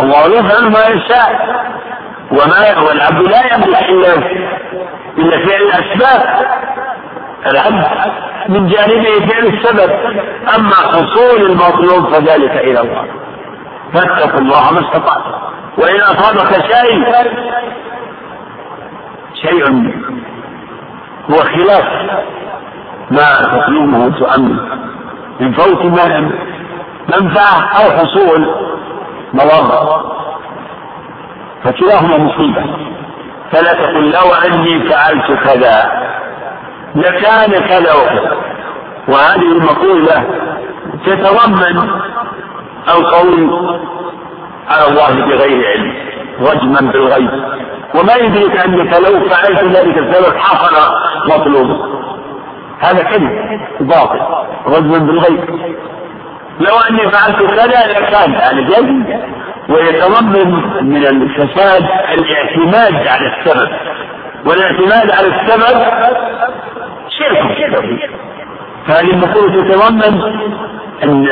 الله 0.00 0.26
يفعل 0.26 0.70
ما 0.70 0.86
يشاء. 0.86 1.30
وما 2.32 2.88
والعبد 2.88 3.28
لا 3.28 3.54
يملك 3.54 3.82
إلا 3.82 4.14
إلا 5.18 5.46
فعل 5.46 5.62
الأسباب. 5.62 6.46
العبد 7.46 7.86
من 8.48 8.66
جانبه 8.68 9.26
فعل 9.26 9.46
السبب. 9.46 9.90
أما 10.56 10.74
حصول 10.74 11.50
المطلوب 11.50 12.14
فذلك 12.14 12.50
إلى 12.50 12.80
الله. 12.80 13.04
فاتقوا 13.94 14.40
الله 14.40 14.72
ما 14.72 14.80
استطعتم. 14.80 15.32
وإن 15.78 16.00
أصابك 16.00 16.54
شيء 16.54 17.04
شيء 19.42 19.92
هو 21.30 21.36
خلاف 21.36 21.84
ما 23.10 23.34
تطلبه 23.42 24.18
تؤمن 24.18 24.58
من 25.40 25.52
فوت 25.52 25.84
منفعة 27.08 27.60
أو 27.60 27.90
حصول 27.90 28.54
مضرة 29.34 30.04
فكلاهما 31.64 32.18
مصيبة. 32.18 32.64
فلا 33.52 33.72
تقل 33.72 34.10
لو 34.10 34.34
أني 34.46 34.88
فعلت 34.88 35.32
كذا. 35.44 35.92
لكان 36.94 37.50
كذا 37.50 37.94
وكذا. 37.94 38.36
وهذه 39.08 39.52
المقولة 39.52 40.24
تتضمن 41.06 41.90
القول 42.88 43.50
على 44.68 44.88
الله 44.88 45.26
بغير 45.26 45.66
علم 45.66 45.94
رجما 46.40 46.92
بالغيب. 46.92 47.30
وما 47.94 48.14
يدرك 48.14 48.56
أنك 48.56 48.98
لو 48.98 49.28
فعلت 49.28 49.64
ذلك 49.64 49.98
السبب 49.98 50.36
حصل 50.36 50.74
مطلوب. 51.26 51.66
هذا 52.80 53.02
كذب 53.02 53.60
باطل 53.80 54.20
رجما 54.66 54.98
بالغيب. 54.98 55.44
لو 56.60 56.76
أني 56.90 57.10
فعلت 57.10 57.42
كذا 57.42 57.86
لكان 57.86 58.34
هذا 58.34 58.60
جيد 58.60 59.20
ويتضمن 59.68 60.50
من 60.82 61.06
الفساد 61.06 61.82
الاعتماد 62.18 63.06
على 63.06 63.36
السبب. 63.36 63.68
والاعتماد 64.46 65.10
على 65.10 65.26
السبب 65.26 65.82
شرك 67.08 67.70
فهذه 68.86 69.10
المقولة 69.10 69.62
تتضمن 69.62 70.22
أن 71.02 71.28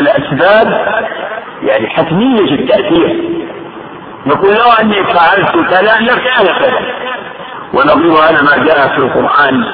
الأسباب 0.00 0.86
يعني 1.62 1.86
حتمية 1.88 2.54
التأثير؟ 2.54 3.43
يقول 4.26 4.54
لو 4.54 4.72
أني 4.80 5.04
فعلت 5.04 5.70
كذا 5.70 5.98
لكان 6.00 6.46
كذا. 6.60 6.78
ونظير 7.74 8.12
هذا 8.12 8.42
ما 8.42 8.64
جاء 8.64 8.88
في 8.88 8.98
القرآن 8.98 9.64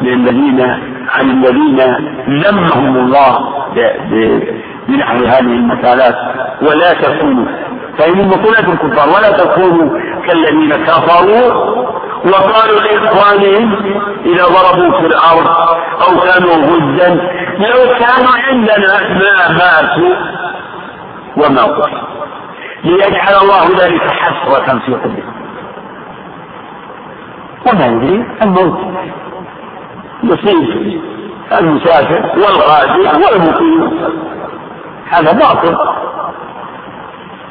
للذين 0.00 0.60
عن 1.08 1.30
الذين 1.30 1.80
ذمهم 2.28 2.96
الله 2.96 3.38
بنحو 4.88 5.16
هذه 5.16 5.40
المثالات. 5.40 6.16
ولا 6.62 6.94
تكونوا 6.94 7.46
فإن 7.98 8.28
مقولة 8.28 8.72
الكفار 8.72 9.08
ولا 9.08 9.30
تكونوا 9.30 10.00
كالذين 10.26 10.72
كفروا 10.72 11.52
وقالوا 12.24 12.80
لإخوانهم 12.80 13.74
إذا 14.24 14.44
ضربوا 14.44 15.00
في 15.00 15.06
الأرض 15.06 15.48
أو 16.02 16.20
كانوا 16.20 16.54
غزا 16.54 17.08
لو 17.58 17.94
كانوا 17.98 18.32
عندنا 18.48 19.00
ما 19.08 19.48
ماتوا 19.58 20.16
وما 21.36 21.62
قتلوا. 21.62 22.13
ليجعل 22.84 23.34
الله 23.42 23.84
ذلك 23.84 24.02
حسرة 24.02 24.78
في 24.78 24.94
قلوبهم 24.94 25.34
وما 27.66 27.86
يدري 27.86 28.24
الموت. 28.42 28.78
يصيب 30.22 31.00
المسافر 31.52 32.32
والغازي 32.36 33.24
والمقيم. 33.24 34.10
هذا 35.10 35.32
باطل. 35.32 35.76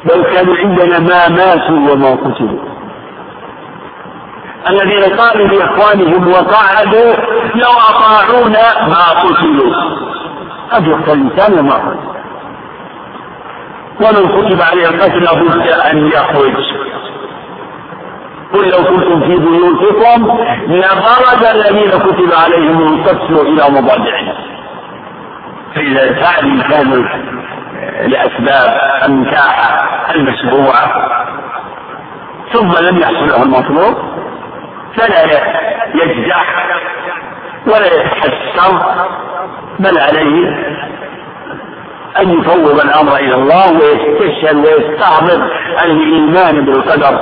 لو 0.04 0.22
كانوا 0.22 0.56
عندنا 0.56 0.98
ما 0.98 1.28
ماتوا 1.28 1.92
وما 1.92 2.10
قتلوا. 2.14 2.64
الذين 4.70 5.18
قالوا 5.20 5.46
لإخوانهم 5.46 6.28
وقعدوا 6.28 7.14
لو 7.54 7.72
أطاعونا 7.90 8.88
ما 8.88 9.20
قتلوا. 9.22 9.74
قد 10.72 10.86
يقتل 10.86 11.12
الإنسان 11.12 11.58
وما 11.58 11.74
قتل. 11.74 12.13
ومن 14.00 14.28
كتب 14.28 14.62
عليه 14.62 14.88
القتل 14.88 15.20
بد 15.20 15.68
أن 15.68 16.06
يخرج. 16.06 16.54
قل 18.52 18.70
لو 18.70 18.84
كنتم 18.84 19.20
في 19.20 19.36
بيوتكم 19.36 20.38
لخرج 20.68 21.44
الذين 21.44 21.90
كتب 21.90 22.32
عليهم 22.44 22.94
القتل 22.94 23.34
إلى 23.34 23.62
مضاجعهم. 23.70 24.34
فإذا 25.74 26.12
فعل 26.22 26.44
الانسان 26.44 27.08
لأسباب 28.06 28.78
النكاح 29.06 29.84
المشروعه 30.14 31.08
ثم 32.52 32.72
لم 32.86 32.98
يحصل 32.98 33.28
له 33.28 33.42
المطلوب 33.42 33.94
فلا 34.96 35.24
يجزع 35.94 36.42
ولا 37.66 37.86
يتحسر 37.86 38.96
بل 39.78 39.98
عليه 39.98 40.56
أن 42.20 42.40
يفوض 42.40 42.80
الأمر 42.80 43.16
إلى 43.16 43.34
الله 43.34 43.72
ويستشهد 43.72 44.56
ويستعرض 44.56 45.42
الإيمان 45.84 46.64
بالقدر 46.64 47.18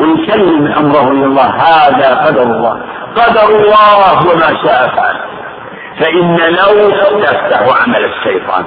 ويسلم 0.00 0.72
أمره 0.72 1.10
إلى 1.10 1.24
الله. 1.24 1.46
هذا 1.46 2.26
قدر 2.26 2.42
الله. 2.42 2.82
قدر 3.16 3.56
الله 3.56 4.28
وما 4.32 4.62
شاء 4.64 4.88
فعل. 4.96 5.16
فإن 6.00 6.36
لو 6.36 6.90
تفتح 7.20 7.82
عمل 7.82 8.04
الشيطان 8.04 8.64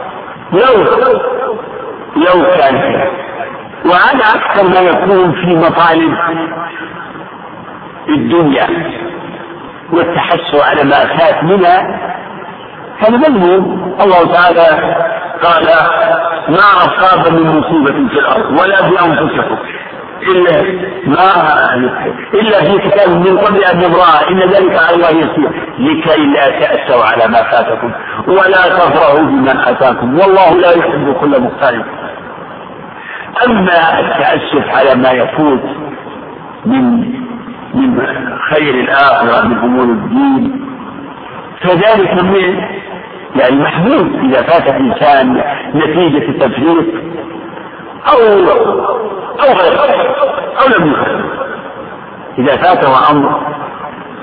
لو 0.53 0.83
لو 2.15 2.45
كان 2.57 2.75
وهذا 3.85 4.25
أكثر 4.35 4.63
ما 4.67 4.79
يكون 4.79 5.31
في 5.31 5.55
مطالب 5.55 6.13
الدنيا 8.09 8.67
والتحسر 9.93 10.61
على 10.63 10.83
ما 10.83 11.17
فات 11.17 11.43
منها. 11.43 11.99
هذا 12.99 13.17
مذموم 13.17 13.95
الله 14.01 14.33
تعالى 14.33 14.95
قال 15.43 15.65
ما 16.49 16.67
أصاب 16.77 17.33
من 17.33 17.47
مصيبة 17.47 18.09
في 18.09 18.19
الأرض 18.19 18.61
ولا 18.61 18.75
في 18.75 19.05
أنفسكم 19.05 19.57
إلا 20.21 20.61
ما 21.05 21.29
إلا 22.33 22.59
في 22.63 22.89
كتاب 22.89 23.09
من 23.09 23.37
قبل 23.37 23.63
أن 23.63 23.77
نبرأ 23.77 24.29
إن 24.31 24.39
ذلك 24.39 24.79
على 24.79 24.95
الله 24.95 25.09
يسير. 25.09 25.51
لكي 25.79 26.25
لا 26.25 26.49
تأسوا 26.59 27.03
على 27.03 27.27
ما 27.27 27.43
فاتكم 27.43 27.91
ولا 28.27 28.69
تفرحوا 28.77 29.19
بما 29.19 29.69
أتاكم. 29.69 30.19
والله 30.19 30.57
لا 30.57 30.71
يحب 30.77 31.13
كل 31.21 31.41
مختلف 31.41 31.85
أما 33.45 33.99
التأسف 33.99 34.77
على 34.77 34.95
ما 34.95 35.11
يفوت 35.11 35.61
من 36.65 36.99
من 37.73 37.99
خير 38.51 38.73
الآخرة 38.75 39.47
من 39.47 39.57
أمور 39.57 39.83
الدين 39.83 40.65
فذلك 41.61 42.23
من 42.23 42.61
يعني 43.35 43.55
محمود 43.55 44.15
إذا 44.15 44.41
فات 44.41 44.67
إنسان 44.67 45.43
نتيجة 45.75 46.29
التفريط 46.29 46.85
أو 48.07 48.17
أو 49.39 49.53
غير 49.53 49.79
أو 50.61 50.67
لم 50.77 50.91
يفرط 50.91 51.39
إذا 52.39 52.55
فاته 52.57 53.11
أمر 53.11 53.41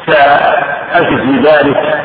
فأكد 0.07 1.27
بذلك 1.27 2.05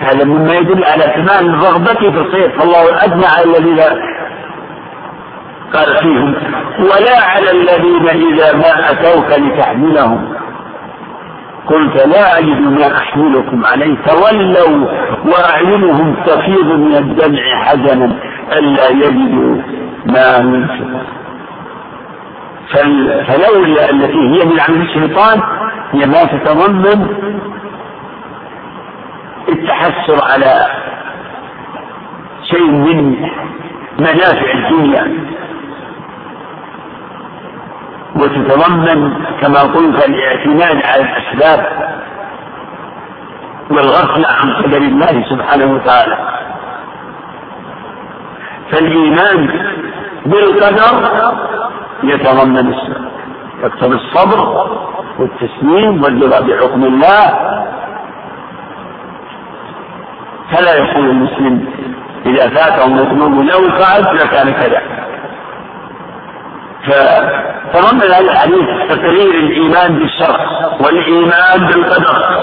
هذا 0.00 0.24
مما 0.24 0.54
يدل 0.54 0.84
على 0.84 1.04
كمال 1.04 1.54
رغبته 1.54 2.10
في 2.10 2.18
الخير. 2.18 2.58
فالله 2.58 3.04
أدنى 3.04 3.26
على 3.26 3.44
الذين 3.44 3.80
قال 5.74 5.96
فيهم 6.02 6.34
ولا 6.80 7.20
على 7.20 7.50
الذين 7.50 8.08
إذا 8.08 8.52
ما 8.56 8.90
أتوك 8.90 9.26
لتحملهم. 9.38 10.39
قلت 11.66 12.06
لا 12.06 12.38
أجد 12.38 12.60
ما 12.60 12.96
أحملكم 12.96 13.64
عليه 13.64 13.96
تولوا 14.06 14.86
وأعينهم 15.24 16.14
تفيض 16.26 16.66
من 16.66 16.94
الدمع 16.96 17.64
حزنا 17.64 18.16
ألا 18.52 18.88
يجدوا 18.88 19.56
ما 20.06 20.36
ينفقون 20.36 21.04
فلولا 23.26 23.90
التي 23.90 24.18
هي 24.18 24.44
من 24.44 24.60
عمل 24.68 24.80
الشيطان 24.80 25.40
هي 25.92 26.06
ما 26.06 26.24
تتضمن 26.24 27.06
التحسر 29.48 30.24
على 30.32 30.66
شيء 32.42 32.70
من 32.70 33.16
منافع 33.98 34.52
الدنيا. 34.54 35.12
وتتضمن 38.16 39.24
كما 39.40 39.60
قلت 39.60 40.08
الاعتماد 40.08 40.82
على 40.86 41.02
الأسباب 41.02 41.66
والغفلة 43.70 44.28
عن 44.28 44.52
قدر 44.62 44.76
الله 44.76 45.24
سبحانه 45.30 45.74
وتعالى. 45.74 46.18
فالإيمان 48.70 49.48
بالقدر 50.26 51.10
يتضمن 52.02 52.74
يقتضي 53.62 53.94
الصبر 53.94 54.66
والتسليم 55.18 56.02
والرضا 56.02 56.40
بحكم 56.40 56.84
الله. 56.84 57.24
فلا 60.52 60.74
يقول 60.74 61.10
المسلم 61.10 61.66
إذا 62.26 62.48
فاته 62.48 62.88
مطلوب 62.88 63.32
لو 63.32 63.70
فعل 63.70 64.16
لكان 64.16 64.52
كذا. 64.52 64.82
فتضمن 66.86 68.02
هذا 68.02 68.32
الحديث 68.32 68.66
تقرير 68.88 69.34
الإيمان 69.34 69.98
بالشرع 69.98 70.46
والإيمان 70.80 71.66
بالقدر. 71.66 72.40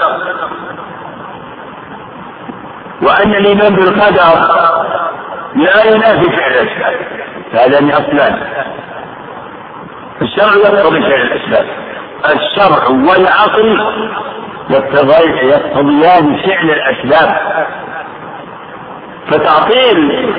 وأن 3.02 3.34
الإيمان 3.34 3.74
بالقدر 3.74 4.48
لا 5.54 5.84
ينافي 5.84 6.36
فعل 6.36 6.52
الأسباب 6.52 6.96
هذان 7.52 7.90
أصلان. 7.90 8.38
الشرع 10.22 10.54
يقتضي 10.54 11.00
فعل 11.00 11.22
الأسباب. 11.22 11.66
الشرع 12.24 12.88
والعقل 12.88 13.80
يقتضيان 15.42 16.36
فعل 16.36 16.70
الأسباب. 16.70 17.36
فتعطيل 19.30 20.32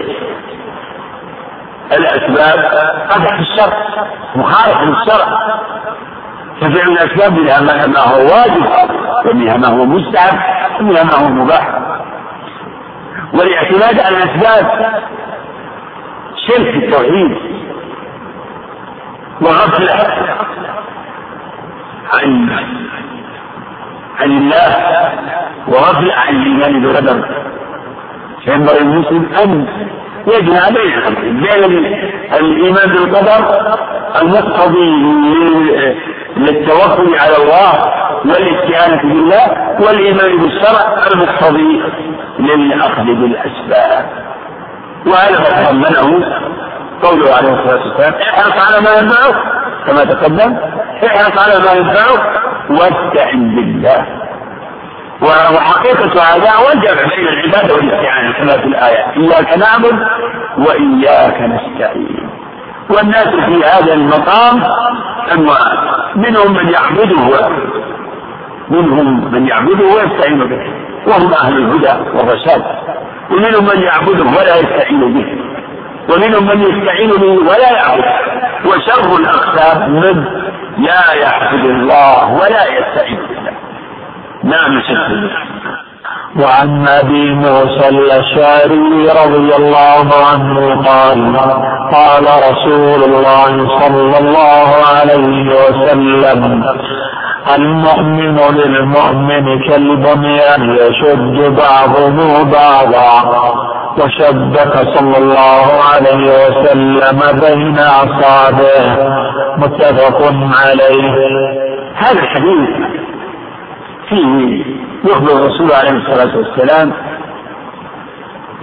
الأسباب 1.92 2.60
قدح 3.10 3.40
الشرع 3.40 3.78
مخالف 4.36 4.78
للشرع. 4.82 5.40
ففعل 6.62 6.92
الأسباب 6.92 7.34
منها 7.34 7.62
ما 7.88 8.00
هو 8.00 8.22
واجب 8.22 8.66
ومنها 9.26 9.58
ما 9.58 9.68
هو 9.68 9.86
مستحب 9.86 10.40
ومنها 10.80 11.04
ما 11.04 11.16
هو 11.16 11.30
مباح. 11.30 11.68
والاعتماد 13.34 14.00
على 14.00 14.18
الأسباب 14.18 14.66
شرك 16.48 16.76
التوحيد 16.84 17.38
وغفلة 19.42 19.94
عن 22.14 22.50
عن 24.20 24.32
الله 24.32 24.76
وغفلة 25.68 26.14
عن 26.14 26.36
الإيمان 26.36 26.82
بالقدر. 26.82 27.30
فينبغي 28.46 28.82
المسلم 28.82 29.30
أن 29.44 29.68
يجمع 30.34 30.70
بين 30.70 31.16
بين 31.40 31.86
الإيمان 32.40 32.90
بالقدر 32.90 33.62
المقتضي 34.22 34.92
للتوكل 36.38 37.16
على 37.20 37.38
الله 37.44 37.74
والاستعانة 38.26 39.02
بالله 39.02 39.48
والإيمان 39.80 40.38
بالشرع 40.38 40.96
المقتضي 41.14 41.82
للأخذ 42.40 43.04
بالأسباب. 43.04 44.06
وهذا 45.06 45.40
ما 45.40 45.70
تضمنه 45.70 46.26
قوله 47.04 47.36
عليه 47.36 47.54
الصلاة 47.54 47.84
والسلام 47.88 48.14
احرص 48.14 48.54
على 48.68 48.82
ما 48.82 48.92
ينفعك 49.00 49.36
كما 49.88 50.04
تقدم 50.04 50.58
احرص 51.06 51.38
على 51.38 51.66
ما 51.66 51.72
ينفعك 51.74 52.42
واستعن 52.70 53.56
بالله. 53.56 54.06
وحقيقة 55.22 56.22
هذا 56.22 56.52
هو 56.52 56.72
الجمع 56.74 57.16
بين 57.16 57.28
العبادة 57.28 57.76
والاستعانة 57.76 58.34
كما 58.34 58.52
في 58.52 58.68
الآية. 58.68 59.06
إياك 59.18 59.58
نعبد 59.58 60.00
وإياك 60.58 61.42
نستعين. 61.42 62.30
والناس 62.90 63.28
في 63.28 63.64
هذا 63.64 63.94
المقام 63.94 64.64
أنواع. 65.32 65.58
منهم 66.16 66.54
من 66.54 66.70
يعبده 66.70 67.50
منهم 68.70 69.32
من 69.34 69.48
يعبده 69.48 69.86
ويستعين 69.86 70.40
به. 70.40 70.74
وهم 71.08 71.34
أهل 71.34 71.58
الهدى 71.58 72.18
والرشاد. 72.18 72.64
ومنهم 73.32 73.66
من 73.66 73.82
يعبده 73.82 74.24
ولا 74.24 74.56
يستعين 74.56 75.14
به. 75.14 75.38
ومنهم 76.14 76.48
من 76.48 76.62
يستعين 76.62 77.10
به 77.10 77.50
ولا 77.50 77.72
يعبد 77.72 78.06
وشر 78.66 79.18
الأقسام 79.20 79.92
من 79.92 80.26
لا 80.78 81.14
يعبد 81.14 81.66
الله 81.66 82.34
ولا 82.34 82.64
يستعين 82.66 83.20
بالله 83.30 83.49
نعم 84.44 84.82
شكرا 84.82 85.30
وعن 86.40 86.88
أبي 86.88 87.34
موسى 87.34 87.90
الأشعري 87.90 89.10
رضي 89.26 89.56
الله 89.56 90.08
عنه 90.32 90.84
قال 90.84 91.38
قال 91.94 92.24
رسول 92.24 93.04
الله 93.04 93.80
صلى 93.80 94.18
الله 94.18 94.70
عليه 94.98 95.46
وسلم 95.62 96.64
المؤمن 97.56 98.40
للمؤمن 98.56 99.64
كالبنيان 99.68 100.78
يشد 100.78 101.56
بعضه 101.56 102.44
بعضا. 102.44 103.14
وشبك 103.98 104.74
صلى 104.96 105.18
الله 105.18 105.66
عليه 105.94 106.32
وسلم 106.40 107.20
بين 107.40 107.80
اصابعه 107.80 108.98
متفق 109.58 110.34
عليه. 110.64 111.16
هذا 111.96 112.20
الحديث 112.20 112.70
فيه 114.10 114.64
يخبر 115.06 115.32
الرسول 115.32 115.72
عليه 115.72 115.92
الصلاة 115.92 116.38
والسلام 116.38 116.94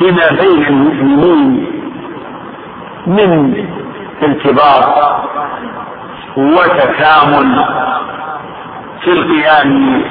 بما 0.00 0.28
بين 0.40 0.66
المؤمنين 0.66 1.66
من 3.06 3.66
ارتباط 4.22 5.16
وتكامل 6.36 7.64
في 9.04 9.10
القيام 9.12 10.02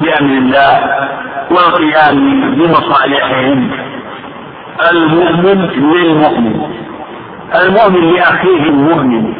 بأمر 0.00 0.30
الله 0.38 1.08
والقيام 1.50 2.50
بمصالحهم. 2.54 3.70
المؤمن 4.92 5.70
للمؤمن 5.94 6.70
المؤمن 7.62 8.12
لأخيه 8.12 8.62
المؤمن 8.62 9.34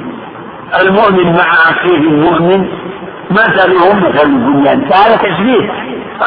المؤمن 0.81 1.33
مع 1.33 1.71
أخيه 1.71 1.97
المؤمن 1.97 2.69
مثلهم 3.31 3.99
مثل 3.99 4.27
البنيان 4.27 4.89
فهذا 4.91 5.16
تشبيه. 5.16 5.70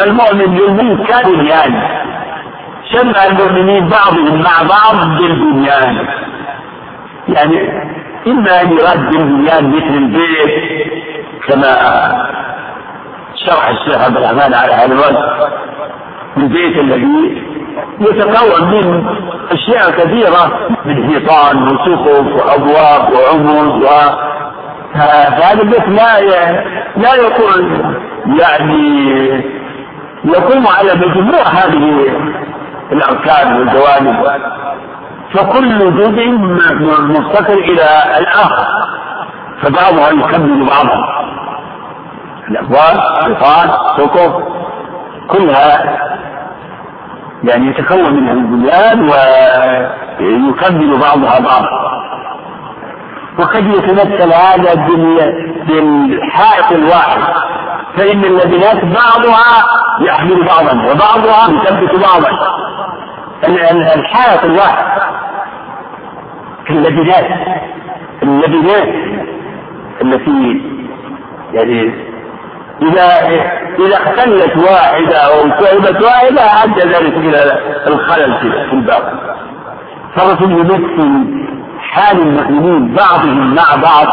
المؤمن 0.06 0.56
للمؤمن 0.56 1.04
كبنيان 1.04 1.84
شبه 2.94 3.28
المؤمنين 3.28 3.90
بعضهم 3.90 4.42
مع 4.42 4.68
بعض 4.70 5.08
بالبنيان 5.18 6.08
يعني 7.28 7.84
إما 8.28 8.62
أن 8.62 8.72
يراد 8.72 9.10
بالبنيان 9.12 9.70
مثل 9.70 9.94
البيت 9.94 10.52
كما 11.48 11.74
شرح 13.46 13.70
الشيخ 13.70 14.02
عبد 14.06 14.18
الرحمن 14.18 14.54
على 14.54 14.74
هذا 14.74 14.94
الوجه. 14.94 15.50
البيت 16.38 16.78
الذي 16.78 17.44
يتكون 18.00 18.70
من 18.72 19.06
أشياء 19.52 19.92
كثيرة 19.92 20.70
من 20.86 21.08
حيطان 21.08 21.64
وسقف 21.64 22.08
وأبواب 22.36 23.14
وعمود 23.14 23.84
و 23.84 23.88
فهذا 24.94 25.62
البيت 25.62 25.88
لا 25.88 26.22
لا 26.98 27.16
يكون 27.16 27.94
يعني 28.40 29.00
يقوم 30.24 30.68
على 30.68 30.94
مجموع 30.96 31.42
هذه 31.42 32.16
الأركان 32.92 33.58
والجوانب. 33.60 34.42
فكل 35.34 35.80
جزء 35.98 36.30
مفتقر 37.02 37.54
إلى 37.54 38.18
الآخر. 38.18 38.66
فبعضها 39.62 40.10
يكمل 40.10 40.66
بعضا 40.66 41.06
الأبواب 42.50 43.00
حيطان 43.24 43.70
سقف 43.98 44.44
كلها 45.28 46.00
يعني 47.44 47.68
يتكون 47.68 48.14
منها 48.14 48.34
البنيان 48.34 49.10
ويكمل 50.20 51.00
بعضها 51.00 51.40
بعضا. 51.40 51.70
وقد 53.40 53.68
يتمثل 53.68 54.34
هذا 54.34 54.88
بالحائط 55.68 56.72
الواحد. 56.72 57.22
فإن 57.98 58.24
اللبنات 58.24 58.86
بعضها 58.86 59.64
يحمل 60.02 60.46
بعضا 60.46 60.72
وبعضها 60.72 61.50
يثبت 61.50 62.00
بعضا. 62.00 62.30
الحائط 63.96 64.44
الواحد. 64.44 65.02
كاللبنات 66.68 67.26
اللبنات 68.24 68.90
التي 70.02 70.62
يعني 71.54 71.94
إذا 72.82 73.28
إذا 73.80 73.98
اختلت 73.98 74.58
واحدة 74.58 75.18
أو 75.18 75.50
كتبت 75.52 76.02
واحدة 76.04 76.42
أدى 76.64 76.82
ذلك 76.82 77.18
إلى 77.18 77.60
الخلل 77.88 78.38
في 78.70 78.74
الباب 78.74 79.20
فالرسول 80.16 80.52
يمثل 80.52 81.49
حال 81.92 82.22
المؤمنين 82.22 82.96
بعضهم 82.96 83.56
مع 83.56 83.76
بعض 83.84 84.08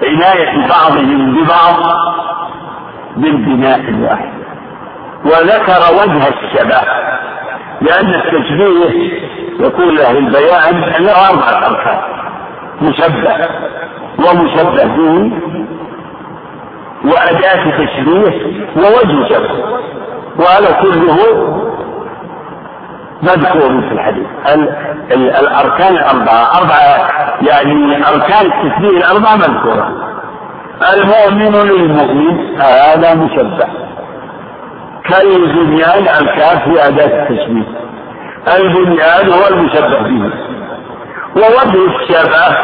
وعناية 0.00 0.68
بعضهم 0.68 1.34
ببعض 1.34 1.76
بالبناء 3.16 3.80
الواحد. 3.80 4.34
وذكر 5.24 5.80
وجه 6.02 6.28
الشباب 6.28 6.84
لأن 7.80 8.14
التشبيه 8.14 9.12
يقول 9.60 9.96
له 9.96 10.10
البيان 10.10 10.82
أنه 10.84 11.12
أربعة 11.30 11.66
أركان 11.66 11.98
مشبه 12.82 13.48
ومشبه 14.18 14.84
به 14.84 15.32
وأداة 17.04 17.70
تشبيه 17.84 18.32
ووجه 18.76 19.28
شبه 19.28 19.64
وهذا 20.38 20.72
كله 20.82 21.18
مذكور 23.22 23.80
في 23.88 23.92
الحديث 23.92 24.26
الأركان 25.40 25.96
الأربعة 25.96 26.58
أربعة 26.58 27.10
يعني 27.42 28.08
أركان 28.08 28.46
التشبيه 28.46 28.98
الأربعة 28.98 29.36
مذكورة. 29.36 29.88
المؤمن 30.94 31.68
للمؤمن 31.68 32.60
هذا 32.60 33.14
مشبه. 33.14 33.66
كالبنيان 35.10 36.02
الكاف 36.22 36.64
في 36.64 36.88
أداة 36.88 37.22
التشبيه 37.22 37.84
البنيان 38.56 39.28
هو 39.32 39.48
المشبه 39.50 39.98
به. 40.02 40.32
ووجه 41.36 41.86
الشبه 41.96 42.56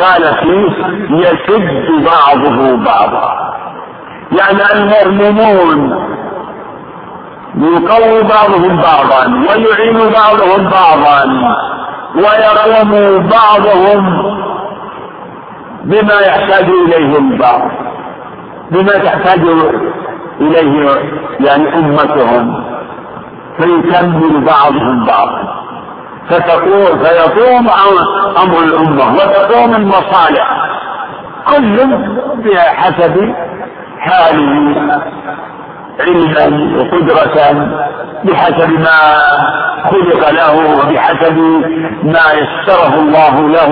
قال 0.00 0.34
فيه 0.40 0.86
يشد 1.10 2.04
بعضه 2.04 2.76
بعضا. 2.76 3.48
يعني 4.38 4.62
المؤمنون 4.72 6.08
يقوي 7.62 8.22
بعضهم 8.22 8.76
بعضا 8.76 9.26
ويعين 9.48 10.12
بعضهم 10.12 10.70
بعضا 10.70 11.24
ويقوم 12.14 12.90
بعضهم 13.28 14.22
بما 15.84 16.20
يحتاج 16.26 16.64
إليه 16.64 17.18
البعض 17.18 17.60
بما 18.70 18.92
تحتاج 18.92 19.40
إليه 20.40 20.88
يعني 21.40 21.74
أمتهم 21.78 22.64
فيكمل 23.58 24.44
بعضهم 24.44 25.04
بعضا. 25.06 25.58
فتقوم 26.30 26.98
فيقوم 27.04 27.68
أمر 28.42 28.58
الأمة 28.64 29.14
وتقوم 29.14 29.74
المصالح 29.74 30.48
كل 31.48 31.86
بحسب 32.44 33.34
حاله. 33.98 35.00
علما 36.00 36.76
وقدرة 36.78 37.36
بحسب 38.24 38.70
ما 38.70 38.98
خلق 39.90 40.30
له 40.30 40.54
وبحسب 40.78 41.38
ما 42.02 42.26
يسره 42.32 42.94
الله 42.94 43.48
له. 43.48 43.70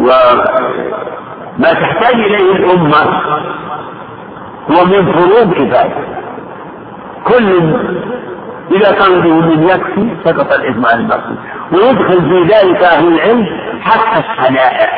وما 0.00 1.72
تحتاج 1.72 2.14
إليه 2.14 2.52
الأمة 2.52 3.02
هو 4.70 4.84
من 4.84 5.12
فروض 5.12 5.54
كفاية 5.54 6.06
كل 7.24 7.76
إذا 8.72 8.92
كان 8.92 9.20
به 9.20 9.34
من 9.34 9.62
يكفي 9.68 10.08
سقط 10.24 10.52
الإثم 10.52 10.86
عن 10.86 10.98
الباقي 11.00 11.34
ويدخل 11.72 12.20
في 12.22 12.42
ذلك 12.54 12.82
أهل 12.82 13.08
العلم 13.14 13.46
حتى 13.82 14.24
الصنائع 14.28 14.88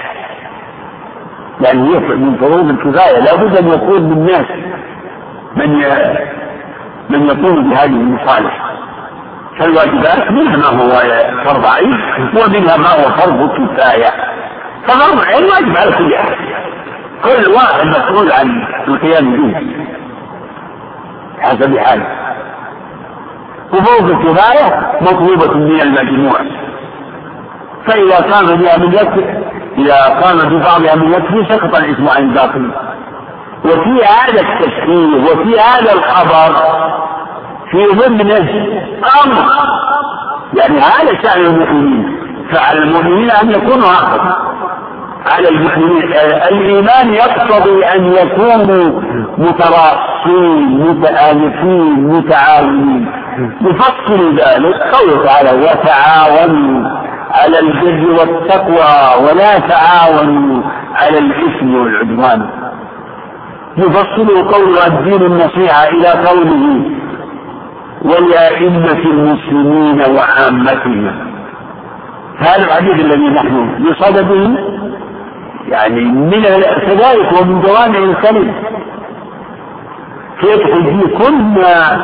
يعني 1.60 1.80
من 2.16 2.36
فروض 2.40 2.68
الكفاية. 2.70 3.18
لا 3.18 3.36
بد 3.36 3.56
أن 3.56 3.68
يكون 3.68 4.02
من 4.02 4.12
الناس 4.12 4.46
من 5.56 5.68
من 7.10 7.26
يقوم 7.26 7.70
بهذه 7.70 7.86
المصالح. 7.86 8.64
فالواجبات 9.58 10.30
منها 10.30 10.56
ما 10.56 10.66
هو 10.66 10.90
فرض 11.44 11.66
عين 11.66 11.98
ومنها 12.36 12.76
ما 12.76 12.88
هو 12.88 13.10
فرض 13.10 13.50
كفاية. 13.50 14.10
ففرض 14.86 15.24
عين 15.24 15.44
واجب 15.44 15.76
على 15.76 15.92
كل 15.92 16.14
أحد. 16.14 16.36
كل 17.24 17.50
واحد 17.50 17.86
مسؤول 17.86 18.32
عن 18.32 18.66
القيام 18.88 19.36
به. 19.36 19.76
حسب 21.40 21.78
حاله 21.78 22.06
وفوق 23.72 24.10
الكفاية 24.10 24.92
مطلوبة 25.00 25.54
من 25.58 25.80
المجموع. 25.80 26.38
فإذا 27.86 28.20
كان 28.20 28.46
بها 28.56 28.78
من 28.78 28.92
يكفي 28.92 29.44
إذا 29.78 30.04
قام 30.04 30.48
ببعضها 30.48 30.94
من 30.94 31.12
يكفي 31.12 31.44
سقط 31.48 31.76
الإثم 31.76 32.08
عن 32.08 32.22
الباقي 32.22 32.60
وفي 33.64 34.04
هذا 34.04 34.40
التشكيل 34.40 35.24
وفي 35.24 35.60
هذا 35.60 35.92
الخبر 35.92 36.54
في 37.70 37.86
ضمنه 37.86 38.48
أمر. 39.24 39.44
يعني 40.54 40.78
هذا 40.78 41.22
شأن 41.22 41.46
المؤمنين. 41.46 42.16
فعلى 42.52 42.78
المؤمنين 42.78 43.30
أن 43.30 43.50
يكونوا 43.50 43.88
هكذا 43.88 44.36
على 45.26 45.48
المؤمنين 45.48 46.02
الإيمان 46.52 47.14
يقتضي 47.14 47.84
أن 47.84 48.12
يكونوا 48.12 49.00
متراصين 49.38 50.80
متآلفين 50.80 52.08
متعاونين. 52.08 53.12
يفصل 53.60 54.34
ذلك 54.34 54.74
قوله 54.94 55.24
تعالى 55.26 55.50
وتعاونوا 55.60 56.90
على 57.30 57.58
البر 57.58 58.20
والتقوى 58.20 59.26
ولا 59.26 59.58
تعاونوا 59.58 60.62
على 60.94 61.18
الإثم 61.18 61.74
والعدوان. 61.74 62.63
يفصل 63.78 64.28
قول 64.52 64.78
الدين 64.86 65.22
النصيحة 65.22 65.88
إلى 65.88 66.08
قوله 66.08 66.80
ولأئمة 68.02 69.02
المسلمين 69.04 70.00
وعامتهم. 70.16 71.12
هذا 72.38 72.64
الحديث 72.64 73.04
الذي 73.04 73.28
نحن 73.28 73.84
بصدده 73.84 74.50
يعني 75.68 76.00
من 76.04 76.42
كذلك 76.86 77.40
ومن 77.40 77.60
جوامع 77.60 77.98
الكلم 77.98 78.52
فيدخل 80.40 80.84
فيه 80.84 81.18
كل 81.18 81.34
ما 81.34 81.98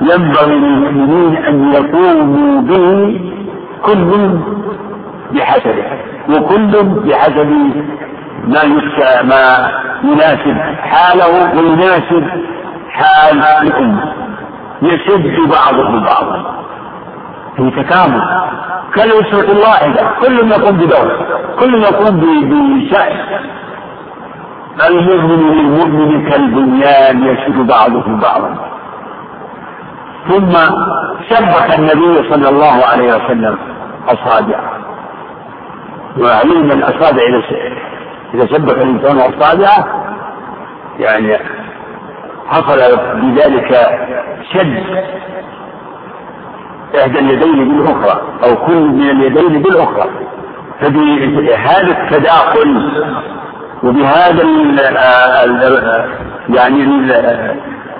ينبغي 0.00 0.54
للمؤمنين 0.54 1.36
أن 1.36 1.72
يقوموا 1.72 2.60
به 2.60 3.20
كل 3.82 4.38
بحسبه 5.34 5.84
وكل 6.30 6.82
بحسب 6.82 7.70
ما 8.42 8.62
يسكى 8.62 9.26
ما 9.26 9.70
يناسب 10.04 10.56
حاله 10.80 11.56
ويناسب 11.56 12.28
حال 12.90 13.42
الأمة. 13.42 14.12
يشد 14.82 15.50
بعضهم 15.50 16.04
بعضا. 16.04 16.64
في 17.56 17.70
تكامل. 17.70 18.22
كالأسرة 18.94 19.52
الواحدة. 19.52 20.10
كل 20.20 20.50
يقوم 20.50 20.76
بدور. 20.76 21.26
كل 21.60 21.74
يقوم 21.74 22.20
بشأن. 22.20 23.16
المؤمن 24.86 25.52
للمؤمن 25.52 26.30
كالبنيان 26.30 27.24
يشد 27.24 27.66
بعضهم 27.66 28.20
بعضا. 28.20 28.54
ثم 30.28 30.52
شبك 31.30 31.78
النبي 31.78 32.30
صلى 32.30 32.48
الله 32.48 32.86
عليه 32.92 33.14
وسلم 33.14 33.58
أصابعه. 34.08 34.72
وعلم 36.18 36.70
الأصابع 36.70 37.22
إلى 37.22 37.42
إذا 38.34 38.46
شبك 38.46 38.78
الإنسان 38.78 39.18
أصابعه 39.18 40.04
يعني 40.98 41.38
حصل 42.46 42.78
بذلك 43.14 43.98
شد 44.52 44.82
إحدى 47.00 47.18
اليدين 47.18 47.68
بالأخرى 47.68 48.22
أو 48.44 48.66
كل 48.66 48.74
من 48.74 49.10
اليدين 49.10 49.62
بالأخرى. 49.62 50.10
فبهذا 50.80 52.02
التداخل 52.02 52.92
وبهذا 53.82 54.42
يعني 56.48 56.82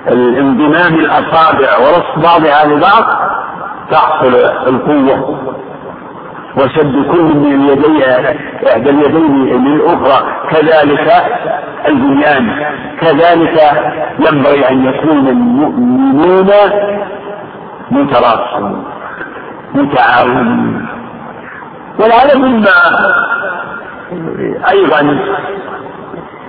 الانضمام 0.07 0.93
الأصابع 0.93 1.77
ورص 1.77 2.25
بعضها 2.25 2.65
لبعض 2.65 3.03
تحصل 3.91 4.35
القوة. 4.67 5.52
وشد 6.57 7.11
كل 7.11 7.21
من 7.21 7.53
اليدين 7.53 8.03
إحدى 8.67 8.89
اليدين 8.89 9.65
للأخرى. 9.65 10.17
كذلك 10.51 11.11
البنيان. 11.87 12.65
كذلك 13.01 13.57
ينبغي 14.19 14.69
أن 14.69 14.85
يكون 14.85 15.27
المؤمنون 15.27 16.49
متراصون 17.91 18.85
متعاونين 19.75 20.87
ولهذا 21.99 22.37
مما 22.37 22.69
أيضا 24.69 25.17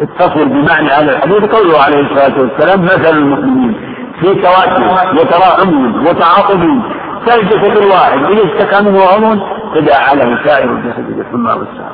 اتصل 0.01 0.49
بمعنى 0.49 0.89
هذا 0.89 1.11
الحديث 1.17 1.45
قوله 1.55 1.79
عليه 1.83 2.01
الصلاة 2.01 2.41
والسلام 2.41 2.85
مثل 2.85 3.17
المؤمنين 3.19 3.75
في 4.21 4.35
تواتر 4.35 4.83
وتراحمهم 5.21 6.07
وتعاطفهم 6.07 6.83
كالجسد 7.27 7.77
الواحد 7.77 8.19
إذا 8.25 8.43
اشتكى 8.45 8.85
منه 8.85 9.03
عضو 9.03 9.54
تداعى 9.75 10.17
له 10.17 10.45
سائر 10.45 10.71
الجسد 10.71 11.17
بالحمى 11.17 11.53
والسهر 11.53 11.93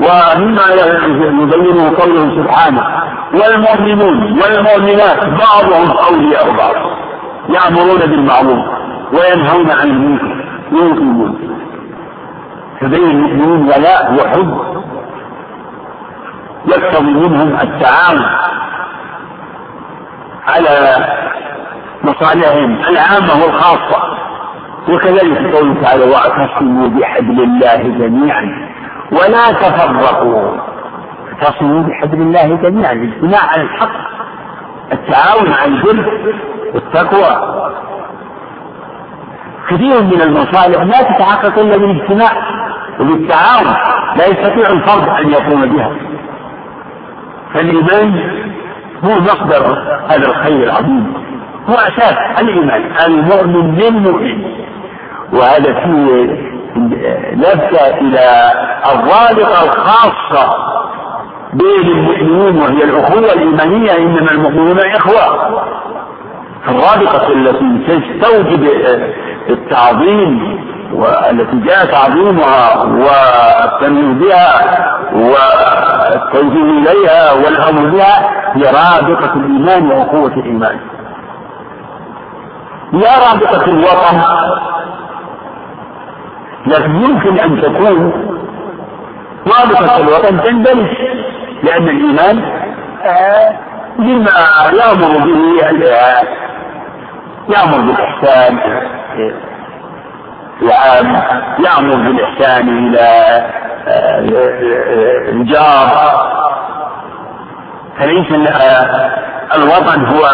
ومما 0.00 0.66
يبينه 1.42 1.84
قوله 1.98 2.42
سبحانه 2.42 2.84
والمؤمنون 3.34 4.40
والمؤمنات 4.42 5.20
بعضهم 5.24 5.90
أولياء 6.08 6.56
بعض. 6.56 6.74
يأمرون 7.48 7.98
بالمعروف 7.98 8.66
وينهون 9.12 9.70
عن 9.70 9.88
المنكر. 9.88 10.44
ويقيمون 10.72 11.38
فبين 12.80 13.10
المؤمنين 13.10 13.62
ولاء 13.66 14.14
وحب. 14.14 14.82
يقتضي 16.66 17.12
منهم 17.12 17.60
التعاون 17.60 18.22
على 20.46 21.04
مصالحهم 22.04 22.80
العامة 22.90 23.44
والخاصة. 23.44 24.21
وكذلك 24.88 25.54
قوله 25.54 25.82
تعالى 25.82 26.04
واعتصموا 26.04 26.88
بحبل 26.88 27.42
الله 27.42 27.82
جميعا 27.98 28.68
ولا 29.12 29.52
تفرقوا. 29.52 30.56
اعتصموا 31.32 31.82
بحبل 31.82 32.22
الله 32.22 32.56
جميعا 32.56 32.92
الاجتماع 32.92 33.40
على 33.52 33.62
الحق 33.62 33.92
التعاون 34.92 35.52
على 35.52 35.70
البر 35.70 36.12
والتقوى. 36.74 37.62
كثير 39.68 40.02
من 40.02 40.20
المصالح 40.22 40.82
لا 40.82 41.02
تتحقق 41.02 41.58
إلا 41.58 41.76
بالاجتماع 41.76 42.30
وبالتعاون 43.00 43.66
لا 44.16 44.26
يستطيع 44.26 44.70
الفرد 44.70 45.08
أن 45.08 45.30
يقوم 45.30 45.66
بها. 45.76 45.92
فالإيمان 47.54 48.30
هو 49.04 49.20
مصدر 49.20 49.78
هذا 50.08 50.26
الخير 50.28 50.62
العظيم 50.64 51.12
هو 51.70 51.74
أساس 51.74 52.16
الإيمان 52.40 52.82
المؤمن 53.06 53.74
للمؤمن. 53.74 54.62
وهذا 55.32 55.72
فيه 55.84 56.26
لفتة 57.36 57.86
إلى 58.00 58.52
الرابطة 58.92 59.64
الخاصة 59.64 60.56
بين 61.52 61.88
المؤمنين 61.92 62.62
وهي 62.62 62.84
الأخوة 62.84 63.18
الإيمانية 63.32 63.96
إنما 63.96 64.30
المؤمنون 64.30 64.78
إخوة. 64.78 65.48
الرابطة 66.68 67.28
التي 67.28 67.78
تستوجب 67.88 68.68
التعظيم 69.50 70.60
والتي 70.92 71.56
جاء 71.60 71.86
تعظيمها 71.86 72.82
والتنويه 72.84 74.12
بها 74.14 74.98
والتوجيه 75.14 76.78
إليها 76.78 77.32
والأمر 77.32 77.90
بها 77.90 78.30
هي 78.54 78.62
رابطة 78.62 79.32
الإيمان 79.36 79.90
وأخوة 79.90 80.32
الإيمان. 80.36 80.78
لا 82.92 83.10
رابطة 83.32 83.64
الوطن 83.64 84.22
لكن 86.66 86.96
يمكن 86.96 87.38
أن 87.38 87.62
تكون 87.62 88.12
رابطة 89.46 89.96
الوطن 89.96 90.40
تندمج 90.42 90.88
لأن 91.62 91.88
الإيمان 91.88 92.42
مما 93.98 94.30
يأمر 94.72 95.18
به 95.18 95.40
يأمر 97.48 97.78
بالإحسان 97.80 98.58
يأمر 101.58 101.94
بالإحسان 101.96 102.68
إلى 102.68 103.06
الجار. 105.32 105.88
فليس 107.98 108.32
الوطن 109.54 110.04
هو 110.04 110.24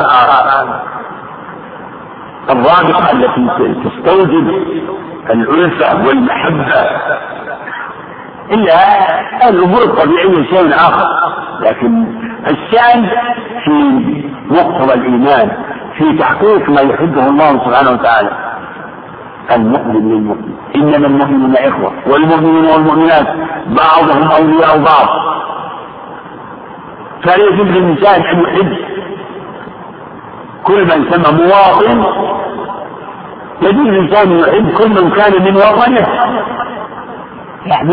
الرابطة 2.50 3.10
التي 3.12 3.74
تستوجب 3.84 4.46
الألفة 5.30 6.06
والمحبة. 6.06 6.90
إلا 8.50 8.74
الأمور 9.48 9.82
الطبيعية 9.82 10.44
شيء 10.50 10.74
آخر. 10.74 11.08
لكن 11.60 12.04
الشأن 12.50 13.10
في 13.64 13.72
مقتضى 14.50 14.94
الإيمان 14.94 15.50
في 15.98 16.18
تحقيق 16.18 16.70
ما 16.70 16.80
يحبه 16.80 17.26
الله 17.26 17.52
سبحانه 17.64 17.90
وتعالى. 17.90 18.30
المؤمن 19.56 19.94
للمؤمن. 19.94 20.52
إنما 20.76 21.06
المؤمنون 21.06 21.56
إخوة 21.56 21.92
والمؤمنون 22.06 22.66
والمؤمنات. 22.66 23.26
بعضهم 23.66 24.30
أولياء 24.30 24.78
بعض. 24.78 25.08
يجوز 27.38 27.66
للإنسان 27.66 28.22
أن 28.22 28.42
يحب. 28.42 28.76
كل 30.64 30.84
من 30.84 31.10
سمى 31.10 31.38
مواطن 31.42 32.04
يجوز 33.62 33.86
الإنسان 33.86 34.38
يحب 34.38 34.70
كل 34.78 34.88
من 34.88 35.10
كان 35.10 35.42
من 35.44 35.56
وطنه. 35.56 36.06
يعني 37.66 37.92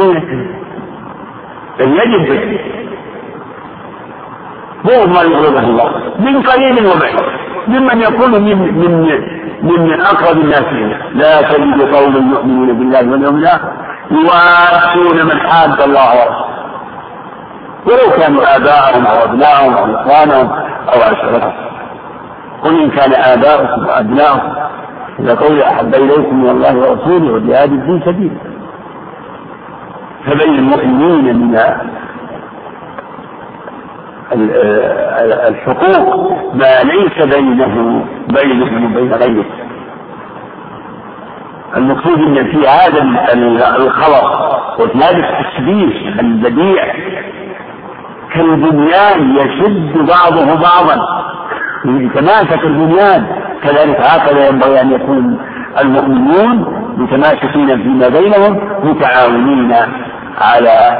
بل 1.79 1.99
يجب 1.99 2.59
هو 4.85 5.07
ما 5.07 5.21
يغضبه 5.21 5.59
الله. 5.59 5.89
من 6.19 6.41
قليل 6.41 6.87
وبعيد. 6.87 7.19
ممن 7.67 8.01
يكون 8.01 8.31
من 8.31 8.57
من 8.73 9.19
من 9.61 10.01
أقرب 10.01 10.37
الناس 10.37 10.61
إليه. 10.61 11.09
لا 11.13 11.41
تجد 11.41 11.81
قوما 11.95 12.19
يؤمنون 12.35 12.77
بالله 12.77 13.11
واليوم 13.11 13.35
الآخر. 13.35 13.71
يواسون 14.11 15.25
من 15.25 15.39
حاد 15.39 15.81
الله 15.81 16.09
ورسوله. 16.09 16.45
ولو 17.85 18.17
كانوا 18.17 18.55
آباءهم 18.55 19.05
أو 19.07 19.23
أبناءهم 19.23 19.73
أو 19.73 19.95
إخوانهم 19.95 20.51
أو 20.93 21.01
عشيرتهم 21.01 21.53
قل 22.63 22.81
إن 22.81 22.89
كان 22.89 23.13
آباؤكم 23.13 23.87
وأبناؤكم. 23.87 24.53
لقول 25.19 25.61
أحب 25.61 25.95
إليكم 25.95 26.43
من 26.43 26.49
الله 26.49 26.77
ورسوله 26.77 27.33
وجهاد 27.33 27.69
في 27.69 28.01
سبيله 28.05 28.37
فبين 30.25 30.55
المؤمنين 30.55 31.35
من 31.35 31.59
الحقوق 35.47 36.31
ما 36.53 36.83
ليس 36.83 37.35
بينه 37.35 38.05
بينهم 38.27 38.85
وبين 38.95 39.13
غيره. 39.13 39.45
المقصود 41.77 42.19
إن 42.19 42.51
في 42.51 42.67
هذا 42.67 43.01
الخلق 43.77 44.55
وفي 44.79 44.95
التشبيه 44.95 46.19
البديع 46.19 46.95
كالبنيان 48.33 49.35
يشد 49.35 49.97
بعضه 49.97 50.45
بعضا. 50.55 51.25
يتماسك 51.85 52.63
البنيان 52.63 53.44
كذلك 53.63 53.99
هكذا 54.01 54.47
ينبغي 54.47 54.81
أن 54.81 54.91
يكون 54.91 55.37
المؤمنون 55.81 56.65
متماسكين 56.97 57.83
فيما 57.83 58.07
بينهم 58.09 58.59
متعاونين 58.83 59.75
على 60.41 60.97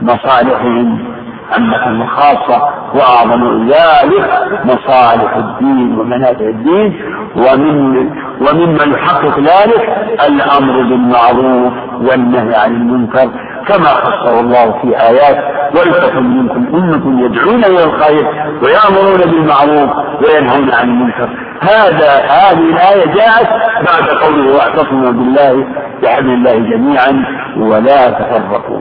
مصالحهم. 0.00 1.16
عامة 1.52 2.04
وخاصة 2.04 2.68
وأعظم 2.94 3.68
ذلك 3.68 4.30
مصالح 4.64 5.36
الدين 5.36 5.98
ومنافع 5.98 6.44
الدين 6.44 7.00
ومن 7.36 7.96
ومما 8.40 8.84
يحقق 8.84 9.38
ذلك 9.38 9.96
الأمر 10.28 10.82
بالمعروف 10.82 11.72
والنهي 12.00 12.54
عن 12.54 12.72
المنكر. 12.72 13.30
كما 13.68 13.86
خصه 13.86 14.40
الله 14.40 14.72
في 14.82 15.00
آيات 15.00 15.36
ولتكن 15.74 16.22
منكم 16.22 16.76
أمة 16.76 17.24
يدعون 17.24 17.64
إلى 17.64 17.84
الخير 17.84 18.26
ويأمرون 18.62 19.20
بالمعروف 19.20 19.90
وينهون 20.22 20.70
عن 20.72 20.88
المنكر 20.88 21.28
هذا 21.60 22.10
هذه 22.10 22.70
الآية 22.70 23.14
جاءت 23.14 23.48
بعد 23.86 24.08
قوله 24.08 24.56
واعتصموا 24.56 25.10
بالله 25.10 25.66
بحبل 26.02 26.30
الله 26.30 26.54
جميعا 26.54 27.24
ولا 27.56 28.10
تفرقوا 28.10 28.80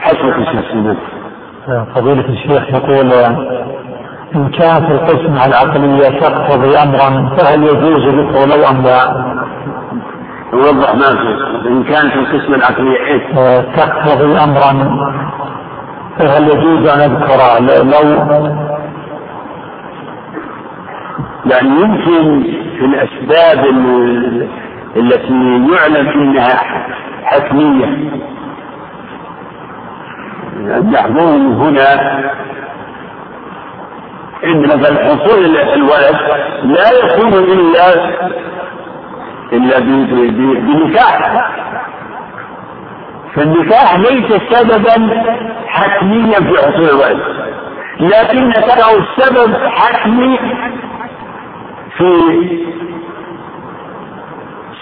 حسب 0.00 0.28
الشيخ 0.38 0.96
فضيلة 1.94 2.28
الشيخ 2.28 2.68
يقول 2.70 3.12
إن 4.34 4.50
كانت 4.50 4.90
القسمة 4.90 5.46
العقلية 5.46 6.20
تقتضي 6.20 6.78
أمرا 6.78 7.36
فهل 7.38 7.62
يجوز 7.62 8.14
ذكره 8.14 8.70
أم 8.70 8.82
لا؟ 8.82 9.24
يوضح 10.54 10.94
ما 10.94 11.16
في 11.16 11.68
إن 11.68 11.84
كانت 11.84 12.14
القسمة 12.14 12.56
العقلية 12.56 13.06
إيش؟ 13.06 13.22
تقتضي 13.76 14.38
أمرا 14.38 14.72
فهل 16.18 16.48
يجوز 16.48 16.88
أن 16.88 17.00
أذكره 17.00 17.58
لو 17.82 18.08
يعني 21.46 21.68
يمكن 21.68 22.42
في 22.78 22.84
الأسباب 22.84 23.64
التي 24.96 25.66
يعلم 25.72 26.08
أنها 26.08 26.60
حتمية 27.24 28.10
يحضرني 30.92 31.54
هنا 31.56 32.20
إن 34.44 34.60
مثلا 34.62 35.04
حصول 35.04 35.56
الولد 35.56 36.16
لا 36.64 36.90
يكون 36.92 37.32
إلا 37.32 38.14
إلا 39.56 39.78
بنكاح. 40.58 41.50
فالنكاح 43.34 43.96
ليس 43.98 44.42
سببا 44.50 45.24
حتميا 45.66 46.40
في 46.40 46.58
حصول 46.58 46.88
الولد 46.88 47.20
لكن 48.00 48.52
ترى 48.52 48.98
السبب 48.98 49.56
حتمي 49.66 50.38
في 51.98 52.10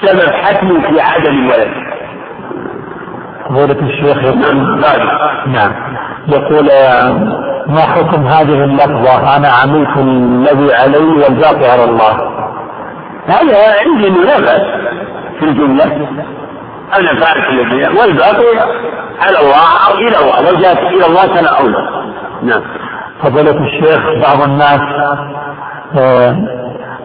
سبب 0.02 0.32
حتمي 0.32 0.80
في 0.80 1.00
عدم 1.00 1.30
الولد. 1.38 1.72
فضيلة 3.48 3.88
الشيخ 3.88 4.24
يقول 4.24 4.80
نعم. 5.46 5.72
يقول 6.28 6.68
ما 7.66 7.80
حكم 7.80 8.26
هذه 8.26 8.64
اللفظة؟ 8.64 9.36
أنا 9.36 9.48
عملت 9.48 9.96
الذي 9.98 10.74
علي 10.74 10.98
والباقي 11.22 11.70
على 11.70 11.84
الله. 11.84 12.32
هذا 13.26 13.74
عندي 13.80 14.08
لا 14.08 14.40
بأس 14.40 14.62
في 15.38 15.44
الجملة. 15.44 15.84
أنا 16.98 17.20
فعلت 17.20 17.50
الذي 17.50 17.98
والباقي 17.98 18.58
على 19.20 19.38
الله 19.40 19.88
أو 19.88 19.94
إلى 19.94 20.16
الله. 20.16 20.50
لو 20.50 20.60
جاءت 20.60 20.78
إلى 20.78 21.06
الله 21.06 21.26
كان 21.26 21.46
أولى. 21.46 22.04
نعم. 22.42 22.62
فضيلة 23.22 23.64
الشيخ 23.64 24.00
بعض 24.28 24.42
الناس 24.42 24.80
آه، 25.98 26.36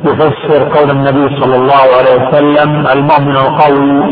يفسر 0.05 0.79
قول 0.79 0.89
النبي 0.91 1.39
صلى 1.41 1.55
الله 1.55 1.83
عليه 1.97 2.27
وسلم 2.27 2.87
المؤمن 2.87 3.35
القوي 3.35 4.03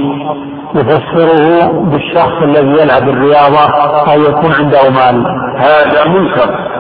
يفسره 0.76 1.72
بالشخص 1.72 2.42
الذي 2.42 2.82
يلعب 2.82 3.10
الرياضة 3.10 3.66
أو 4.12 4.22
يكون 4.22 4.54
عنده 4.54 4.90
مال. 4.90 5.26
هذا 5.58 6.08
منكر. 6.08 6.75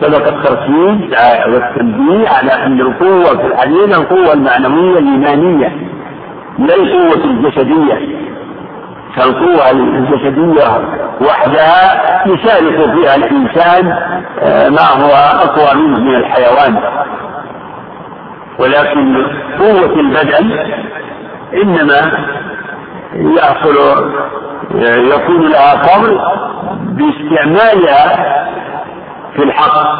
سبق 0.00 0.28
التركيز 0.28 1.14
والتنبيه 1.48 2.28
على 2.28 2.52
أن 2.66 2.80
القوة 2.80 3.36
في 3.36 3.46
الحديث 3.46 3.98
القوة 3.98 4.32
المعنوية 4.32 4.98
الإيمانية 4.98 5.68
لا 6.58 6.74
القوة 6.74 7.24
الجسدية. 7.24 8.24
فالقوة 9.16 9.70
الجسدية 9.70 10.68
وحدها 11.20 12.02
يشارك 12.26 12.90
فيها 12.94 13.14
الإنسان 13.16 13.92
آه، 14.42 14.68
ما 14.68 15.04
هو 15.04 15.12
أقوى 15.44 15.82
منه 15.82 16.00
من 16.00 16.14
الحيوان. 16.14 16.80
ولكن 18.58 19.26
قوة 19.58 20.00
البدن 20.00 20.58
إنما 21.62 22.12
يحصل 23.14 23.76
يكون 24.84 25.48
لها 25.50 25.76
فضل 25.76 26.20
باستعمالها 26.82 28.34
في 29.36 29.42
الحق. 29.42 29.94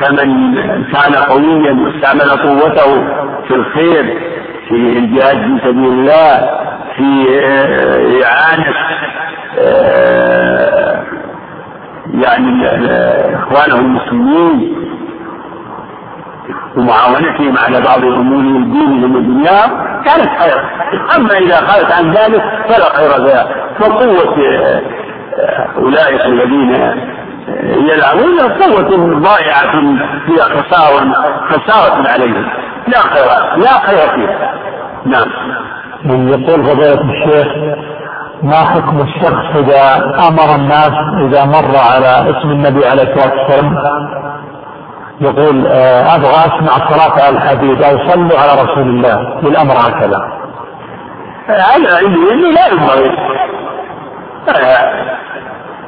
فمن 0.00 0.54
كان 0.92 1.14
قويا 1.28 1.72
واستعمل 1.72 2.30
قوته 2.30 3.04
في 3.48 3.54
الخير 3.54 4.18
في 4.68 4.74
الجهاد 4.98 5.36
في 5.36 5.58
سبيل 5.64 5.84
الله 5.84 6.50
في 6.96 7.28
إعانة 8.24 8.74
يعني 12.14 12.66
إخوانه 13.36 13.74
المسلمين 13.80 14.76
ومعاونتهم 16.76 17.54
على 17.66 17.80
بعض 17.80 18.04
امور 18.04 18.62
دينهم 18.62 19.16
ودنياهم 19.16 20.02
كانت 20.04 20.28
خيرا 20.40 20.64
أما 21.16 21.38
إذا 21.38 21.56
خالت 21.56 21.92
عن 21.92 22.10
ذلك 22.10 22.42
فلا 22.68 22.96
خير 22.96 23.10
فيها. 23.10 23.46
فقوة 23.80 24.36
أولئك 25.76 26.26
الذين 26.26 26.72
يلعبون 27.92 28.40
قوة 28.40 29.18
ضائعة 29.20 29.72
فيها 30.26 30.44
خسارة 30.44 31.12
خسارة 31.50 32.08
عليهم. 32.08 32.48
لا 32.88 32.98
خير 32.98 33.56
لا 33.56 33.78
خير 33.86 34.08
فيها. 34.14 34.54
نعم. 35.06 35.28
يقول 36.28 36.64
فضيلة 36.64 37.00
الشيخ 37.10 37.46
ما 38.42 38.56
حكم 38.56 39.00
الشخص 39.00 39.56
إذا 39.56 39.96
أمر 40.28 40.54
الناس 40.54 40.92
إذا 41.18 41.44
مر 41.44 41.76
على 41.76 42.30
اسم 42.30 42.50
النبي 42.50 42.86
عليه 42.86 43.02
الصلاة 43.02 43.34
والسلام؟ 43.34 43.76
يقول 45.20 45.66
آه، 45.66 46.16
أبغى 46.16 46.30
أسمع 46.30 46.88
صلاة 46.88 47.28
الحديد 47.30 47.82
أو 47.82 48.08
صلوا 48.08 48.38
على 48.38 48.62
رسول 48.62 48.88
الله. 48.88 49.40
بالأمر 49.42 49.74
هكذا. 49.74 50.18
هذا 51.46 51.96
عندي 51.96 52.52
لا 52.52 52.66
ينبغي 52.68 53.10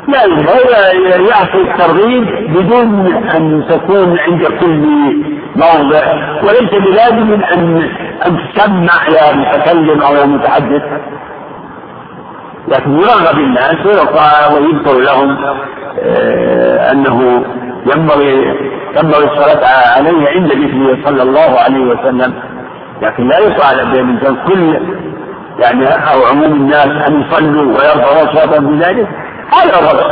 لا 0.08 0.24
ينبغي 0.24 1.28
يعطي 1.28 1.60
الترغيب 1.60 2.24
بدون 2.56 3.06
أن 3.36 3.64
تكون 3.68 4.18
عند 4.18 4.44
كل 4.60 4.86
موضع 5.56 6.02
وليس 6.42 6.70
بلازم 6.70 7.32
أن 7.32 7.88
أن 8.26 8.38
تسمع 8.54 9.08
يا 9.08 9.34
متكلم 9.36 10.02
أو 10.02 10.14
يا 10.14 10.26
متحدث. 10.26 10.82
لكن 12.68 12.90
يرغب 12.98 13.38
الناس 13.38 13.86
ويذكر 14.54 14.98
لهم 15.00 15.36
آه، 15.98 16.92
أنه 16.92 17.44
ينبغي 17.94 18.54
ينبغي 19.02 19.24
الصلاة 19.24 19.66
عليه 19.96 20.28
عند 20.28 20.52
ذكره 20.52 20.98
صلى 21.04 21.22
الله 21.22 21.60
عليه 21.60 21.84
وسلم. 21.86 22.34
لكن 23.02 23.28
لا 23.28 23.38
يفعل 23.38 23.92
بين 23.92 24.18
كل 24.46 24.78
يعني 25.58 25.86
أو 25.86 26.24
عموم 26.30 26.52
الناس 26.52 27.08
أن 27.08 27.20
يصلوا 27.20 27.62
ويرفعوا 27.62 28.24
أصواتهم 28.24 28.76
بذلك. 28.76 29.08
هذا 29.52 29.76
غلط. 29.76 30.06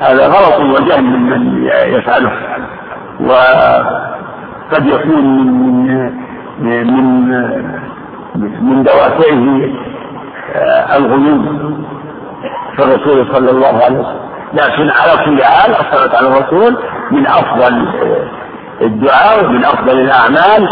هذا 0.00 0.26
غلط 0.26 0.60
وجهل 0.60 1.04
من 1.04 1.68
يفعله. 1.68 2.32
وقد 3.20 4.86
يكون 4.86 5.24
من 5.24 6.10
من 6.58 6.86
من, 8.34 8.50
من 8.60 8.82
دوافعه 8.82 9.60
الغلو 10.96 11.42
في 12.76 12.82
الرسول 12.82 13.34
صلى 13.34 13.50
الله 13.50 13.84
عليه 13.84 13.98
وسلم. 13.98 14.26
لكن 14.52 14.90
على 14.90 15.24
كل 15.24 15.44
حال 15.44 15.70
الصلاة 15.70 16.16
على 16.16 16.28
الرسول 16.28 16.76
من 17.10 17.26
أفضل 17.26 17.86
الدعاء 18.82 19.44
ومن 19.44 19.64
أفضل 19.64 19.98
الأعمال. 19.98 20.68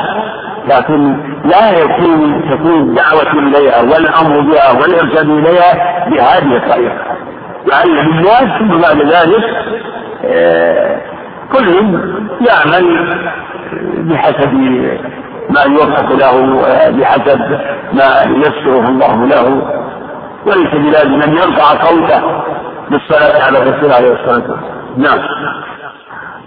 لكن 0.69 1.17
لا 1.45 1.71
يكون 1.79 2.51
تكون 2.51 2.81
الدعوة 2.81 3.33
إليها 3.33 3.81
والأمر 3.83 4.41
بها 4.41 4.73
والإرشاد 4.73 5.29
إليها 5.31 5.75
بهذه 6.11 6.57
الطريقة. 6.57 6.99
يعلم 7.73 8.11
الناس 8.13 8.59
ثم 8.59 8.81
بعد 8.81 9.03
ذلك 9.03 9.45
آه، 10.25 11.01
كل 11.53 11.69
يعمل 12.49 13.15
بحسب 13.99 14.53
ما 15.51 15.63
يوفق 15.63 16.13
له 16.13 16.63
بحسب 16.91 17.41
ما 17.93 18.37
يسره 18.37 18.89
الله 18.89 19.27
له. 19.27 19.63
وليس 20.47 20.75
بلازم 20.75 21.23
أن 21.23 21.37
يرفع 21.37 21.85
صوته 21.85 22.21
بالصلاة 22.91 23.45
على 23.45 23.59
الرسول 23.59 23.93
عليه 23.93 24.13
الصلاة 24.13 24.35
والسلام. 24.35 24.61
نعم. 24.97 25.19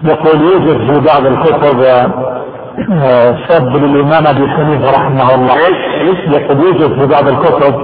يقول 0.03 0.41
يوجد 0.41 0.91
في 0.91 0.99
بعض 1.07 1.25
الكتب 1.25 1.81
سب 3.47 3.75
للإمام 3.75 4.27
أبي 4.27 4.47
حنيفة 4.49 4.91
رحمه 4.91 5.35
الله. 5.35 5.53
يقول؟ 5.55 6.59
يوجد 6.59 6.99
في 6.99 7.05
بعض 7.07 7.27
الكتب؟ 7.27 7.75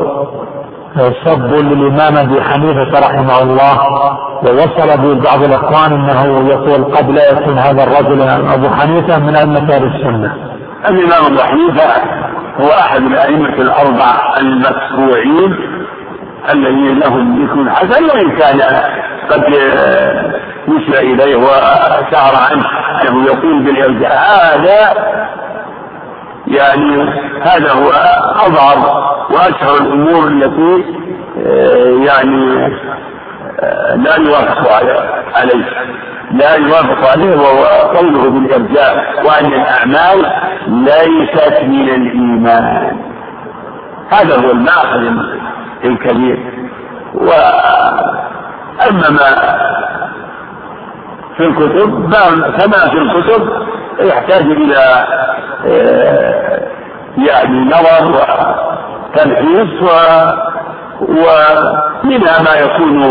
سب 1.26 1.54
للإمام 1.54 2.18
أبي 2.18 2.42
حنيفة 2.42 3.00
رحمه 3.00 3.42
الله. 3.42 3.78
ووصل 4.44 4.98
ببعض 4.98 5.44
الإخوان 5.44 5.94
أنه 5.94 6.50
يقول 6.50 6.84
قد 6.84 7.10
لا 7.10 7.32
يكون 7.32 7.58
هذا 7.58 7.84
الرجل 7.84 8.22
أبو 8.54 8.70
حنيفة 8.70 9.20
من 9.20 9.36
أئمة 9.36 9.76
أهل 9.76 9.84
السنة. 9.84 10.34
الإمام 10.90 11.26
أبو 11.26 11.44
حنيفة 11.44 11.84
هو 12.62 12.70
أحد 12.70 13.02
الأئمة 13.02 13.54
الأربع 13.54 14.38
المشروعين 14.40 15.56
الذي 16.54 16.94
لهم 16.94 17.44
ذكر 17.44 17.70
حسن 17.70 18.04
وإن 18.04 18.38
كان 18.38 18.60
قد 19.30 19.44
يسرى 20.68 21.14
إليه 21.14 21.36
وسار 21.36 22.34
عنه. 22.52 22.66
أنه 23.02 23.26
يقول 23.26 23.64
بالإرجاء 23.64 24.12
هذا 24.12 24.94
يعني 26.48 27.04
هذا 27.42 27.72
هو 27.72 27.90
أظهر 28.46 29.04
وأشهر 29.30 29.78
الأمور 29.78 30.28
التي 30.28 30.86
يعني 32.06 32.70
لا 33.96 34.16
يوافق 34.16 34.72
عليه. 35.36 35.66
لا 36.32 36.56
يوافق 36.56 37.12
عليه 37.12 37.36
وهو 37.36 37.64
قوله 37.98 38.30
بالإرجاء 38.30 39.26
وأن 39.26 39.46
الأعمال 39.46 40.32
ليست 40.68 41.64
من 41.64 41.90
الإيمان. 41.90 42.98
هذا 44.12 44.36
هو 44.36 44.52
المأخذ 44.52 45.02
الكبير. 45.86 46.40
وأما 48.80 49.10
ما 49.10 49.58
في 51.38 51.44
الكتب 51.44 52.10
كما 52.58 52.90
في 52.90 52.98
الكتب 52.98 53.50
يحتاج 54.00 54.42
إلى 54.42 55.06
آه، 55.66 56.68
يعني 57.18 57.66
نظر 57.66 58.12
وتنفيذ 59.16 59.84
و 59.84 59.90
ومنها 61.02 62.42
ما 62.42 62.56
يكون 62.60 63.04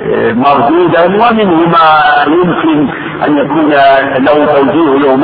آه، 0.00 0.32
مردودا 0.32 1.04
ومنه 1.04 1.66
ما 1.66 2.24
يمكن 2.26 2.88
أن 3.26 3.36
يكون 3.36 3.70
له 4.24 4.46
توجيه 4.46 4.98
له 4.98 5.16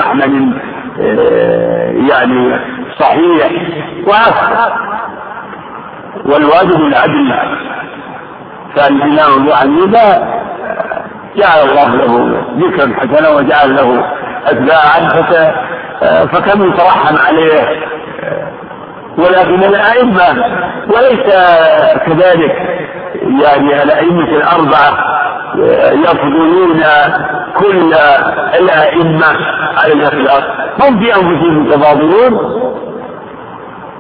آه، 1.01 1.91
يعني 1.93 2.61
صحيح. 3.01 3.53
وهكذا. 4.07 4.73
والواجب 6.25 6.81
العدل. 6.81 7.35
فالإمام 8.77 9.41
أبو 9.41 9.53
حنيفة 9.55 10.37
جعل 11.37 11.69
الله 11.69 11.89
له 11.97 12.43
ذكرا 12.57 12.95
حسنا 13.01 13.29
وجعل 13.29 13.77
له 13.77 14.05
أتباعا 14.47 15.09
فكم 16.27 16.73
يترحم 16.73 17.17
عليه. 17.27 17.87
ولكن 19.19 19.65
الأئمة 19.65 20.45
وليس 20.95 21.35
كذلك. 22.07 22.53
يعني 23.43 23.83
الأئمة 23.83 24.29
الأربعة 24.29 24.99
يفضلون 25.93 26.83
كل 27.57 27.95
الأئمة 28.61 29.27
على 29.83 29.93
الإخلاص. 29.93 30.43
هم 30.83 31.01
في 31.01 31.15
أنفسهم 31.15 31.67
متفاضلون 31.67 32.35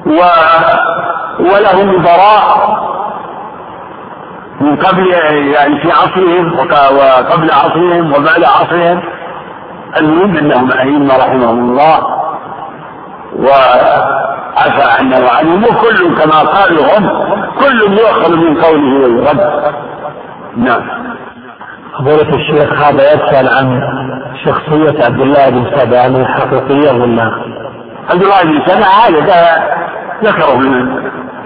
و 0.06 0.20
ولهم 1.40 2.02
براء. 2.02 2.76
من 4.60 4.76
قبل 4.76 5.06
يعني 5.54 5.80
في 5.80 5.92
عصرهم 5.92 6.58
وقبل 6.58 7.50
عصرهم 7.50 8.12
وبعد 8.12 8.44
عصرهم 8.44 9.02
المهم 10.00 10.36
أنهم 10.36 10.72
أئمة 10.72 11.16
رحمهم 11.16 11.70
الله. 11.70 12.06
وعفى 13.38 14.82
عنا 14.98 15.18
وعنهم 15.18 15.64
وكل 15.64 16.14
كما 16.18 16.38
قالوا 16.40 16.98
هم 16.98 17.08
كل 17.60 17.98
يؤخذ 17.98 18.36
من 18.36 18.62
قوله 18.62 19.04
ويرد. 19.04 19.40
نعم. 20.56 20.82
فضيلة 21.98 22.34
الشيخ 22.34 22.82
هذا 22.82 23.12
يسأل 23.12 23.48
عن 23.48 23.80
شخصية 24.44 25.04
عبد 25.04 25.20
الله 25.20 25.50
بن 25.50 25.66
سبع 25.76 26.06
الحقيقية 26.06 26.92
ولا 26.92 27.30
عبد 28.10 28.22
الله 28.22 28.42
بن 28.42 28.62
سبع 28.66 28.86
هذا 28.86 29.64
ذكره 30.24 30.60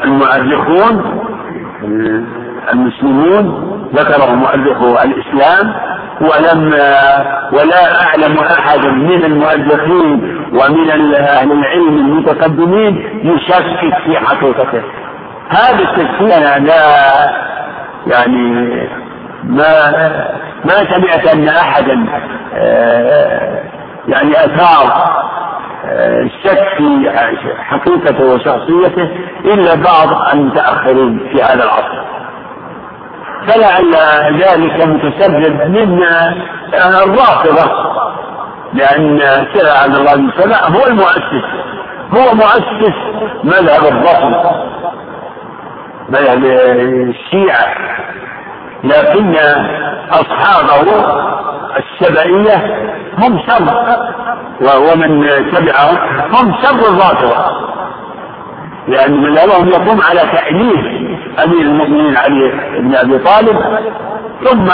المؤرخون. 0.05 1.21
المسلمون 2.73 3.71
ذكره 3.95 4.35
مؤرخ 4.35 5.03
الإسلام 5.05 5.75
ولم 6.21 6.73
ولا 7.53 8.03
أعلم 8.03 8.39
أحدا 8.39 8.89
من 8.91 9.25
المؤرخين 9.25 10.41
ومن 10.53 10.91
أهل 11.15 11.53
العلم 11.53 11.97
المتقدمين 11.97 13.21
يشكك 13.25 13.95
في 14.05 14.19
حقيقته. 14.19 14.83
هذا 15.51 15.79
التشكيك 15.79 16.33
أنا 16.33 16.65
لا 16.67 16.83
يعني 18.07 18.51
ما 19.45 19.91
ما 20.65 20.75
سمعت 20.95 21.35
أن 21.35 21.49
أحدا 21.49 22.07
آه، 22.55 23.63
يعني 24.09 24.33
أثار 24.33 25.11
الشك 26.01 26.69
في 26.77 27.11
حقيقته 27.59 28.25
وشخصيته 28.25 29.09
إلا 29.45 29.75
بعض 29.75 30.35
المتأخرين 30.35 31.19
في 31.19 31.43
هذا 31.43 31.65
العصر. 31.65 32.20
فلعل 33.47 33.95
ذلك 34.41 34.87
متسبب 34.87 35.61
من 35.69 36.03
الرافضة 36.75 37.71
لأن 38.73 39.21
عبد 39.83 39.97
الله 39.97 40.15
بن 40.15 40.31
سلام 40.39 40.75
هو 40.75 40.87
المؤسس 40.87 41.45
هو 42.13 42.35
مؤسس 42.35 42.95
مذهب 43.45 43.85
الرفض 43.85 44.53
مذهب 46.09 46.45
الشيعة 46.45 47.75
لكن 48.85 49.37
أصحابه 50.11 51.05
السبعية 51.77 52.57
هم 53.19 53.43
شر 53.47 53.97
ومن 54.79 55.27
تبعهم 55.53 55.99
هم 56.35 56.55
شر 56.63 56.89
الرافضة 56.89 57.71
لأن 58.89 59.21
مذهبهم 59.21 59.69
يقوم 59.69 60.01
على 60.11 60.21
تأليف 60.21 61.10
أمير 61.45 61.61
المؤمنين 61.61 62.17
علي 62.17 62.53
بن 62.79 62.95
أبي 62.95 63.19
طالب 63.19 63.59
ثم 64.45 64.69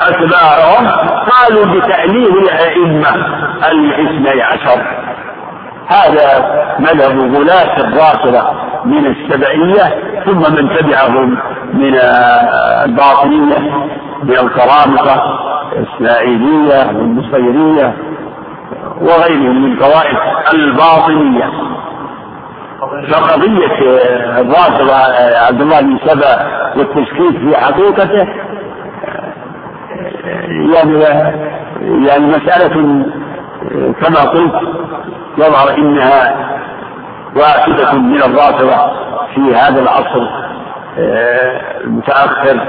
أتباعهم 0.00 0.86
قالوا 1.30 1.64
بتأليف 1.64 2.30
الأئمة 2.30 3.08
الاثني 3.72 4.42
عشر. 4.42 4.82
هذا 5.88 6.26
مذهب 6.78 7.34
غلاة 7.36 7.76
الرافضة 7.80 8.42
من 8.84 9.06
السبعية 9.06 9.94
ثم 10.24 10.38
من 10.38 10.76
تبعهم 10.76 11.38
من 11.72 11.94
الباطنية 12.84 13.58
من 14.22 14.30
الكرامطة 14.30 15.40
الإسماعيلية 15.72 16.86
والنصيرية 16.86 17.94
وغيرهم 19.00 19.62
من 19.62 19.78
طوائف 19.78 20.18
الباطنية. 20.54 21.50
فقضية 23.10 23.78
الرافضة 24.40 24.94
عبد 25.46 25.60
الله 25.60 25.80
بن 25.80 25.98
سبأ 26.06 26.46
والتشكيك 26.76 27.38
في 27.38 27.56
حقيقته 27.56 28.28
يعني 30.74 31.00
يعني 32.06 32.26
مسألة 32.26 33.04
كما 34.00 34.20
قلت 34.20 34.54
يظهر 35.38 35.78
إنها 35.78 36.50
واحدة 37.36 37.92
من 37.92 38.22
الرافضة 38.22 38.92
في 39.34 39.54
هذا 39.54 39.82
العصر 39.82 40.28
المتأخر 41.84 42.60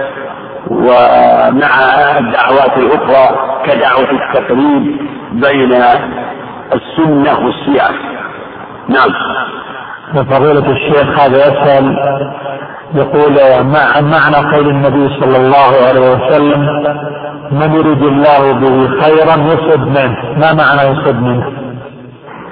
ومع 0.68 1.70
الدعوات 2.20 2.78
الأخرى 2.78 3.38
كدعوة 3.66 4.12
التقريب 4.12 4.98
بين 5.32 5.84
السنة 6.74 7.46
والشيعة 7.46 7.92
نعم. 8.90 9.10
فضيلة 10.16 10.72
الشيخ 10.72 11.20
هذا 11.20 11.38
يسأل 11.38 11.98
يقول 12.94 13.34
مع 13.64 14.02
معنى 14.02 14.56
قول 14.56 14.70
النبي 14.70 15.10
صلى 15.22 15.38
الله 15.38 15.88
عليه 15.88 16.12
وسلم 16.12 16.62
من 17.52 17.74
يريد 17.74 18.04
الله 18.04 18.52
به 18.52 19.02
خيرا 19.02 19.36
يصب 19.36 19.88
منه. 19.88 20.16
ما 20.38 20.54
معنى 20.54 20.82
يصب 20.82 21.16
منه؟ 21.16 21.52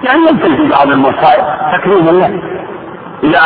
يعني 0.04 0.28
في 0.58 0.70
بعض 0.70 0.88
المصائب 0.88 1.46
تكريما 1.78 2.12
له 2.12 2.42
إذا 3.24 3.40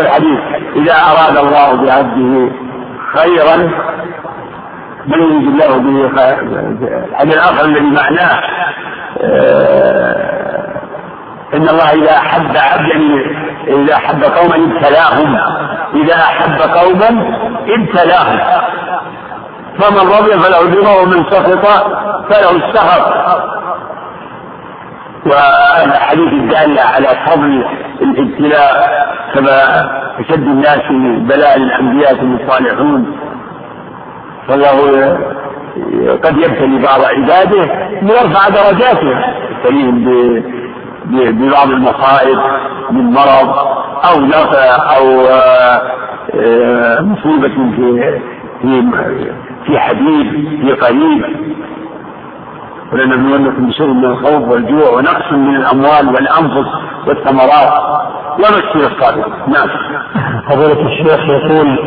الحديث 0.00 0.40
إذا 0.76 0.94
أراد 0.94 1.36
الله 1.36 1.84
بعبده 1.84 2.50
خيرا 3.14 3.56
من 5.06 5.18
يريد 5.18 5.46
الله 5.48 5.76
به 5.76 6.08
خيرا 6.16 6.76
الحديث 7.10 7.34
الآخر 7.34 7.64
الذي 7.64 7.90
معناه 7.90 8.40
آه، 9.20 10.31
إن 11.54 11.68
الله 11.68 11.92
إذا 11.92 12.16
أحب 12.16 12.56
عبدا 12.56 12.96
إذا 13.66 13.94
أحب 13.94 14.24
قوما 14.24 14.56
ابتلاهم. 14.56 15.36
إذا 15.94 16.14
أحب 16.14 16.60
قوما 16.78 17.36
ابتلاهم. 17.68 18.38
فمن 19.78 20.08
رضي 20.18 20.32
فله 20.38 20.60
الرضا 20.60 21.02
ومن 21.02 21.24
سخط 21.30 21.66
فله 22.30 22.50
السخط. 22.50 23.12
والحديث 25.26 26.32
الدالة 26.32 26.82
على 26.82 27.08
فضل 27.26 27.64
الابتلاء 28.02 28.90
كما 29.34 29.58
أشد 30.20 30.46
الناس 30.46 30.82
بلاء 31.28 31.56
الأنبياء 31.56 32.12
الصالحون 32.22 33.16
فالله 34.48 34.78
قد 36.24 36.36
يبتلي 36.36 36.82
بعض 36.82 37.00
عباده 37.04 37.64
ليرفع 38.02 38.48
درجاته. 38.48 39.12
يبتليهم 39.50 40.61
ببعض 41.06 41.70
المصائب 41.70 42.38
من 42.90 43.04
مرض 43.04 43.56
أو 44.12 44.20
نفع 44.20 44.96
أو 44.96 45.20
آه، 46.34 47.00
مصيبة 47.00 47.48
في 47.48 48.16
في 48.62 48.82
في 49.66 49.78
حبيب 49.78 50.30
في 50.62 50.72
قريب. 50.72 51.24
ولنبلونكم 52.92 53.66
بشر 53.66 53.86
من 53.86 54.04
الخوف 54.04 54.48
والجوع 54.48 54.90
ونقص 54.90 55.32
من 55.32 55.56
الأموال 55.56 56.08
والأنفس 56.14 56.68
والثمرات. 57.06 57.72
وبشر 58.38 58.86
الصابرين 58.92 59.24
نعم. 59.48 59.68
فضيلة 60.50 60.86
الشيخ 60.86 61.20
يقول 61.28 61.78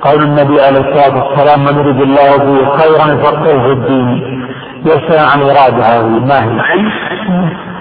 قول 0.00 0.22
النبي 0.22 0.60
عليه 0.60 0.80
الصلاة 0.80 1.24
والسلام 1.24 1.60
من 1.64 1.78
يريد 1.80 2.00
الله 2.00 2.36
به 2.36 2.76
خيرا 2.76 3.14
يفقهه 3.14 3.62
في 3.66 3.72
الدين. 3.72 4.46
يسأل 4.86 5.18
عن 5.18 5.42
إرادة 5.42 6.06
ما 6.08 6.44
هي؟ 6.44 6.90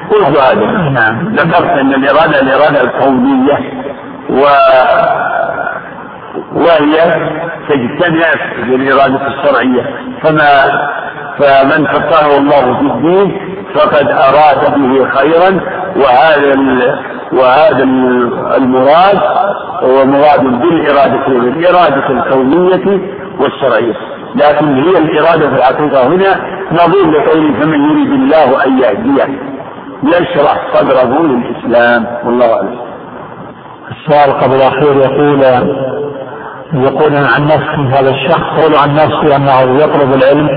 قلت 0.09 0.37
هذا. 0.37 0.89
نعم. 0.89 1.35
ذكرت 1.35 1.69
أن 1.69 1.93
الإرادة 1.93 2.41
الإرادة 2.41 2.81
الكونية 2.81 3.73
و 4.29 4.43
وهي 6.55 6.95
تجتمع 7.69 8.27
بالإرادة 8.67 9.27
الشرعية. 9.27 9.83
فما 10.23 10.49
فمن 11.39 11.85
فقهه 11.85 12.37
الله 12.37 12.79
في 12.79 12.81
الدين 12.93 13.55
فقد 13.75 14.07
أراد 14.11 14.79
به 14.79 15.09
خيرا 15.09 15.59
وهذا 15.95 16.55
وهذا 17.33 17.83
المراد 18.57 19.19
هو 19.83 20.05
مراد 20.05 20.43
بالإرادة 20.61 21.27
الإرادة 21.27 22.09
الكونية 22.09 23.01
والشرعية. 23.39 23.95
لكن 24.35 24.75
هي 24.75 24.97
الإرادة 24.97 25.49
في 25.49 25.55
الحقيقة 25.55 26.07
هنا 26.07 26.41
نظير 26.71 27.11
لقوله 27.11 27.53
فمن 27.61 27.89
يريد 27.89 28.11
الله 28.11 28.65
أن 28.65 28.77
يهديه 28.79 29.54
يشرح 30.05 30.57
صدره 30.73 31.21
للإسلام 31.23 32.05
والله 32.25 32.53
أعلم. 32.55 32.79
السؤال 33.91 34.39
قبل 34.39 34.55
الأخير 34.55 34.95
يقول 34.95 35.41
يقول 36.73 37.15
عن 37.15 37.45
نفسي 37.45 37.99
هذا 37.99 38.09
الشخص 38.09 38.59
يقول 38.59 38.75
عن 38.75 38.95
نفسي 38.95 39.35
أنه 39.35 39.83
يطلب 39.83 40.13
العلم 40.13 40.49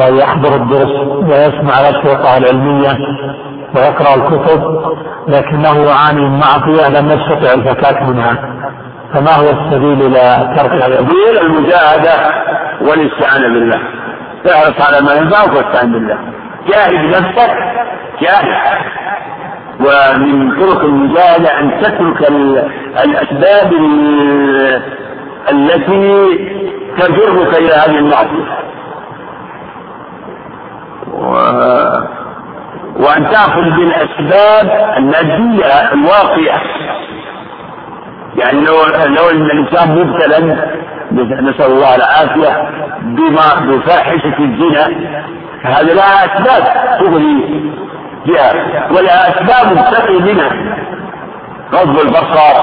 ويحضر 0.00 0.54
الدرس 0.56 0.92
ويسمع 1.22 1.80
الأشرطة 1.80 2.36
العلمية 2.36 2.98
ويقرأ 3.76 4.14
الكتب 4.14 4.62
لكنه 5.28 5.84
يعاني 5.84 6.20
من 6.20 6.40
معصية 6.40 7.00
لم 7.00 7.06
يستطع 7.10 7.54
الفكاك 7.54 8.02
منها؟ 8.02 8.38
فما 9.14 9.30
هو 9.34 9.50
السبيل 9.50 10.02
إلى 10.06 10.54
ترك 10.56 10.72
السبيل 10.72 11.38
المجاهدة 11.42 12.12
والإستعانة 12.80 13.48
بالله. 13.48 13.80
احرص 14.46 14.86
على 14.88 15.06
ما 15.06 15.14
ينفعك 15.14 15.48
واستعن 15.48 15.92
بالله. 15.92 16.18
جاهد 16.68 17.04
نفسك 17.08 17.50
جاهد 18.20 18.78
ومن 19.80 20.60
طرق 20.60 20.80
المجاهدة 20.84 21.60
أن 21.60 21.80
تترك 21.82 22.30
الأسباب 23.04 23.72
التي 25.50 26.26
تجرك 26.98 27.54
إلى 27.58 27.72
هذه 27.74 27.98
المعصية. 27.98 28.58
و... 31.12 31.34
وأن 32.96 33.30
تأخذ 33.30 33.62
بالأسباب 33.76 34.94
المادية 34.96 35.92
الواقعة. 35.92 36.60
يعني 38.36 38.60
لو 38.60 38.74
لو 39.06 39.30
أن 39.30 39.42
الإنسان 39.50 39.98
مبتلا 39.98 40.38
نسأل 41.40 41.72
الله 41.72 41.94
العافية 41.96 42.68
بما 43.02 43.66
بفاحشة 43.66 44.38
الزنا 44.38 44.88
فهذا 45.64 45.94
لها 45.94 46.24
أسباب 46.24 46.62
تغني 47.00 47.70
بها 48.26 48.52
ولها 48.90 49.28
أسباب 49.28 49.76
تقي 49.92 50.18
منها. 50.18 50.50
غض 51.72 51.98
البصر 51.98 52.56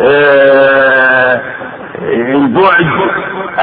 آه 0.00 1.40
البعد 2.12 2.86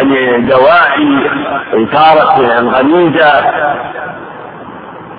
الدواعي 0.01 1.29
إثارة 1.73 2.59
الغريزة 2.59 3.41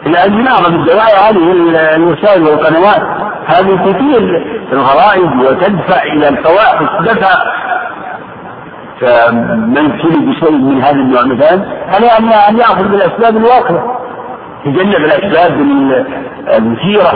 لأن 0.06 0.44
معظم 0.44 0.74
الدواعي 0.74 1.30
هذه 1.30 1.52
الوسائل 1.96 2.42
والقنوات 2.42 3.02
هذه 3.46 3.76
كثير 3.76 4.44
الغرائز 4.72 5.46
وتدفع 5.46 6.02
إلى 6.02 6.28
الفواحش. 6.28 6.86
دفع 7.00 7.34
فمن 9.04 9.78
ابتلي 9.78 10.26
بشيء 10.26 10.50
من 10.50 10.82
هذا 10.82 10.96
النوع 10.96 11.24
مثلا 11.24 11.64
عليه 11.88 12.16
أن 12.48 12.56
يأخذ 12.58 12.88
بالأسباب 12.88 13.36
الواقعة 13.36 14.00
يتجنب 14.64 14.94
الأسباب 14.94 15.52
المثيرة 16.56 17.10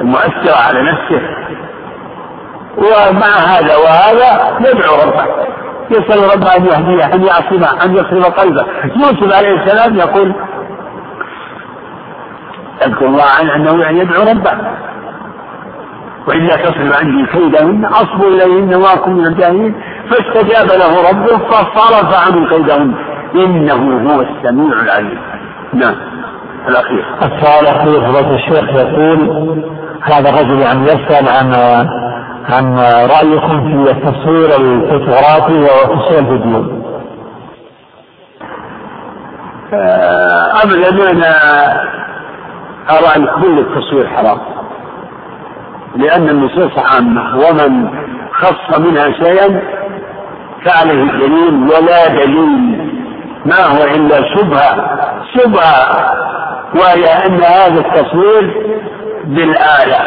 المؤثرة 0.00 0.56
على 0.68 0.92
نفسه. 0.92 1.22
ومع 2.76 3.26
هذا 3.26 3.76
وهذا 3.76 4.58
يدعو 4.70 4.94
ربه. 5.06 5.24
يسأل 5.90 6.34
ربه 6.34 6.56
أن 6.56 6.66
يهديه 6.66 7.14
أن 7.14 7.22
يعصمه 7.22 7.84
أن 7.84 7.94
يصرف 7.94 8.40
قلبه. 8.40 8.64
يوسف 8.96 9.36
عليه 9.36 9.62
السلام 9.62 9.96
يقول 9.96 10.34
أذكر 12.86 13.06
الله 13.06 13.24
عنه 13.40 13.54
أنه 13.56 13.82
يعني 13.82 13.98
يدعو 13.98 14.22
ربه. 14.22 14.52
وإلا 16.28 16.56
تصرف 16.56 17.00
عني 17.00 17.26
كيدهن 17.26 17.84
أصب 17.84 18.22
إليهن 18.22 18.74
وأكن 18.74 19.12
من 19.12 19.26
الجاهلين. 19.26 19.74
فاستجاب 20.12 20.66
له 20.78 21.10
ربه 21.10 21.38
فصرف 21.38 22.26
عنه 22.26 22.48
كيدهن. 22.48 22.94
إنه 23.34 24.10
هو 24.10 24.20
السميع 24.20 24.80
العليم. 24.82 25.18
نعم. 25.74 25.94
الأخير. 26.68 27.04
السؤال 27.22 27.66
الأخير 27.66 28.00
فضيلة 28.00 28.34
الشيخ 28.34 28.68
يقول 28.68 29.20
هذا 30.02 30.28
الرجل 30.28 30.60
يعني 30.60 30.84
يسأل 30.84 31.28
عن 31.28 31.54
عن 32.50 32.78
رأيكم 33.10 33.84
في 33.84 33.90
التصوير 33.90 34.48
الفوتوغرافي 34.60 35.60
وتصوير 35.60 36.18
الفيديو. 36.18 36.82
أبدا 40.64 41.10
أنا 41.10 41.32
أرى 42.90 43.16
أن 43.16 43.42
كل 43.42 43.58
التصوير 43.58 44.08
حرام. 44.08 44.38
لأن 45.96 46.28
النصوص 46.28 46.78
عامة 46.78 47.36
ومن 47.36 47.88
خص 48.32 48.78
منها 48.78 49.10
شيئا 49.10 49.62
فعليه 50.64 51.02
الدليل 51.02 51.54
ولا 51.54 52.08
دليل. 52.08 52.92
ما 53.46 53.64
هو 53.66 53.84
إلا 53.84 54.20
شبهة 54.36 54.98
شبهة 55.34 56.12
وهي 56.74 57.26
أن 57.26 57.40
هذا 57.42 57.80
التصوير 57.80 58.54
بالآلة 59.24 59.98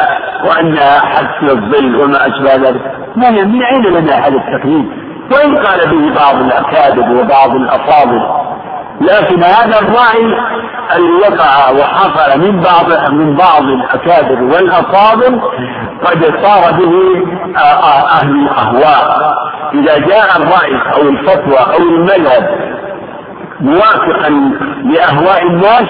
وأنها 0.48 1.00
حبس 1.00 1.50
الظل 1.52 2.02
وما 2.02 2.26
أشبه 2.26 2.68
ذلك. 2.68 2.80
من 3.16 3.48
من 3.48 3.62
أين 3.62 3.82
لنا 3.82 4.12
هذا 4.12 4.36
التقييد 4.36 4.86
وإن 5.32 5.56
قال 5.56 5.80
به 5.90 6.14
بعض 6.14 6.34
الأكاذب 6.34 7.10
وبعض 7.10 7.50
الأفاضل؟ 7.54 8.45
لكن 9.00 9.42
هذا 9.42 9.78
الرأي 9.78 10.24
الذي 10.96 11.12
وقع 11.22 11.70
وحصل 11.70 12.40
من 12.40 12.60
بعض 12.60 13.12
من 13.12 13.36
بعض 13.36 13.62
الأكابر 13.62 14.42
والأفاضل 14.42 15.40
قد 16.04 16.24
صار 16.42 16.72
به 16.72 17.22
أهل 18.12 18.30
الأهواء. 18.30 19.36
إذا 19.74 19.98
جاء 19.98 20.36
الرأي 20.36 20.94
أو 20.94 21.08
الفتوى 21.08 21.58
أو 21.58 21.78
المذهب 21.78 22.76
موافقا 23.60 24.30
لأهواء 24.84 25.42
الناس 25.42 25.88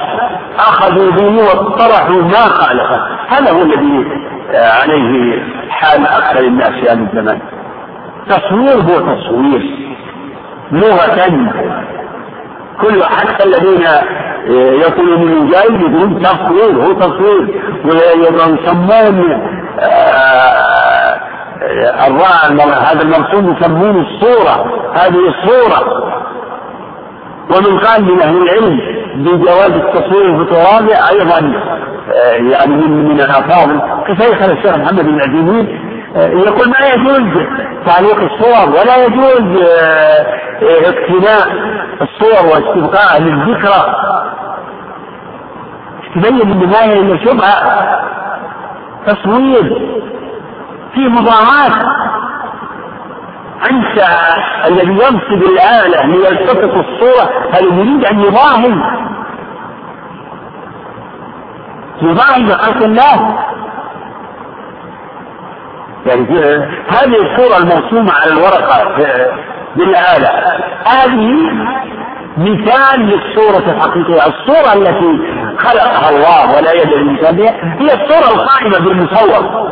أخذوا 0.59 1.11
به 1.11 1.43
واطرحوا 1.43 2.23
ما 2.23 2.49
خالفه. 2.49 3.01
هذا 3.29 3.51
هو 3.53 3.63
الذي 3.63 4.07
عليه 4.55 5.43
حال 5.71 6.07
أكثر 6.07 6.41
الناس 6.41 6.71
في 6.71 6.91
هذا 6.91 7.09
الزمان. 7.13 7.41
تصوير 8.29 8.81
هو 8.81 9.15
تصوير. 9.15 9.63
لغة 10.73 11.27
كل 12.81 13.05
حتى 13.05 13.45
الذين 13.45 13.87
يقولون 14.81 15.25
من 15.25 15.51
جاي 15.51 15.65
يقولون 15.65 16.23
تصوير 16.23 16.85
هو 16.85 16.93
تصوير 16.93 17.63
ويسمون 17.85 18.59
هذا 22.73 23.03
المرسوم 23.03 23.57
يسمون 23.57 24.01
الصورة. 24.01 24.83
هذه 24.95 25.29
الصورة. 25.29 26.03
ومن 27.51 27.79
قال 27.79 28.05
من 28.05 28.21
أهل 28.23 28.37
العلم 28.43 28.81
بجواز 29.17 29.71
التصوير 29.71 30.31
الفوتوغرافي 30.31 31.11
أيضا 31.11 31.53
آه، 32.15 32.33
يعني 32.33 32.75
من 32.87 33.21
الأفاضل. 33.21 33.81
كشيخنا 34.09 34.53
الشيخ 34.53 34.77
محمد 34.77 35.05
بن 35.05 35.21
عثيمين 35.21 35.67
آه، 35.67 35.86
يقول 36.17 36.69
ما 36.69 36.87
يجوز 36.95 37.47
تعليق 37.87 38.19
الصور 38.33 38.69
ولا 38.71 39.05
يجوز 39.05 39.63
آه، 39.63 40.27
اقتناء 40.63 41.49
الصور 42.03 42.47
واستبقاء 42.47 43.21
للذكرى. 43.23 43.95
تبين 46.15 46.41
ان 46.41 46.67
ما 46.71 46.85
هي 46.85 47.01
الا 47.01 47.25
شبهه 47.25 48.01
تصوير 49.07 49.63
في 50.95 51.01
مضاعات 51.09 51.87
أنت 53.71 54.05
الذي 54.67 54.93
ينصب 54.93 55.43
الآلة 55.51 56.07
ليلتقط 56.07 56.85
الصورة 56.85 57.31
هل 57.53 57.65
يريد 57.79 58.05
أن 58.05 58.21
يضاهي؟ 58.21 58.75
يضاهي 62.03 62.43
بخلق 62.45 62.83
الله. 62.85 63.39
يعني 66.07 66.25
هذه 66.89 67.17
الصورة 67.23 67.59
المرسومة 67.59 68.13
على 68.13 68.33
الورقة 68.33 68.97
بالآلة. 69.77 70.31
هذه 70.87 71.51
مثال 72.37 73.01
للصورة 73.01 73.73
الحقيقية. 73.73 74.27
الصورة 74.27 74.73
التي 74.75 75.19
خلقها 75.59 76.11
الله 76.11 76.57
ولا 76.57 76.73
يد 76.73 76.93
الإنسان 76.93 77.37
بها 77.37 77.55
هي 77.79 77.87
الصورة 77.95 78.35
القائمة 78.35 78.79
بالمصور. 78.79 79.67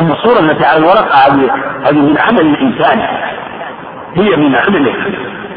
أما 0.00 0.14
الصورة 0.14 0.40
التي 0.40 0.64
على 0.64 0.78
الورقة 0.78 1.14
هذه 1.14 1.50
هذه 1.86 1.98
من 1.98 2.18
عمل 2.18 2.40
الإنسان. 2.40 3.00
هي 4.14 4.36
من 4.36 4.56
عمله. 4.56 4.94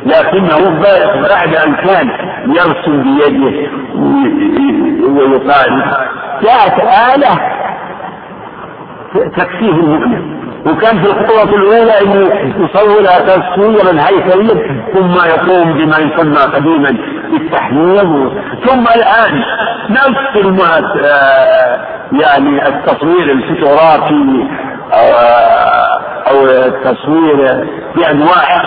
لكنه 0.05 0.79
بعد 1.29 1.55
أن 1.55 1.75
كان 1.75 2.09
يرسم 2.47 3.03
بيده 3.03 3.69
ويقال 5.07 5.95
جاءت 6.41 6.79
آلة 7.15 7.62
تكفيه 9.37 9.69
المؤمن. 9.71 10.43
وكان 10.65 11.03
في 11.03 11.05
الخطوة 11.11 11.43
الأولى 11.55 12.01
أن 12.01 12.11
يصورها 12.63 13.19
تصويرا 13.19 14.01
هيكليا 14.07 14.83
ثم 14.93 15.13
يقوم 15.29 15.73
بما 15.73 15.97
يسمى 15.97 16.53
قديما 16.55 16.97
بالتحميل 17.31 18.31
ثم 18.65 18.85
الآن 18.95 19.43
نفس 19.89 20.45
آه، 21.05 21.79
يعني 22.11 22.67
التصوير 22.67 23.31
الفوتوغرافي 23.31 24.47
أو 24.93 25.07
أو 26.31 26.45
التصوير 26.45 27.67
بأنواعه 27.95 28.61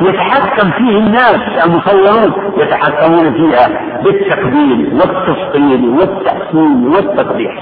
يتحكم 0.00 0.70
فيه 0.70 0.98
الناس 0.98 1.64
المصورون 1.64 2.32
يتحكمون 2.56 3.32
فيها 3.32 3.68
بالتقبيل 4.04 4.92
والتفصيل 4.94 5.88
والتحسين 5.88 6.86
والتقبيح 6.86 7.52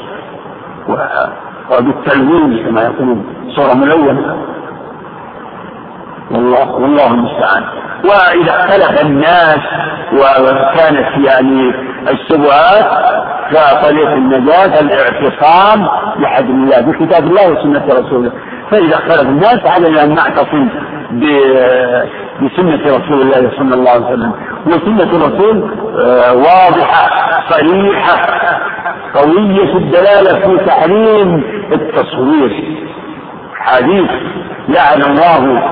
وبالتلوين 1.71 2.67
كما 2.67 2.83
يقولون. 2.83 3.25
صورة 3.57 3.75
ملونة 3.75 4.37
والله 6.31 6.71
والله 6.71 7.07
المستعان. 7.07 7.65
وإذا 8.05 8.51
اختلف 8.51 9.03
الناس 9.03 9.61
وكانت 10.13 11.27
يعني 11.27 11.75
الشبهات 12.11 12.87
فطريق 13.51 14.09
النجاة 14.09 14.81
الاعتصام 14.81 15.89
بحبل 16.23 16.51
الله 16.51 16.81
بكتاب 16.81 17.25
الله 17.25 17.53
وسنة 17.53 17.85
رسوله. 17.87 18.33
فإذا 18.71 18.95
اختلف 18.95 19.23
الناس 19.23 19.61
علينا 19.67 20.05
أن 20.05 20.15
نعتصم 20.15 20.69
بسنة 22.41 22.83
رسول 22.85 23.23
الله 23.23 23.51
صلى 23.59 23.75
الله 23.75 23.91
عليه 23.91 24.07
وسلم. 24.07 24.33
وسنة 24.67 25.11
الرسول 25.17 25.71
آه، 26.01 26.35
واضحة 26.35 27.11
صريحة. 27.51 28.17
قوية 29.15 29.77
الدلالة 29.77 30.41
في 30.41 30.65
تحريم 30.65 31.45
التصوير. 31.73 32.79
حديث 33.55 34.11
لعن 34.69 35.03
الله 35.03 35.63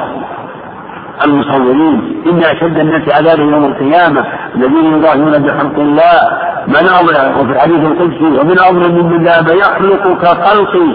المصورين 1.24 2.22
إن 2.26 2.38
أشد 2.38 2.78
الناس 2.78 3.08
عذابا 3.14 3.42
يوم 3.42 3.64
القيامة. 3.64 4.24
الذين 4.54 4.98
يظاهرون 4.98 5.38
بخلق 5.38 5.78
الله. 5.78 6.38
من 6.66 6.88
أظلم؟ 6.88 7.40
وفي 7.40 7.52
الحديث 7.52 7.84
القدسي 7.84 8.40
ومن 8.40 8.58
أظلم 8.58 8.94
ممن 8.94 9.24
ذهب 9.24 9.48
يخلق 9.48 10.22
كخلقي 10.22 10.94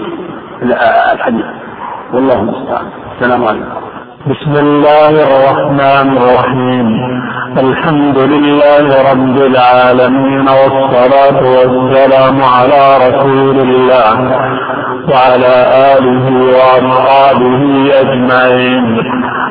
الحديث. 1.12 1.44
والله 2.12 2.34
المستعان. 2.40 2.86
السلام 3.14 3.44
عليكم. 3.44 3.84
بسم 4.30 4.56
الله 4.56 5.08
الرحمن 5.08 6.16
الرحيم. 6.16 6.88
الحمد 7.58 8.18
لله 8.18 9.12
رب 9.12 9.36
العالمين 9.36 10.48
والصلاة 10.48 11.40
والسلام 11.56 12.42
على 12.42 13.08
رسول 13.08 13.56
الله 13.60 14.14
وعلى 15.12 15.54
آله 15.96 16.24
وأصحابه 16.56 17.62
أجمعين. 18.00 18.86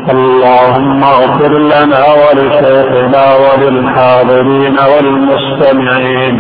اللهم 0.10 1.04
اغفر 1.04 1.54
لنا 1.58 2.04
ولشيخنا 2.22 3.26
وللحاضرين 3.44 4.76
والمستمعين. 4.92 6.36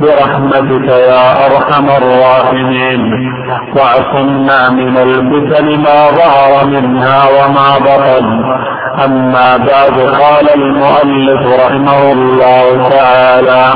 برحمتك 0.00 0.88
يا 0.88 1.24
أرحم 1.46 1.86
الراحمين. 2.00 3.00
واعصمنا 3.76 4.70
من 4.70 4.96
الفتن 4.96 5.66
ما 5.86 5.98
ظهر 6.20 6.66
منها 6.66 7.20
وما 7.36 7.45
بطن 7.78 8.44
أما 9.04 9.56
بعد 9.56 10.00
قال 10.00 10.54
المؤلف 10.54 11.66
رحمه 11.66 12.12
الله 12.12 12.88
تعالى 12.88 13.72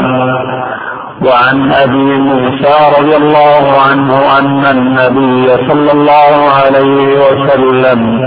وعن 1.25 1.73
أبي 1.73 2.19
موسى 2.19 2.75
رضي 2.99 3.17
الله 3.17 3.81
عنه 3.91 4.39
أن 4.39 4.67
النبي 4.67 5.69
صلى 5.69 5.93
الله 5.93 6.51
عليه 6.65 7.19
وسلم 7.19 8.21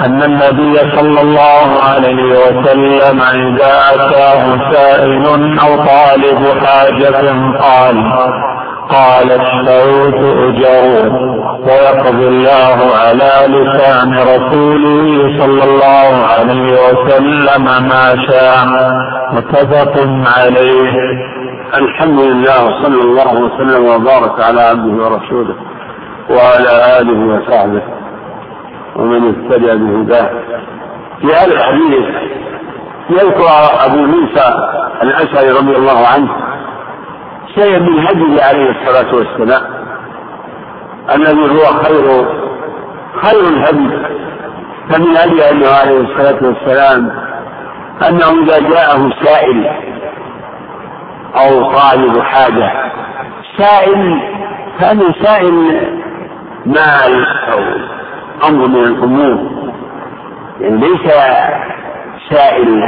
أن 0.00 0.22
النبي 0.22 0.78
صلى 0.96 1.20
الله 1.20 1.82
عليه 1.90 2.38
وسلم 2.38 3.20
إذا 3.22 3.74
أتاه 3.94 4.72
سائل 4.72 5.26
أو 5.58 5.76
طالب 5.76 6.64
حاجة 6.64 7.32
قال 7.60 7.96
قال 8.90 9.30
اشتروا 9.30 10.10
تؤجروا 10.10 11.36
ويقضي 11.66 12.28
الله 12.28 12.78
على 13.04 13.32
لسان 13.48 14.12
رسوله 14.14 15.38
صلى 15.38 15.64
الله 15.64 16.26
عليه 16.26 16.72
وسلم 16.72 17.64
ما 17.64 18.26
شاء. 18.28 18.66
متفق 19.32 19.94
عليه. 20.38 20.92
الحمد 21.74 22.20
لله 22.20 22.64
وصلى 22.66 23.02
الله 23.02 23.34
وسلم 23.34 23.84
وبارك 23.84 24.40
على 24.40 24.60
عبده 24.60 25.04
ورسوله 25.04 25.54
وعلى 26.30 27.00
آله 27.00 27.18
وصحبه 27.36 27.82
ومن 28.96 29.28
اهتدى 29.28 29.74
بهداه. 29.76 30.30
في 31.20 31.26
هذا 31.26 31.52
الحديث 31.54 32.06
يذكر 33.10 33.46
أبو 33.86 33.96
موسى 33.96 34.54
الأشعري 35.02 35.50
رضي 35.50 35.76
الله 35.76 36.06
عنه 36.06 36.28
شيئا 37.56 37.78
من 37.78 38.06
هديه 38.06 38.42
عليه 38.42 38.70
الصلاة 38.70 39.14
والسلام 39.14 39.62
الذي 41.14 41.40
هو 41.40 41.64
خير 41.82 42.26
خير 43.22 43.48
الهدي. 43.48 43.90
فمن 44.90 45.16
هدي 45.16 45.50
أنه 45.50 45.68
عليه 45.68 46.00
الصلاة 46.00 46.38
والسلام 46.42 47.10
أنه 48.08 48.42
إذا 48.42 48.58
جاءه 48.70 49.10
سائل 49.24 49.66
أو 51.34 51.72
طالب 51.72 52.20
حاجة 52.20 52.92
سائل 53.58 54.20
كان 54.80 55.12
سائل 55.22 55.54
مال 56.66 57.26
أو 57.52 57.60
أمر 58.48 58.68
من 58.68 58.84
الأمور. 58.84 59.50
يعني 60.60 60.76
ليس 60.76 61.12
سائل 62.30 62.82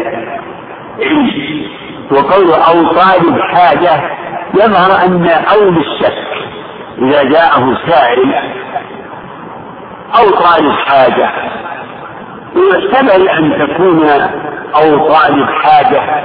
علم. 1.01 1.69
وقوله 2.13 2.57
أو 2.57 2.93
طالب 2.93 3.41
حاجة 3.41 4.19
يظهر 4.55 5.05
أن 5.05 5.29
أو 5.29 5.71
للشك 5.71 6.19
إذا 6.99 7.23
جاءه 7.23 7.79
سائل 7.89 8.35
أو 10.19 10.31
طالب 10.31 10.73
حاجة 10.87 11.31
ويحتمل 12.57 13.29
أن 13.29 13.69
تكون 13.69 14.09
أو 14.75 15.09
طالب 15.09 15.47
حاجة 15.63 16.25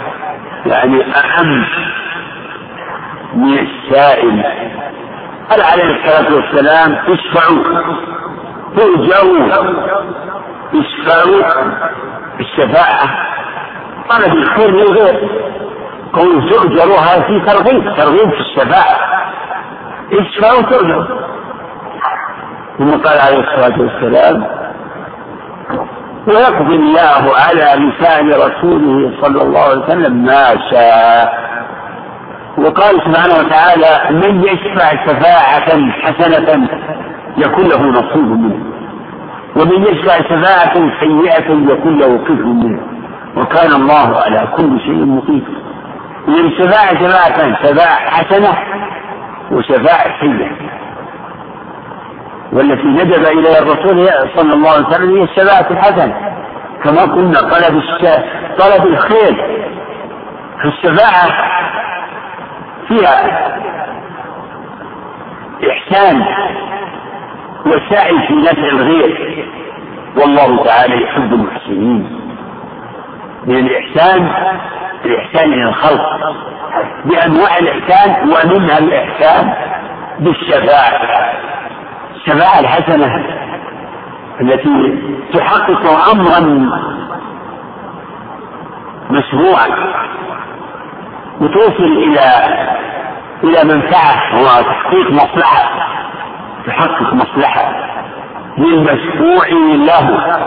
يعني 0.65 1.03
أهم 1.03 1.65
من 3.35 3.59
السائل. 3.59 4.43
قال 5.51 5.61
عليه 5.61 5.83
الصلاة 5.83 6.35
والسلام 6.35 6.95
اشفعوا 7.07 7.63
تؤجروا 8.77 9.47
اشفعوا 10.73 11.41
الشفاعة 12.39 13.09
طلب 14.09 14.33
الخير 14.33 14.69
للغير 14.71 15.29
قول 16.13 16.49
تؤجروا 16.49 16.97
هذا 16.99 17.21
في 17.21 17.39
ترغيب 17.39 17.95
ترغيب 17.97 18.29
في 18.29 18.39
الشفاعة 18.39 18.97
اشفعوا 20.13 20.61
تؤجروا 20.61 21.05
ثم 22.77 22.89
قال 22.91 23.19
عليه 23.19 23.39
الصلاة 23.39 23.81
والسلام 23.81 24.43
ويقضي 26.27 26.75
الله 26.75 27.31
على 27.47 27.83
لسان 27.85 28.29
رسوله 28.29 29.11
صلى 29.21 29.41
الله 29.41 29.59
عليه 29.59 29.83
وسلم 29.83 30.23
ما 30.25 30.49
شاء. 30.71 31.43
وقال 32.57 32.95
سبحانه 33.05 33.33
وتعالى 33.39 34.17
من 34.19 34.43
يشفع 34.43 35.05
شفاعة 35.05 35.91
حسنة 35.91 36.67
يكون 37.37 37.65
له 37.67 37.81
نصيب 37.89 38.27
منه 38.27 38.65
ومن 39.55 39.83
يشفع 39.83 40.17
شفاعة 40.21 40.73
سيئة 40.99 41.51
يكون 41.73 41.97
له 41.99 42.17
كفر 42.17 42.45
منه 42.45 42.79
وكان 43.37 43.71
الله 43.71 44.17
على 44.25 44.47
كل 44.57 44.79
شيء 44.79 45.05
مقيت. 45.05 45.43
من 46.27 46.51
شفاعة 46.51 46.95
شفاعة 46.95 47.63
شفاعة 47.63 48.09
حسنة 48.09 48.57
وشفاعة 49.51 50.19
سيئة. 50.21 50.51
والتي 52.53 52.87
ندب 52.87 53.25
إليها 53.25 53.59
الرسول 53.59 54.09
صلى 54.35 54.53
الله 54.53 54.69
عليه 54.69 54.87
وسلم 54.87 55.15
هي 55.15 55.23
الشفاعة 55.23 55.71
الحسنة. 55.71 56.15
كما 56.83 57.01
قلنا 57.01 57.41
طلب 57.41 57.83
طلب 58.59 58.85
الخير. 58.87 59.33
في 60.61 60.67
الشفاعة 60.67 61.29
فيها 62.87 63.57
إحسان 65.71 66.25
وسعي 67.65 68.27
في 68.27 68.33
نفع 68.33 68.67
الغير. 68.67 69.47
والله 70.17 70.63
تعالى 70.63 71.03
يحب 71.03 71.33
المحسنين. 71.33 72.22
من 73.45 73.55
الإحسان 73.55 74.31
الإحسان 75.05 75.53
إلى 75.53 75.69
الخلق. 75.69 76.01
بأنواع 77.05 77.57
الإحسان 77.57 78.29
ومنها 78.29 78.77
الإحسان 78.77 79.53
بالشفاعة. 80.19 81.33
الشفاعة 82.15 82.59
الحسنة 82.59 83.25
التي 84.41 85.03
تحقق 85.33 86.09
أمرا 86.11 86.69
مشروعا 89.09 89.67
وتوصل 91.41 91.83
إلى 91.83 92.19
إلى 93.43 93.73
منفعة 93.75 94.41
وتحقيق 94.41 95.11
مصلحة. 95.11 95.69
تحقق 96.67 97.13
مصلحة 97.13 97.71
للمشفوع 98.57 99.47
له. 99.87 100.37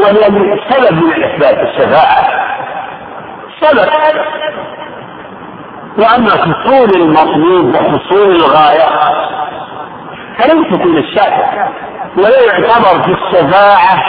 وهي 0.00 0.60
سبب 0.70 0.92
من 1.04 1.12
الأسباب 1.12 1.66
الشفاعة. 1.66 2.26
سبب 3.60 3.88
وأما 5.98 6.30
حصول 6.30 7.02
المطلوب 7.02 7.74
وحصول 7.74 8.30
الغاية 8.36 8.88
فليست 10.38 10.86
من 10.86 10.98
الشافع 10.98 11.68
ولا 12.16 12.40
يعتبر 12.46 13.02
في 13.02 13.12
الشفاعة 13.12 14.02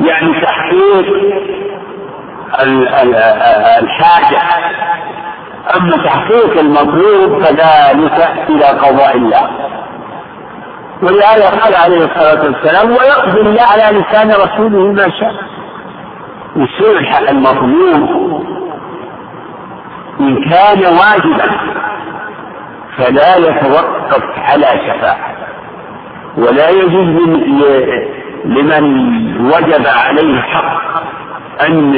يعني 0.00 0.40
تحقيق 0.42 1.06
الحاجة. 3.82 4.42
أما 5.76 5.96
تحقيق 6.04 6.58
المطلوب 6.60 7.44
فذلك 7.44 8.30
إلى 8.48 8.64
قضاء 8.64 9.16
الله. 9.16 9.50
ولهذا 11.02 11.48
قال 11.50 11.74
عليه 11.74 12.04
الصلاة 12.04 12.42
والسلام 12.44 12.90
ويقضي 12.90 13.40
الله 13.40 13.62
على 13.62 13.98
لسان 13.98 14.30
رسوله 14.30 14.92
ما 14.92 15.10
شاء. 15.20 15.34
وصلح 16.56 17.18
المطلوب 17.18 18.02
إن 20.20 20.44
كان 20.50 20.78
واجبا 20.78 21.50
فلا 22.96 23.36
يتوقف 23.36 24.22
على 24.38 24.66
شفاعة 24.66 25.34
ولا 26.36 26.68
يجوز 26.70 27.16
لمن 28.44 28.84
وجب 29.46 29.86
عليه 29.86 30.40
حق 30.40 31.02
أن 31.66 31.94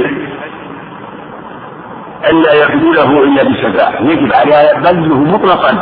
ألا 2.30 2.52
يقبله 2.52 3.22
إلا 3.24 3.42
بشفاعة 3.42 4.00
يجب 4.02 4.32
عليها 4.32 4.74
بذله 4.80 5.18
مطلقا. 5.18 5.72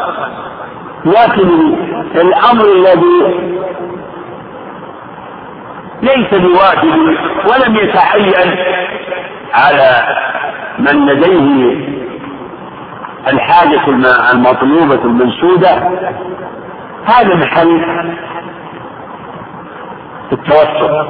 لكن 1.04 1.48
الأمر 2.14 2.64
الذي 2.64 3.52
ليس 6.02 6.34
بواجب 6.34 7.16
ولم 7.50 7.76
يتعين 7.76 8.56
على 9.54 10.02
من 10.78 11.06
لديه 11.06 11.76
الحاجة 13.28 13.88
المطلوبة 14.32 15.04
المنشودة 15.04 15.70
هذا 17.06 17.34
محل 17.34 17.84
التوسط. 20.32 21.06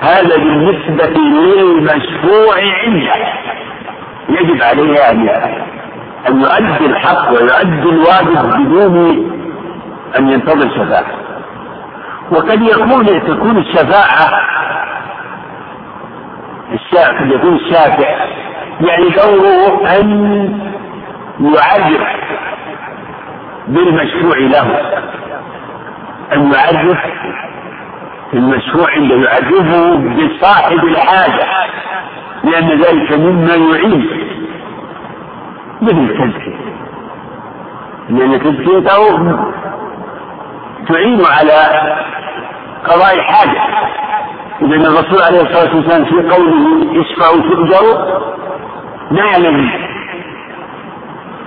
هذا 0.00 0.36
بالنسبة 0.36 1.20
للمشروع 1.20 2.54
عنده. 2.84 3.14
يجب 4.28 4.62
عليه 4.62 5.10
أن 5.10 5.28
أن 6.28 6.40
يؤدي 6.40 6.86
الحق 6.86 7.30
ويؤدي 7.30 7.88
الواجب 7.88 8.50
بدون 8.58 8.98
أن 10.18 10.28
ينتظر 10.28 10.68
شفاعة. 10.70 11.04
وقد 12.30 12.62
يكون 12.62 13.06
تكون 13.06 13.58
الشفاعة 13.58 14.40
الشافع 16.72 17.26
يكون 17.26 17.54
الشافع 17.54 18.08
يعني 18.80 19.08
دوره 19.08 19.86
أن 20.00 20.08
يعرف 21.40 22.08
بالمشروع 23.68 24.38
له. 24.38 24.80
أن 26.32 26.52
يعرف 26.52 26.98
المشروع 28.34 28.90
عنده 28.90 29.14
يعرفه 29.14 29.96
بصاحب 29.96 30.84
الحاجة. 30.84 31.46
لأن 32.44 32.68
ذلك 32.68 33.12
مما 33.12 33.54
يعين. 33.54 34.37
مثل 35.82 35.98
التزكية 35.98 36.56
لأن 38.08 38.40
تزكيته 38.40 39.18
تعين 40.88 41.20
على 41.38 41.58
قضاء 42.84 43.14
الحاجة. 43.14 43.62
إذا 44.62 44.76
الرسول 44.76 45.22
عليه 45.22 45.40
الصلاة 45.40 45.76
والسلام 45.76 46.04
في 46.04 46.28
قوله 46.34 47.00
اشفعوا 47.00 47.40
تؤجروا 47.40 48.20
لا 49.10 49.24
يعلم 49.24 49.70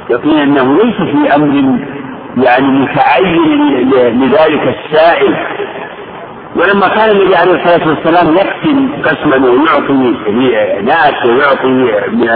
يقين 0.10 0.38
أنه 0.38 0.76
ليس 0.76 0.96
في 0.96 1.36
أمر 1.36 1.80
يعني 2.38 2.68
متعين 2.68 3.90
لذلك 3.92 4.78
السائل. 4.78 5.36
ولما 6.56 6.88
كان 6.88 7.10
النبي 7.10 7.36
عليه 7.36 7.52
الصلاة 7.52 7.88
والسلام 7.88 8.36
يقسم 8.36 8.90
قسما 9.04 9.50
ويعطي 9.50 10.16
ناس 10.82 11.26
ويعطي 11.26 11.68
من 12.12 12.30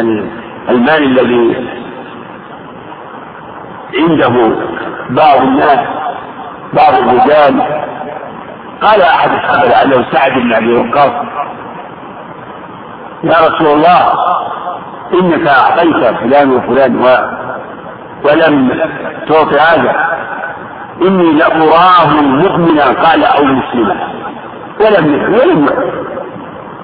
المال 0.69 1.03
الذي 1.03 1.67
عنده 3.97 4.55
بعض 5.09 5.41
الناس 5.41 5.79
بعض 6.73 6.93
الرجال. 6.93 7.61
قال 8.81 9.01
أحد 9.01 9.29
الصحابة 9.31 9.67
لعله 9.67 10.05
سعد 10.11 10.31
بن 10.31 10.53
أبي 10.53 10.73
وقاص 10.77 11.11
يا 13.23 13.47
رسول 13.47 13.67
الله 13.67 14.13
إنك 15.13 15.47
أعطيت 15.47 16.15
فلان 16.19 16.51
وفلان 16.51 16.95
و 16.95 17.05
ولم 18.25 18.81
تعط 19.29 19.53
هذا 19.53 19.95
إني 21.01 21.31
لأراه 21.33 22.21
مؤمنا 22.21 22.85
قال 22.85 23.23
أو 23.23 23.43
مسلما 23.43 24.07
ولم 24.81 25.33
ولم 25.33 25.65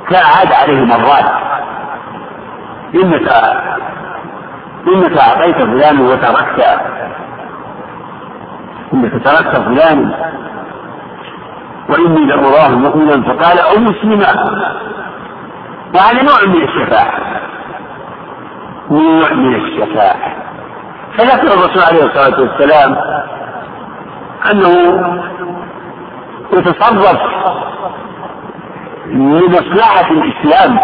فعاد 0.09 0.53
عليه 0.53 0.85
مرات. 0.85 1.25
إنك 2.95 3.27
إنك 4.87 5.17
أعطيت 5.17 5.55
فلانا 5.55 6.01
وتركت. 6.01 6.79
إنك 8.93 9.11
تركت 9.11 9.57
فلانا 9.57 10.31
وإني 11.89 12.25
لأراه 12.25 12.69
مؤمنا. 12.69 13.21
فقال 13.21 13.59
أو 13.59 13.79
مسلما 13.79 14.27
وهذا 15.95 16.23
نوع 16.23 16.45
من 16.47 16.63
الشفاعة. 16.63 17.19
نوع 18.91 19.33
من 19.33 19.55
الشفاعة. 19.55 20.35
فذكر 21.17 21.53
الرسول 21.53 21.83
عليه 21.83 22.03
الصلاة 22.03 22.41
والسلام 22.41 22.97
أنه 24.51 24.73
يتصرف 26.53 27.21
لمصلحة 29.05 30.11
الإسلام. 30.11 30.79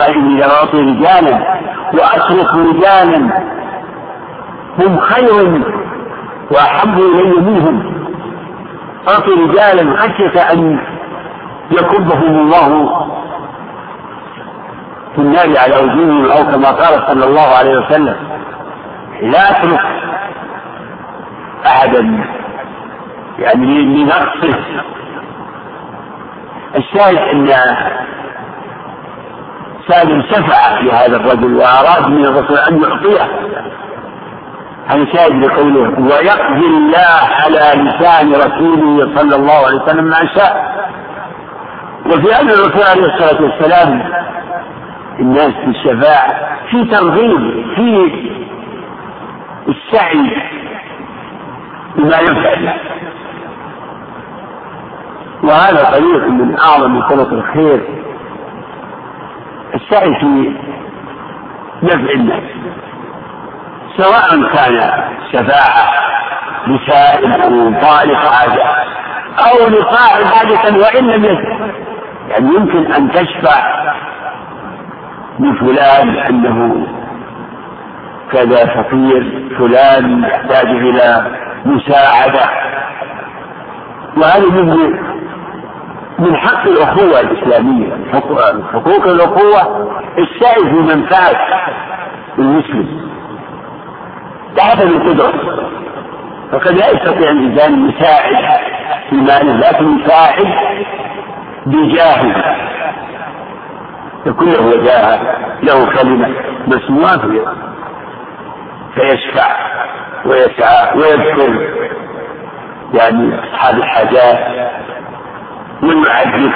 قال 0.00 0.14
إني 0.14 0.38
لأعطي 0.38 0.80
رجالا 0.80 1.60
وأترك 1.94 2.54
رجالا. 2.54 3.42
هم 4.78 4.98
خير 5.00 5.62
وأحب 6.50 6.98
إلي 6.98 7.40
منهم. 7.40 7.94
أعطي 9.08 9.30
رجالا 9.30 9.96
خشية 9.96 10.40
أن 10.52 10.80
يكبهم 11.70 12.38
الله 12.38 12.88
في 15.14 15.18
النار 15.18 15.58
على 15.58 15.76
وجوههم 15.76 16.30
أو 16.30 16.44
كما 16.44 16.70
قال 16.70 17.08
صلى 17.08 17.24
الله 17.24 17.48
عليه 17.58 17.78
وسلم. 17.78 18.16
لا 19.22 19.50
أترك 19.50 19.80
أحدا 21.66 22.24
يعني 23.38 23.82
لنقصه 23.82 24.58
الشاهد 26.76 27.16
أن 27.16 27.46
سالم 29.88 30.22
شفع 30.22 30.80
لهذا 30.80 31.16
الرجل 31.16 31.56
وأراد 31.56 32.08
من 32.08 32.24
الرسول 32.26 32.58
أن 32.58 32.82
يعطيه. 32.82 33.24
هذا 34.86 35.06
شاهد 35.12 35.44
لقوله 35.44 36.00
ويقضي 36.00 36.66
الله 36.66 37.20
على 37.42 37.82
لسان 37.82 38.32
رسوله 38.32 39.16
صلى 39.16 39.36
الله 39.36 39.66
عليه 39.66 39.82
وسلم 39.82 40.04
ما 40.04 40.34
شاء. 40.34 40.78
وفي 42.06 42.40
أمر 42.40 42.52
الرسول 42.52 42.82
عليه 42.82 43.14
الصلاة 43.14 43.42
والسلام 43.42 44.12
الناس 45.20 45.52
في 45.52 45.66
الشفاعة 45.66 46.58
في 46.70 46.84
ترغيب 46.84 47.64
في 47.74 48.10
السعي 49.68 50.42
بما 51.96 52.18
ينفع 52.18 52.74
وهذا 55.42 55.90
طريق 55.90 56.28
من 56.28 56.56
أعظم 56.58 57.00
طرق 57.00 57.32
الخير. 57.32 57.97
السعي 59.74 60.14
في 60.20 60.52
نفع 61.82 62.12
الناس 62.14 62.42
سواء 63.96 64.30
كان 64.52 64.92
شفاعة 65.32 65.90
لسائل 66.66 67.32
أو 67.42 67.80
طالب 67.80 68.14
حاجة 68.16 68.64
أو 69.38 69.68
لصاحب 69.68 70.24
حاجة 70.24 70.76
وإن 70.78 71.06
لم 71.10 71.24
يعني 72.28 72.54
يمكن 72.54 72.92
أن 72.92 73.10
تشفع 73.10 73.88
لفلان 75.40 76.16
أنه 76.16 76.86
كذا 78.32 78.66
فقير 78.66 79.48
فلان 79.58 80.22
يحتاج 80.24 80.66
إلى 80.66 81.26
مساعدة. 81.64 82.40
وهذه 84.16 84.50
من 84.50 84.98
من 86.18 86.36
حق 86.36 86.66
الأخوة 86.66 87.20
الإسلامية. 87.20 87.92
حقوق 88.72 89.06
الأخوة 89.06 89.88
السعي 90.18 90.60
في 90.70 90.76
منفعة 90.96 91.36
المسلم. 92.38 93.08
تحت 94.56 94.82
القدرة 94.82 95.32
فقد 96.52 96.72
لا 96.72 96.90
يستطيع 96.90 97.30
الإنسان 97.30 97.88
يساعد 97.90 98.60
في 99.10 99.16
ماله 99.16 99.56
لكن 99.56 99.98
يساعد 99.98 100.46
بجاهه 101.66 102.44
يكون 104.26 104.48
له 104.48 104.66
وجاهه 104.66 105.20
له 105.62 105.86
كلمة 106.02 106.28
مسموعة 106.66 107.20
فيشفع 108.94 109.56
ويسعى 110.26 110.98
ويذكر. 110.98 111.68
يعني 112.94 113.40
أصحاب 113.40 113.76
الحاجات. 113.76 114.38
ويعرف 115.82 116.54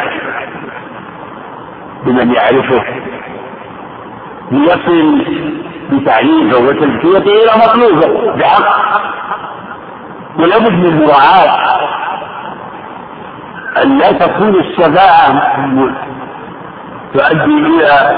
بمن 2.04 2.34
يعرفه 2.34 2.84
ليصل 4.50 5.24
بتعريفه 5.92 6.58
وتزكيته 6.58 7.32
إلى 7.32 7.52
مطلوبه 7.66 8.32
بحق 8.36 9.02
ولابد 10.38 10.72
من 10.72 11.06
مراعاة. 11.06 11.72
أن 13.84 13.98
لا 13.98 14.12
تكون 14.12 14.54
الشفاعة 14.60 15.56
تؤدي 17.14 17.58
إلى 17.66 18.16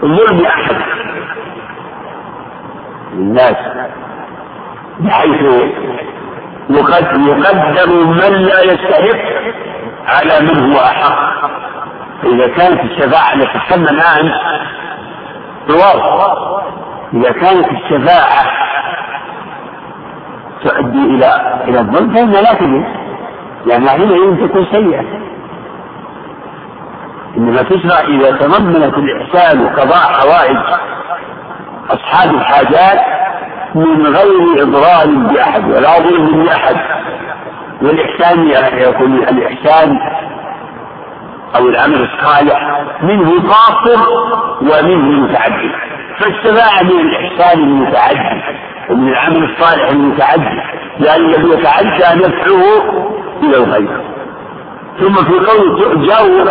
ظلم 0.00 0.46
أحد 0.46 0.76
الناس 3.12 3.56
بحيث 5.00 5.42
يقدم 6.70 8.10
من 8.10 8.32
لا 8.46 8.62
يستحق 8.62 9.18
على 10.06 10.40
من 10.40 10.72
هو 10.72 10.80
أحق؟ 10.80 11.50
فإذا 12.22 12.46
كانت 12.46 12.80
الشفاعة 12.80 13.34
التي 13.34 13.58
تسمى 13.68 13.90
الآن 13.90 14.32
حوار 15.68 16.62
إذا 17.14 17.32
كانت 17.32 17.68
الشفاعة 17.70 18.46
تؤدي 20.64 20.98
إلى 20.98 21.60
إلى 21.68 21.78
الظلم 21.80 22.14
فإنها 22.14 22.42
لا 22.42 22.54
تجوز. 22.54 22.84
لأنها 23.66 23.90
حينئذ 23.90 24.48
تكون 24.48 24.66
سيئة. 24.72 25.04
إنما 27.36 27.62
تشرع 27.62 28.00
إذا 28.00 28.30
تضمنت 28.30 28.94
الإحسان 28.98 29.60
وقضاء 29.64 29.98
حوائج 29.98 30.56
أصحاب 31.90 32.34
الحاجات 32.34 33.00
من 33.74 34.06
غير 34.06 34.62
إضرار 34.62 35.06
بأحد 35.06 35.64
ولا 35.64 35.98
ظلم 35.98 36.44
بأحد. 36.44 36.76
والإحسان 37.84 38.46
يكون 38.78 39.14
الإحسان 39.14 39.98
أو 41.56 41.68
العمل 41.68 42.08
الصالح 42.10 42.84
منه 43.02 43.42
قاصر 43.42 44.10
ومنه 44.62 45.20
متعدد. 45.20 45.70
فالشفاعة 46.18 46.82
من 46.82 47.00
الإحسان 47.00 47.58
المتعدد 47.58 48.42
ومن 48.90 49.08
العمل 49.08 49.44
الصالح 49.44 49.88
المتعدد 49.88 50.62
لأن 50.98 51.24
الذي 51.24 51.48
يتعدى 51.48 52.26
نفعه 52.26 52.62
إلى 53.42 53.56
الغير. 53.56 54.00
ثم 55.00 55.14
في 55.14 55.46
قوله 55.46 55.94
جور 55.94 56.50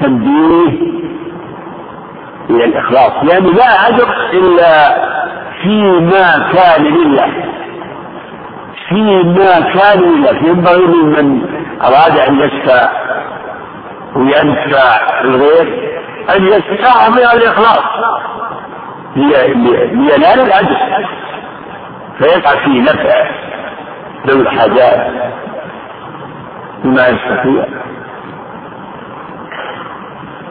تنبيه 0.00 0.96
إلى 2.50 2.64
الإخلاص 2.64 3.12
لأنه 3.22 3.50
لا 3.52 3.88
أجر 3.88 4.08
إلا 4.32 4.96
فيما 5.62 6.52
كان 6.52 6.84
لله. 6.84 7.44
فيما 8.88 9.60
كان 9.60 10.00
لله 10.00 10.48
ينبغي 10.48 10.86
لمن 10.86 11.42
أراد 11.82 12.18
أن 12.18 12.40
يشفع 12.40 12.90
وينفع 14.16 15.20
الغير 15.24 15.96
أن 16.36 16.46
يستطاع 16.46 17.08
من 17.08 17.18
الإخلاص 17.18 17.84
لينال 19.16 20.40
الأجر. 20.40 20.76
فيقع 22.18 22.50
فيه 22.64 22.82
نفع 22.82 23.30
ذوي 24.26 24.40
الحاجات 24.42 25.12
بما 26.84 27.08
يستطيع. 27.08 27.66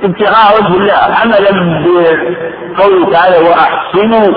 ابتغاء 0.04 0.58
وجه 0.58 0.78
الله 0.78 0.94
عملا 1.22 1.52
بقوله 1.84 3.12
تعالى 3.12 3.38
وأحسنوا 3.50 4.30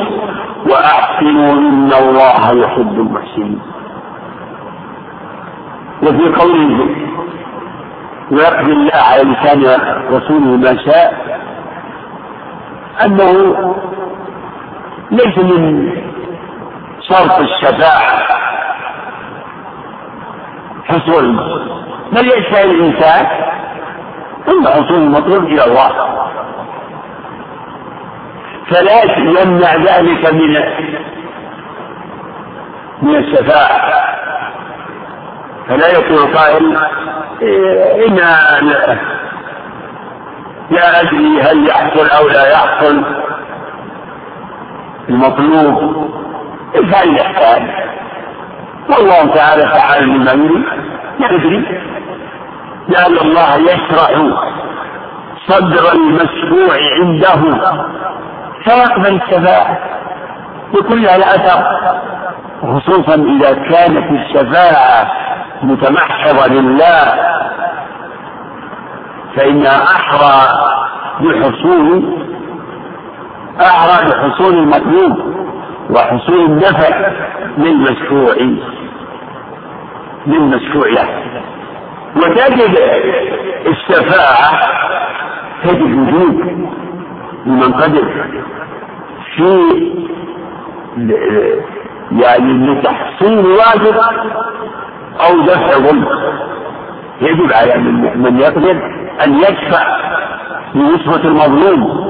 وأحسنوا 0.71 1.53
إن 1.53 1.93
الله 1.93 2.65
يحب 2.65 2.93
المحسنين. 3.01 3.61
وفي 6.03 6.41
قوله 6.41 6.89
ويقضي 8.31 8.73
الله 8.73 8.95
على 8.95 9.23
لسان 9.23 9.63
رسوله 10.11 10.57
ما 10.57 10.77
شاء 10.85 11.39
أنه 13.05 13.33
ليس 15.11 15.39
من 15.39 15.93
شرط 17.01 17.39
الشفاعة 17.39 18.23
حصول 20.85 21.37
بل 22.13 22.27
يشفع 22.27 22.61
الإنسان 22.61 23.27
ثم 24.47 24.69
حصول 24.69 25.03
المطلوب 25.03 25.45
إلى 25.45 25.65
الله. 25.65 25.91
فلا 28.71 29.03
يمنع 29.43 29.75
ذلك 29.77 30.33
من 30.35 30.55
من 33.03 33.17
الشفاعة. 33.17 34.05
فلا 35.69 35.87
يقول 35.89 36.37
قائل 36.37 36.77
إن 38.07 38.17
لا 40.71 41.01
أدري 41.01 41.43
هل 41.43 41.69
يحصل 41.69 42.09
أو 42.09 42.29
لا 42.29 42.51
يحصل. 42.53 43.03
المطلوب 45.09 46.11
افعل 46.75 47.09
الإحسان 47.09 47.71
والله 48.91 49.35
تعالى 49.35 49.69
فعل 49.69 50.07
مما 50.07 50.33
يريد. 50.33 50.65
يدري 51.21 51.83
لأن 52.89 53.17
الله 53.19 53.57
يشرح 53.57 54.11
صدر 55.47 55.93
المشروع 55.93 56.77
عنده. 57.01 57.59
فيقبل 58.65 59.15
الشفاعة 59.23 59.79
بكل 60.75 61.07
الأثر 61.09 61.65
خصوصا 62.63 63.15
إذا 63.15 63.53
كانت 63.55 64.11
الشفاعة 64.11 65.11
متمحضة 65.63 66.47
لله 66.47 67.15
فإنها 69.37 69.83
أحرى 69.83 70.59
بحصول 71.21 72.19
أحرى 73.61 74.09
بحصول 74.11 74.55
المطلوب 74.55 75.19
وحصول 75.91 76.45
النفع 76.45 77.13
للمشروع 77.59 78.35
للمشروع 80.27 80.89
له. 80.89 81.09
وتجد 82.17 82.79
الشفاعة 83.67 84.69
تجد 85.65 85.83
وجود 85.83 86.69
لمن 87.47 87.73
قدر 87.73 88.27
في 89.37 89.79
يعني 92.13 92.53
لتحصيل 92.53 93.47
واجب 93.47 93.97
أو 95.21 95.41
دفع 95.47 95.79
ظلم. 95.79 96.07
يجب 97.21 97.53
على 97.53 97.77
من 98.17 98.39
يقدر 98.39 98.71
أن 99.25 99.35
يدفع 99.35 99.83
لنسبة 100.75 101.25
المظلوم. 101.29 102.09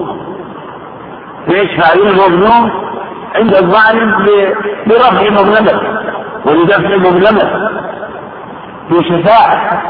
ويدفع 1.49 1.95
للمظلوم 1.95 2.71
عند 3.35 3.55
الظالم 3.55 4.27
لرفع 4.87 5.31
مظلمته 5.31 5.81
ولدفع 6.47 6.97
مظلمته 6.97 7.69
بشفاعة 8.91 9.83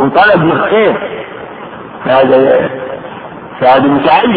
وطلب 0.00 0.44
للخير 0.44 0.96
فهذا 2.04 2.70
فهذا 3.60 3.86
متعين 3.88 4.30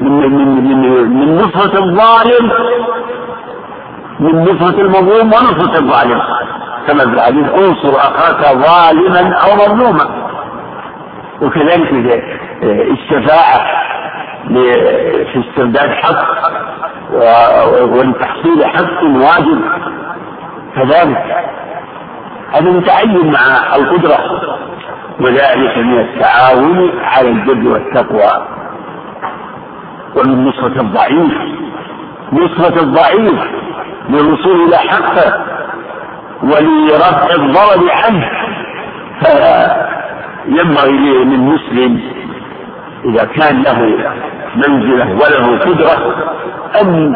من 0.00 0.10
من 0.12 0.64
من 0.64 1.08
من 1.10 1.36
نصرة 1.36 1.78
الظالم 1.78 2.52
من 4.20 4.42
نصرة 4.42 4.80
المظلوم 4.80 5.26
ونصرة 5.26 5.78
الظالم. 5.78 6.22
كما 6.86 7.04
في 7.04 7.14
الحديث 7.14 7.48
انصر 7.48 7.96
أخاك 7.96 8.56
ظالما 8.56 9.34
أو 9.34 9.54
مظلوما. 9.54 10.06
وكذلك 11.42 12.22
الشفاعة 12.62 13.66
في 15.32 15.44
استرداد 15.48 15.90
حق 15.90 16.26
ولتحصيل 17.82 18.66
حق 18.66 19.02
واجب. 19.02 19.60
كذلك 20.76 21.46
هذا 22.52 22.70
متعين 22.70 23.32
مع 23.32 23.76
القدرة. 23.76 24.18
وذلك 25.20 25.78
من 25.78 26.00
التعاون 26.00 26.90
على 27.02 27.28
البر 27.28 27.68
والتقوى. 27.68 28.46
ومن 30.16 30.44
نصرة 30.44 30.80
الضعيف. 30.80 31.32
نصرة 32.32 32.80
الضعيف 32.82 33.61
للوصول 34.08 34.68
إلى 34.68 34.76
حقه 34.76 35.44
ولرفع 36.42 37.34
الضرر 37.34 37.90
عنه. 37.90 38.30
فينبغي 40.46 41.24
للمسلم 41.24 42.00
إذا 43.04 43.24
كان 43.24 43.62
له 43.62 43.78
منزلة 44.56 45.10
وله 45.10 45.58
قدرة 45.58 46.14
أن 46.80 47.14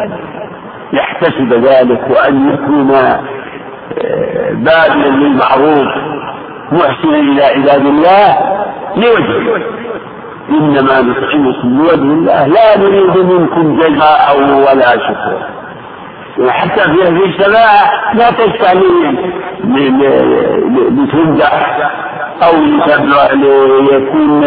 يحتسب 0.93 1.53
ذلك 1.53 2.01
وأن 2.09 2.49
يكون 2.53 2.91
آه، 2.91 4.51
باذلا 4.53 5.07
للمعروف 5.07 5.87
محسنا 6.71 7.19
إلى 7.19 7.43
عباد 7.43 7.85
الله 7.85 8.37
لوجهه. 8.95 9.61
إنما 10.49 11.01
نطعمكم 11.01 11.77
لوجه 11.77 11.93
الله 12.01 12.47
لا 12.47 12.77
نريد 12.77 13.17
منكم 13.17 13.79
جزاء 13.79 14.37
ولا 14.39 14.91
شكرا 14.91 15.56
وحتى 16.39 16.81
في 16.81 17.03
هذه 17.03 17.25
الشفاعة 17.25 18.13
لا 18.13 18.31
تشفع 18.31 18.73
لتنجح 20.91 21.77
أو 22.43 22.51
ليكون 23.81 24.41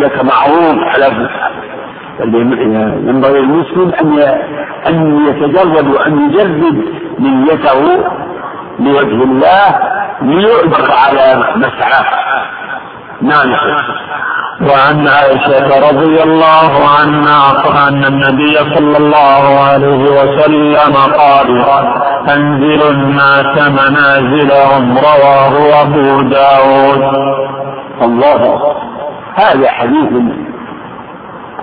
لك 0.00 0.24
معروف 0.24 0.78
على 0.94 1.28
ينبغي 3.08 3.40
المسلم 3.40 3.92
أن 4.00 4.18
أن 4.86 5.26
يتجرد 5.28 5.88
وأن 5.88 6.30
يجرد 6.30 6.84
نيته 7.18 8.04
لوجه 8.80 9.24
الله 9.24 9.78
ليعبر 10.22 10.90
على 11.06 11.44
مسعاه 11.56 12.04
نعم. 13.22 13.54
وعن 14.60 15.08
عائشة 15.08 15.90
رضي 15.90 16.22
الله 16.22 16.70
عنها 16.98 17.88
أن 17.88 18.04
النبي 18.04 18.56
صلى 18.56 18.96
الله 18.96 19.60
عليه 19.60 20.04
وسلم 20.04 20.94
قال 20.96 21.64
أنزل 22.28 22.82
الناس 22.90 23.68
منازلهم 23.68 24.98
رواه 24.98 25.82
أبو 25.82 26.22
داود. 26.22 27.02
الله. 28.02 28.74
هذا 29.34 29.70
حديث 29.70 30.10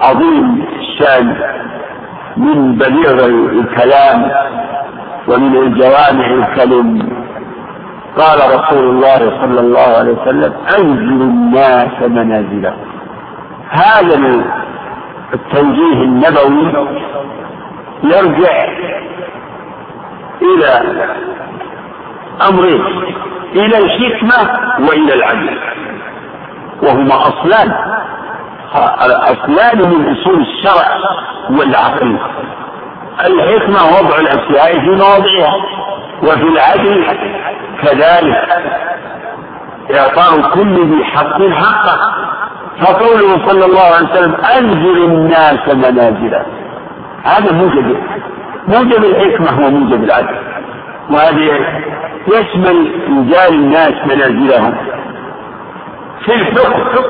عظيم 0.02 0.65
الشان 0.80 1.36
من 2.38 2.76
بليغ 2.76 3.26
الكلام 3.26 4.32
ومن 5.28 5.57
الجوامع 5.57 6.26
الكلم. 6.26 7.20
قال 8.18 8.40
رسول 8.60 8.90
الله 8.90 9.18
صلى 9.42 9.60
الله 9.60 9.98
عليه 9.98 10.12
وسلم 10.12 10.54
انزلوا 10.78 11.28
الناس 11.28 12.02
منازلهم. 12.02 12.86
هذا 13.70 14.16
التوجيه 15.34 16.04
النبوي 16.04 16.88
يرجع 18.04 18.66
إلى 20.42 20.82
امرين 22.50 22.82
إلى 23.56 23.78
الحكمة 23.78 24.60
وإلى 24.90 25.14
العدل 25.14 25.60
وهما 26.84 27.16
أصلان. 27.16 27.72
أصلان 29.24 29.78
من 29.78 30.16
أصول 30.18 30.42
الشرع 30.42 30.98
والعقل. 31.50 32.20
الحكمة 33.26 33.80
وضع 33.86 34.20
الأشياء 34.20 34.80
في 34.80 34.90
مواضعها 34.90 35.56
وفي 36.24 36.44
العدل. 36.44 37.06
كذلك 37.84 38.36
إعطاء 39.95 40.41
كل 40.53 40.95
ذي 40.95 41.03
حق 41.06 41.41
حقه. 41.41 41.98
فقوله 42.82 43.48
صلى 43.48 43.66
الله 43.66 43.82
عليه 43.95 44.10
وسلم 44.10 44.36
أنزل 44.36 45.06
الناس 45.06 45.76
منازله 45.76 46.45
هذا 47.24 47.52
موجب 47.53 47.98
موجب 48.68 49.03
الحكمة 49.03 49.66
وموجب 49.68 50.03
العدل. 50.03 50.36
وهذه 51.10 51.66
يشمل 52.28 52.91
إنزال 53.08 53.53
الناس 53.53 53.94
منازلهم. 54.06 54.76
في 56.26 56.34
الحكم 56.34 57.02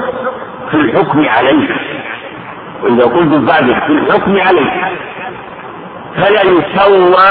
في 0.72 0.78
الحكم 0.78 1.26
عليه 1.30 1.70
وإذا 2.84 3.04
قلت 3.06 3.34
بعد 3.34 3.64
في 3.66 3.92
الحكم 3.92 4.38
عليه 4.38 4.98
فلا 6.16 6.42
يسوى 6.42 7.28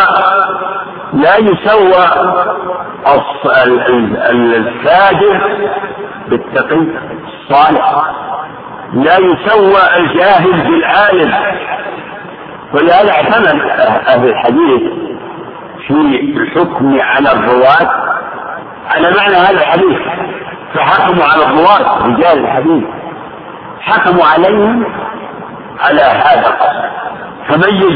لا 1.12 1.37
يسوى 1.37 2.05
الفاجر 4.31 5.69
بالتقي 6.28 6.87
الصالح. 7.27 8.03
لا 8.93 9.19
يسوى 9.19 9.81
الجاهل 9.97 10.53
بالعالم. 10.53 11.35
ولهذا 12.74 13.11
اعتمد 13.12 13.61
أهل 14.09 14.28
الحديث 14.28 14.82
في 15.87 15.93
الحكم 16.37 16.99
على 17.01 17.32
الرواة. 17.32 17.91
على 18.91 19.11
معنى 19.16 19.37
هذا 19.37 19.61
الحديث 19.61 19.99
فحكموا 20.74 21.24
على 21.24 21.45
الرواة 21.45 22.07
رجال 22.07 22.45
الحديث. 22.45 22.85
حكموا 23.81 24.24
عليهم 24.24 24.85
على 25.81 26.03
هذا 26.03 26.49
القصد. 26.49 26.91
فميزوا 27.49 27.91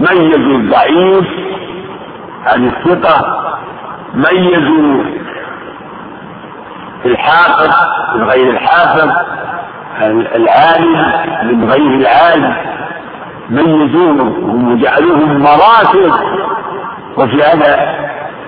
ميزوا 0.00 0.58
الضعيف 0.58 1.26
عن 2.46 2.66
الثقة 2.68 3.42
ميزوا 4.14 5.04
الحافظ 7.04 7.70
من 8.14 8.24
غير 8.24 8.50
الحافظ 8.50 9.10
العالم 10.34 11.12
من 11.42 11.70
غير 11.70 11.94
العالم. 11.94 12.56
ميزوهم 13.50 14.72
وجعلوهم 14.72 15.38
مراتب 15.40 16.12
وفي 17.16 17.42
هذا 17.42 17.96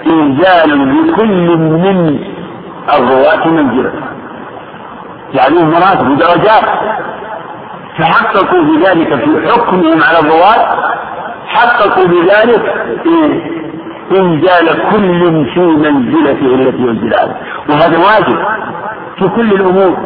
إنزال 0.07 0.71
لكل 1.09 1.57
من 1.57 2.21
الرواة 2.95 3.49
منزلة 3.49 3.93
جعلوهم 5.35 5.71
مراتب 5.71 6.11
ودرجات. 6.11 6.65
فحققوا 7.99 8.63
بذلك 8.63 9.15
في 9.15 9.51
حكمهم 9.51 10.03
على 10.03 10.19
الرواة. 10.19 10.79
حققوا 11.47 12.05
بذلك 12.05 12.63
إنزال 14.17 14.91
كل 14.91 15.47
في 15.55 15.61
منزلته 15.61 16.55
التي 16.55 16.83
ينزل 16.83 17.15
عليها 17.15 17.37
وهذا 17.69 17.99
واجب 17.99 18.39
في 19.19 19.29
كل 19.29 19.53
الأمور. 19.53 19.97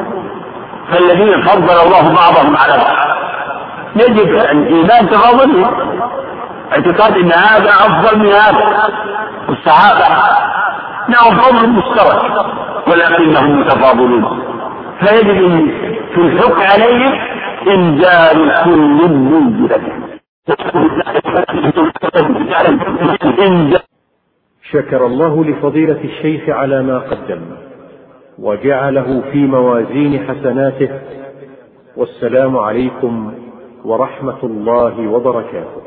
فالذين 0.90 1.42
فضل 1.42 1.70
الله 1.70 2.14
بعضهم 2.14 2.56
على 2.56 2.72
بعض. 2.72 3.16
يجب 3.96 4.28
الإيمان 4.28 5.10
تفاضله 5.10 5.70
اعتقاد 6.72 7.16
أن 7.16 7.32
هذا 7.32 7.70
أفضل 7.70 8.18
من 8.18 8.26
هذا. 8.26 8.90
والصحابة 9.48 10.04
لهم 11.08 11.38
فضل 11.38 11.68
مشترك 11.68 12.22
ولكنهم 12.88 13.60
متفاضلون. 13.60 14.42
فيجب 15.00 15.70
في 16.14 16.20
الحكم 16.20 16.60
عليهم 16.60 17.18
إنزال 17.68 18.62
كل 18.64 19.08
منزلته. 19.08 19.92
شكر 24.62 25.06
الله 25.06 25.44
لفضيلة 25.44 26.04
الشيخ 26.04 26.48
على 26.48 26.82
ما 26.82 26.98
قدم 26.98 27.40
وجعله 28.38 29.22
في 29.32 29.38
موازين 29.38 30.26
حسناته 30.28 31.00
والسلام 31.96 32.56
عليكم 32.56 33.34
ورحمة 33.84 34.44
الله 34.44 35.08
وبركاته. 35.08 35.81